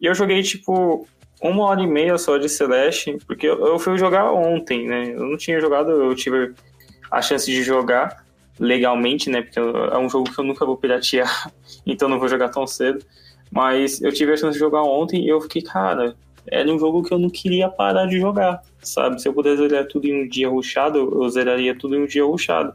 E 0.00 0.06
eu 0.06 0.14
joguei, 0.14 0.42
tipo, 0.42 1.06
uma 1.42 1.64
hora 1.64 1.82
e 1.82 1.86
meia 1.86 2.16
só 2.18 2.38
de 2.38 2.48
Celeste, 2.48 3.18
porque 3.26 3.46
eu, 3.46 3.78
fui 3.78 3.98
jogar 3.98 4.32
ontem, 4.32 4.86
né? 4.86 5.12
Eu 5.12 5.24
não 5.24 5.36
tinha 5.36 5.60
jogado, 5.60 5.90
eu 5.90 6.14
tive 6.14 6.54
a 7.10 7.20
chance 7.20 7.50
de 7.50 7.62
jogar 7.62 8.24
legalmente, 8.58 9.28
né? 9.28 9.42
Porque 9.42 9.58
é 9.58 9.98
um 9.98 10.08
jogo 10.08 10.32
que 10.32 10.38
eu 10.38 10.44
nunca 10.44 10.64
vou 10.64 10.76
piratear, 10.76 11.50
então 11.86 12.08
não 12.08 12.18
vou 12.18 12.28
jogar 12.28 12.48
tão 12.48 12.66
cedo. 12.66 13.04
Mas 13.50 14.02
eu 14.02 14.12
tive 14.12 14.32
a 14.32 14.36
chance 14.36 14.54
de 14.54 14.58
jogar 14.58 14.82
ontem 14.82 15.24
e 15.24 15.28
eu 15.28 15.40
fiquei, 15.40 15.62
cara, 15.62 16.16
era 16.50 16.68
um 16.70 16.78
jogo 16.78 17.02
que 17.02 17.12
eu 17.12 17.18
não 17.18 17.30
queria 17.30 17.68
parar 17.68 18.06
de 18.06 18.18
jogar, 18.18 18.62
sabe? 18.80 19.20
Se 19.20 19.28
eu 19.28 19.32
pudesse 19.32 19.58
zerar 19.58 19.86
tudo 19.86 20.06
em 20.06 20.24
um 20.24 20.28
dia 20.28 20.48
ruxado, 20.48 20.98
eu 20.98 21.28
zeraria 21.28 21.76
tudo 21.76 21.96
em 21.96 22.02
um 22.02 22.06
dia 22.06 22.24
ruxado. 22.24 22.74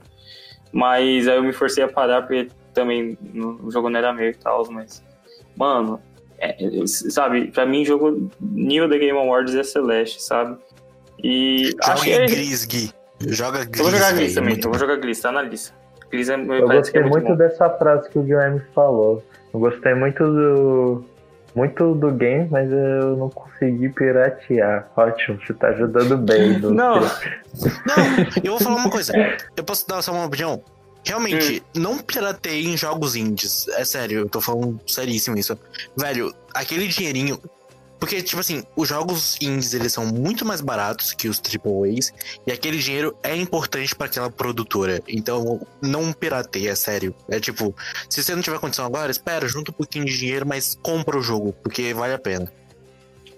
Mas 0.71 1.27
aí 1.27 1.35
eu 1.35 1.43
me 1.43 1.51
forcei 1.51 1.83
a 1.83 1.87
parar 1.87 2.21
porque 2.21 2.47
também 2.73 3.17
no- 3.33 3.59
o 3.65 3.71
jogo 3.71 3.89
não 3.89 3.97
era 3.99 4.13
meu 4.13 4.29
e 4.29 4.33
tal, 4.35 4.69
mas. 4.71 5.03
Mano, 5.55 5.99
é- 6.39 6.63
é- 6.63 6.87
sabe, 6.87 7.47
pra 7.51 7.65
mim, 7.65 7.83
jogo 7.85 8.29
nível 8.39 8.87
da 8.89 8.97
Game 8.97 9.17
Awards 9.17 9.53
é 9.55 9.63
Celeste, 9.63 10.21
sabe? 10.21 10.57
E 11.23 11.71
Joga 11.83 11.93
achei. 11.93 12.13
em 12.15 12.25
Gris, 12.27 12.65
Gui. 12.65 12.91
Joga 13.27 13.65
Gris. 13.65 13.77
Eu 13.79 13.83
vou 13.83 13.91
jogar 13.91 14.13
Gliss 14.13 14.33
também, 14.33 14.55
eu 14.63 14.69
vou 14.69 14.79
jogar 14.79 14.95
Gliss, 14.97 15.21
tá 15.21 15.31
na 15.31 15.41
lista. 15.43 15.73
Gliss 16.09 16.29
é, 16.29 16.35
Eu 16.35 16.45
que 16.47 16.61
gostei 16.75 17.01
é 17.01 17.03
muito, 17.03 17.25
muito 17.27 17.37
dessa 17.37 17.69
frase 17.69 18.09
que 18.09 18.17
o 18.17 18.23
Guilherme 18.23 18.61
falou. 18.73 19.23
Eu 19.53 19.59
gostei 19.59 19.93
muito 19.93 20.23
do. 20.23 21.05
Muito 21.53 21.93
do 21.95 22.09
game, 22.11 22.47
mas 22.49 22.71
eu 22.71 23.17
não 23.17 23.29
consegui 23.29 23.89
piratear. 23.89 24.89
Ótimo, 24.95 25.37
você 25.45 25.53
tá 25.53 25.67
ajudando 25.67 26.17
bem. 26.17 26.57
Não, 26.63 26.71
Não, 26.71 27.01
eu 28.41 28.51
vou 28.53 28.59
falar 28.61 28.77
uma 28.77 28.89
coisa. 28.89 29.11
Eu 29.57 29.63
posso 29.65 29.85
dar 29.85 30.01
só 30.01 30.13
uma 30.13 30.25
opinião? 30.27 30.63
Realmente, 31.03 31.63
não 31.75 31.97
pirateie 31.97 32.67
em 32.67 32.77
jogos 32.77 33.15
indies. 33.15 33.67
É 33.69 33.83
sério, 33.83 34.19
eu 34.19 34.29
tô 34.29 34.39
falando 34.39 34.79
seríssimo 34.85 35.37
isso. 35.37 35.57
Velho, 35.97 36.33
aquele 36.53 36.87
dinheirinho. 36.87 37.41
Porque, 37.99 38.19
tipo 38.23 38.39
assim, 38.39 38.63
os 38.75 38.89
jogos 38.89 39.37
indies 39.39 39.75
eles 39.75 39.93
são 39.93 40.07
muito 40.07 40.43
mais 40.43 40.59
baratos 40.59 41.13
que 41.13 41.27
os 41.27 41.39
AAAs. 41.39 42.11
E 42.47 42.51
aquele 42.51 42.79
dinheiro 42.79 43.15
é 43.21 43.35
importante 43.35 43.95
pra 43.95 44.07
aquela 44.07 44.29
produtora. 44.31 45.03
Então, 45.07 45.61
não 45.81 46.11
pirateie, 46.11 46.67
é 46.67 46.75
sério. 46.75 47.15
É 47.29 47.39
tipo, 47.39 47.75
se 48.09 48.23
você 48.23 48.33
não 48.33 48.41
tiver 48.41 48.59
condição 48.59 48.85
agora, 48.85 49.11
espera, 49.11 49.47
junta 49.47 49.69
um 49.69 49.73
pouquinho 49.75 50.05
de 50.05 50.17
dinheiro, 50.17 50.47
mas 50.47 50.77
compra 50.81 51.17
o 51.17 51.21
jogo, 51.21 51.53
porque 51.61 51.93
vale 51.93 52.13
a 52.13 52.19
pena. 52.19 52.51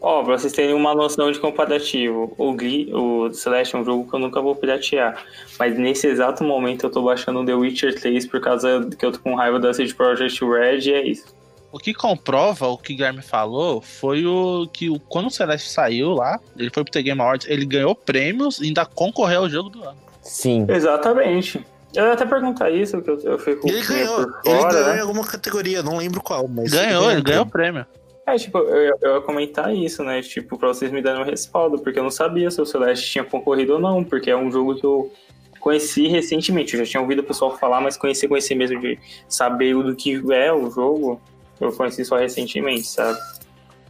Ó, 0.05 0.21
pra 0.21 0.37
vocês 0.37 0.51
terem 0.51 0.75
uma 0.75 0.93
noção 0.93 1.31
de 1.31 1.39
comparativo, 1.39 2.33
o, 2.37 2.51
Gli, 2.53 2.93
o 2.93 3.31
Celeste 3.33 3.73
é 3.75 3.79
um 3.79 3.85
jogo 3.85 4.05
que 4.09 4.13
eu 4.13 4.19
nunca 4.19 4.41
vou 4.41 4.53
piratear. 4.53 5.23
Mas 5.57 5.77
nesse 5.77 6.07
exato 6.07 6.43
momento 6.43 6.85
eu 6.85 6.89
tô 6.89 7.01
baixando 7.03 7.45
The 7.45 7.53
Witcher 7.55 7.95
3 7.97 8.27
por 8.27 8.41
causa 8.41 8.85
que 8.99 9.05
eu 9.05 9.13
tô 9.13 9.19
com 9.19 9.33
raiva 9.33 9.57
da 9.59 9.73
CD 9.73 9.93
Projekt 9.93 10.43
Red 10.43 10.79
e 10.89 10.93
é 10.93 11.07
isso. 11.07 11.33
O 11.71 11.79
que 11.79 11.93
comprova 11.93 12.67
o 12.67 12.77
que 12.77 12.91
o 12.93 12.95
Guilherme 12.97 13.21
falou 13.21 13.81
foi 13.81 14.25
o 14.25 14.67
que 14.71 14.89
o- 14.89 14.99
quando 14.99 15.27
o 15.27 15.31
Celeste 15.31 15.69
saiu 15.71 16.11
lá, 16.11 16.37
ele 16.59 16.69
foi 16.69 16.83
pro 16.83 16.91
The 16.91 17.01
Game 17.01 17.21
Awards, 17.21 17.47
ele 17.49 17.65
ganhou 17.65 17.95
prêmios 17.95 18.59
e 18.59 18.65
ainda 18.65 18.85
concorreu 18.85 19.39
ao 19.43 19.49
jogo 19.49 19.69
do 19.69 19.83
ano. 19.83 19.97
Sim. 20.21 20.65
Exatamente. 20.69 21.65
Eu 21.95 22.05
ia 22.07 22.13
até 22.13 22.25
perguntar 22.25 22.69
isso, 22.71 23.01
que 23.01 23.09
eu, 23.09 23.19
eu 23.21 23.39
fico 23.39 23.67
Ele 23.69 23.81
ganhou, 23.85 24.15
por 24.27 24.41
ele 24.51 24.59
fora, 24.59 24.73
ganhou 24.73 24.91
em 24.91 24.95
né? 24.95 25.01
alguma 25.01 25.23
categoria, 25.25 25.81
não 25.81 25.95
lembro 25.97 26.21
qual, 26.21 26.47
mas. 26.47 26.71
Ganhou, 26.71 27.09
ele 27.09 27.21
ganhou 27.21 27.45
prêmio. 27.45 27.85
prêmio. 27.85 28.02
É, 28.25 28.35
tipo, 28.35 28.57
eu, 28.57 28.97
eu 29.01 29.15
ia 29.15 29.21
comentar 29.21 29.73
isso, 29.75 30.03
né? 30.03 30.21
Tipo, 30.21 30.57
pra 30.57 30.69
vocês 30.69 30.91
me 30.91 31.01
darem 31.01 31.21
um 31.21 31.25
respaldo, 31.25 31.79
porque 31.79 31.99
eu 31.99 32.03
não 32.03 32.11
sabia 32.11 32.49
se 32.49 32.61
o 32.61 32.65
Celeste 32.65 33.11
tinha 33.11 33.23
concorrido 33.23 33.73
ou 33.73 33.79
não, 33.79 34.03
porque 34.03 34.31
é 34.31 34.37
um 34.37 34.49
jogo 34.49 34.75
que 34.75 34.85
eu 34.85 35.11
conheci 35.59 36.07
recentemente. 36.07 36.73
Eu 36.73 36.85
já 36.85 36.91
tinha 36.91 37.01
ouvido 37.01 37.19
o 37.19 37.23
pessoal 37.23 37.57
falar, 37.57 37.81
mas 37.81 37.97
conhecer, 37.97 38.27
conhecer 38.27 38.55
mesmo 38.55 38.79
de 38.79 38.97
saber 39.27 39.75
do 39.75 39.93
que 39.95 40.21
é 40.31 40.53
o 40.53 40.69
jogo, 40.71 41.21
eu 41.59 41.71
conheci 41.73 42.05
só 42.05 42.17
recentemente, 42.17 42.87
sabe? 42.87 43.19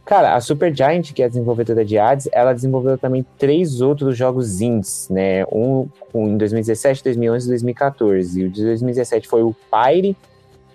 Cara, 0.04 0.34
a 0.34 0.40
Supergiant, 0.40 1.12
que 1.14 1.22
é 1.22 1.24
a 1.24 1.28
desenvolvedora 1.28 1.84
de 1.84 1.96
Hades, 1.96 2.28
ela 2.30 2.52
desenvolveu 2.52 2.98
também 2.98 3.24
três 3.38 3.80
outros 3.80 4.16
jogos 4.16 4.60
indies, 4.60 5.08
né? 5.08 5.44
Um, 5.46 5.88
um 6.12 6.28
em 6.28 6.36
2017, 6.36 7.04
2011 7.04 7.46
e 7.46 7.48
2014. 7.48 8.40
E 8.40 8.44
o 8.44 8.50
de 8.50 8.62
2017 8.64 9.26
foi 9.26 9.42
o 9.42 9.54
Pyre, 9.70 10.14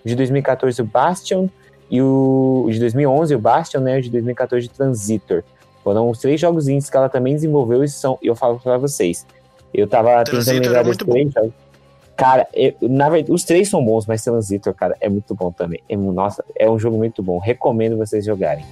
de 0.04 0.16
2014 0.16 0.80
o 0.80 0.84
Bastion 0.84 1.48
e 1.90 2.00
o, 2.00 2.66
de 2.70 2.78
2011 2.78 3.34
o 3.34 3.38
Bastion, 3.38 3.80
né? 3.80 3.98
O 3.98 4.02
de 4.02 4.10
2014 4.10 4.66
o 4.66 4.70
Transitor. 4.70 5.42
Foram 5.82 6.08
os 6.10 6.18
três 6.18 6.40
jogos 6.40 6.68
indies 6.68 6.88
que 6.90 6.96
ela 6.96 7.08
também 7.08 7.34
desenvolveu 7.34 7.82
e 7.82 7.88
são, 7.88 8.18
eu 8.22 8.36
falo 8.36 8.58
pra 8.60 8.76
vocês. 8.78 9.26
Eu 9.72 9.86
tava 9.88 10.10
tentando 10.18 10.24
Transitor 10.44 10.60
lembrar 10.62 10.78
é 10.80 10.82
dos 10.82 10.86
muito 10.88 11.04
bom. 11.06 11.12
três 11.12 11.32
jogos. 11.32 11.52
Cara, 12.16 12.46
eu- 12.52 12.74
na 12.82 13.08
verdade, 13.08 13.32
os 13.32 13.44
três 13.44 13.68
são 13.68 13.82
bons, 13.84 14.04
mas 14.06 14.22
Transitor, 14.22 14.74
cara, 14.74 14.94
é 15.00 15.08
muito 15.08 15.34
bom 15.34 15.50
também. 15.50 15.80
É, 15.88 15.96
nossa, 15.96 16.44
é 16.54 16.70
um 16.70 16.78
jogo 16.78 16.98
muito 16.98 17.22
bom. 17.22 17.38
Recomendo 17.38 17.96
vocês 17.96 18.24
jogarem. 18.26 18.64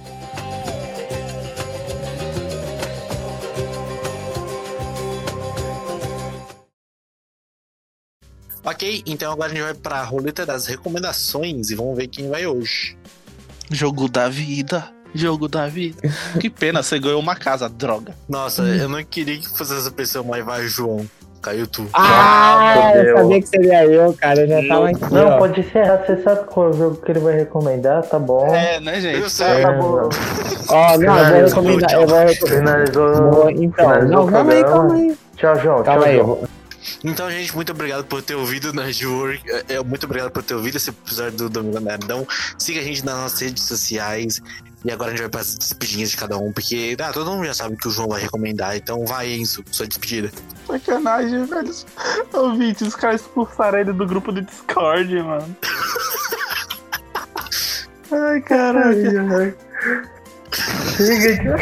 Ok, 8.69 9.01
então 9.07 9.31
agora 9.31 9.51
a 9.51 9.55
gente 9.55 9.63
vai 9.63 9.73
pra 9.73 10.03
roleta 10.03 10.45
das 10.45 10.67
recomendações 10.67 11.71
e 11.71 11.75
vamos 11.75 11.97
ver 11.97 12.07
quem 12.07 12.29
vai 12.29 12.45
hoje. 12.45 12.95
Jogo 13.71 14.07
da 14.07 14.29
vida. 14.29 14.87
Jogo 15.11 15.47
da 15.47 15.67
vida. 15.67 15.99
que 16.39 16.51
pena, 16.51 16.83
você 16.83 16.99
ganhou 16.99 17.19
uma 17.19 17.35
casa, 17.35 17.67
droga. 17.67 18.13
Nossa, 18.27 18.61
eu 18.61 18.87
não 18.87 19.03
queria 19.03 19.39
que 19.39 19.49
fosse 19.49 19.75
essa 19.75 19.89
pessoa, 19.89 20.23
mas 20.23 20.45
vai, 20.45 20.67
João. 20.67 21.03
Caiu 21.41 21.65
tu. 21.65 21.87
Ah, 21.93 22.73
eu 22.75 22.91
fodeu. 22.91 23.17
sabia 23.17 23.41
que 23.41 23.47
seria 23.47 23.85
eu, 23.85 24.13
cara. 24.13 24.41
Eu 24.41 24.47
já 24.47 24.67
tava 24.67 24.89
aqui, 24.89 25.13
Não, 25.13 25.27
ó. 25.29 25.37
pode 25.39 25.61
encerrar. 25.61 26.05
Você 26.05 26.21
sabe 26.21 26.45
qual 26.45 26.67
é 26.67 26.69
o 26.69 26.73
jogo 26.73 26.95
que 26.97 27.11
ele 27.11 27.19
vai 27.21 27.35
recomendar? 27.37 28.03
Tá 28.03 28.19
bom. 28.19 28.53
É, 28.53 28.79
né, 28.81 29.01
gente? 29.01 29.19
Eu 29.19 29.29
sei. 29.31 29.47
É, 29.47 29.63
acabou. 29.63 30.09
Ó, 30.67 30.97
não, 30.97 31.17
eu 31.17 31.25
vou 31.25 31.47
recomendar. 31.47 31.93
Eu 31.93 32.07
vou 32.07 32.19
recomendar. 32.19 32.85
Finalizou. 32.85 33.49
Então, 33.49 33.85
finalizou 33.85 34.25
não, 34.25 34.27
calma 34.27 34.53
aí, 34.53 34.63
calma 34.63 34.93
aí. 34.93 35.17
Tchau, 35.37 35.59
João. 35.59 35.83
Calma 35.83 36.01
tchau, 36.01 36.09
aí, 36.09 36.17
eu 36.17 36.25
João. 36.25 36.58
Então, 37.03 37.29
gente, 37.29 37.55
muito 37.55 37.71
obrigado 37.71 38.05
por 38.05 38.21
ter 38.21 38.35
ouvido 38.35 38.73
na 38.73 38.91
Jur. 38.91 39.37
É, 39.67 39.81
muito 39.83 40.05
obrigado 40.05 40.31
por 40.31 40.43
ter 40.43 40.53
ouvido 40.55 40.77
esse 40.77 40.89
episódio 40.89 41.37
do 41.37 41.49
Domingo 41.49 41.79
Nerdão. 41.79 42.27
Siga 42.57 42.79
a 42.81 42.83
gente 42.83 43.05
nas 43.05 43.15
nossas 43.15 43.39
redes 43.39 43.63
sociais. 43.63 44.41
E 44.83 44.91
agora 44.91 45.09
a 45.09 45.11
gente 45.11 45.21
vai 45.21 45.29
para 45.29 45.41
as 45.41 45.57
despedinhas 45.57 46.09
de 46.11 46.15
cada 46.15 46.37
um, 46.37 46.53
porque 46.53 46.95
ah, 47.01 47.11
todo 47.11 47.29
mundo 47.29 47.45
já 47.45 47.53
sabe 47.53 47.75
que 47.75 47.87
o 47.87 47.91
João 47.91 48.07
vai 48.07 48.21
recomendar. 48.21 48.77
Então 48.77 49.05
vai, 49.05 49.29
Enzo, 49.33 49.63
sua 49.71 49.85
despedida. 49.85 50.31
Sacanagem, 50.67 51.45
velho. 51.45 51.75
Ouvintes, 52.31 52.87
os 52.87 52.95
caras 52.95 53.19
expulsaram 53.21 53.79
ele 53.79 53.91
do 53.91 54.05
grupo 54.05 54.31
do 54.31 54.41
Discord, 54.41 55.13
mano. 55.21 55.57
Ai, 58.11 58.41
caralho. 58.41 59.55
Chega. 60.95 61.57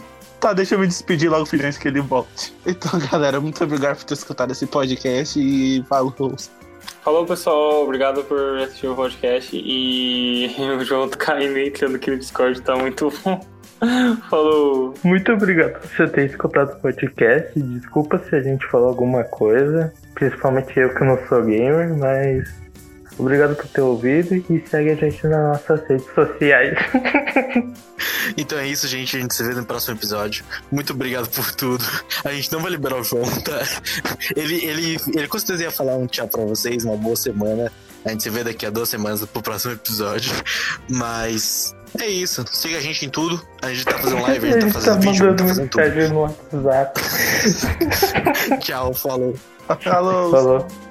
Tá, 0.40 0.54
deixa 0.54 0.74
eu 0.74 0.78
me 0.78 0.86
despedir 0.86 1.30
logo, 1.30 1.44
filhões, 1.44 1.76
que 1.76 1.86
ele 1.86 2.00
volte. 2.00 2.54
Então, 2.66 2.98
galera, 3.10 3.38
muito 3.38 3.62
obrigado 3.62 3.98
por 3.98 4.04
ter 4.04 4.14
escutado 4.14 4.52
esse 4.52 4.66
podcast 4.66 5.38
e 5.38 5.84
falou. 5.84 6.14
Falou, 7.02 7.26
pessoal. 7.26 7.84
Obrigado 7.84 8.24
por 8.24 8.58
assistir 8.58 8.86
o 8.86 8.94
podcast. 8.94 9.50
E 9.54 10.50
o 10.80 10.82
João 10.82 11.08
tá 11.08 11.18
caindo 11.18 11.58
e 11.58 11.68
entrando 11.68 11.96
aqui 11.96 12.10
no 12.10 12.18
Discord, 12.18 12.60
tá 12.62 12.74
muito 12.74 13.12
bom. 13.22 13.40
Falou. 14.28 14.94
Muito 15.02 15.32
obrigado 15.32 15.80
por 15.80 15.88
você 15.88 16.06
ter 16.08 16.26
escutado 16.30 16.72
o 16.74 16.80
podcast. 16.80 17.58
Desculpa 17.58 18.18
se 18.18 18.36
a 18.36 18.42
gente 18.42 18.66
falou 18.66 18.88
alguma 18.88 19.24
coisa, 19.24 19.92
principalmente 20.14 20.78
eu 20.78 20.94
que 20.94 21.04
não 21.04 21.18
sou 21.28 21.42
gamer, 21.42 21.96
mas 21.96 22.48
obrigado 23.18 23.56
por 23.56 23.66
ter 23.66 23.80
ouvido 23.80 24.34
e 24.34 24.64
segue 24.66 24.90
a 24.90 24.94
gente 24.94 25.26
nas 25.26 25.58
nossas 25.58 25.88
redes 25.88 26.06
sociais. 26.14 26.78
Então 28.36 28.58
é 28.58 28.66
isso, 28.66 28.86
gente. 28.86 29.16
A 29.16 29.20
gente 29.20 29.34
se 29.34 29.42
vê 29.42 29.54
no 29.54 29.64
próximo 29.64 29.96
episódio. 29.96 30.44
Muito 30.70 30.92
obrigado 30.92 31.28
por 31.28 31.52
tudo. 31.54 31.84
A 32.24 32.32
gente 32.32 32.52
não 32.52 32.60
vai 32.60 32.70
liberar 32.70 32.96
o 32.96 33.04
João, 33.04 33.24
tá? 33.42 33.60
Ele, 34.36 34.64
ele, 34.64 34.96
ele 35.14 35.28
com 35.28 35.38
certeza 35.38 35.64
ia 35.64 35.70
falar 35.70 35.96
um 35.96 36.06
tchau 36.06 36.28
pra 36.28 36.44
vocês, 36.44 36.84
uma 36.84 36.96
boa 36.96 37.16
semana. 37.16 37.70
A 38.04 38.10
gente 38.10 38.22
se 38.22 38.30
vê 38.30 38.42
daqui 38.42 38.64
a 38.64 38.70
duas 38.70 38.88
semanas 38.88 39.24
pro 39.24 39.42
próximo 39.42 39.74
episódio. 39.74 40.32
Mas 40.88 41.74
é 41.98 42.06
isso. 42.06 42.44
Siga 42.50 42.78
a 42.78 42.80
gente 42.80 43.04
em 43.04 43.10
tudo. 43.10 43.40
A 43.62 43.68
gente 43.68 43.84
tá 43.84 43.98
fazendo 43.98 44.22
live, 44.22 44.48
a 44.48 44.52
gente 44.52 44.66
tá 44.66 44.80
fazendo 44.80 45.00
vídeo, 45.00 45.26
a 45.26 45.28
gente 45.28 45.38
tá 45.38 45.46
fazendo 45.46 45.68
tudo. 45.68 46.08
no 46.08 46.20
WhatsApp. 46.20 47.00
Tchau, 48.60 48.94
falou. 48.94 49.34
Falou. 49.80 50.30
Falou. 50.30 50.89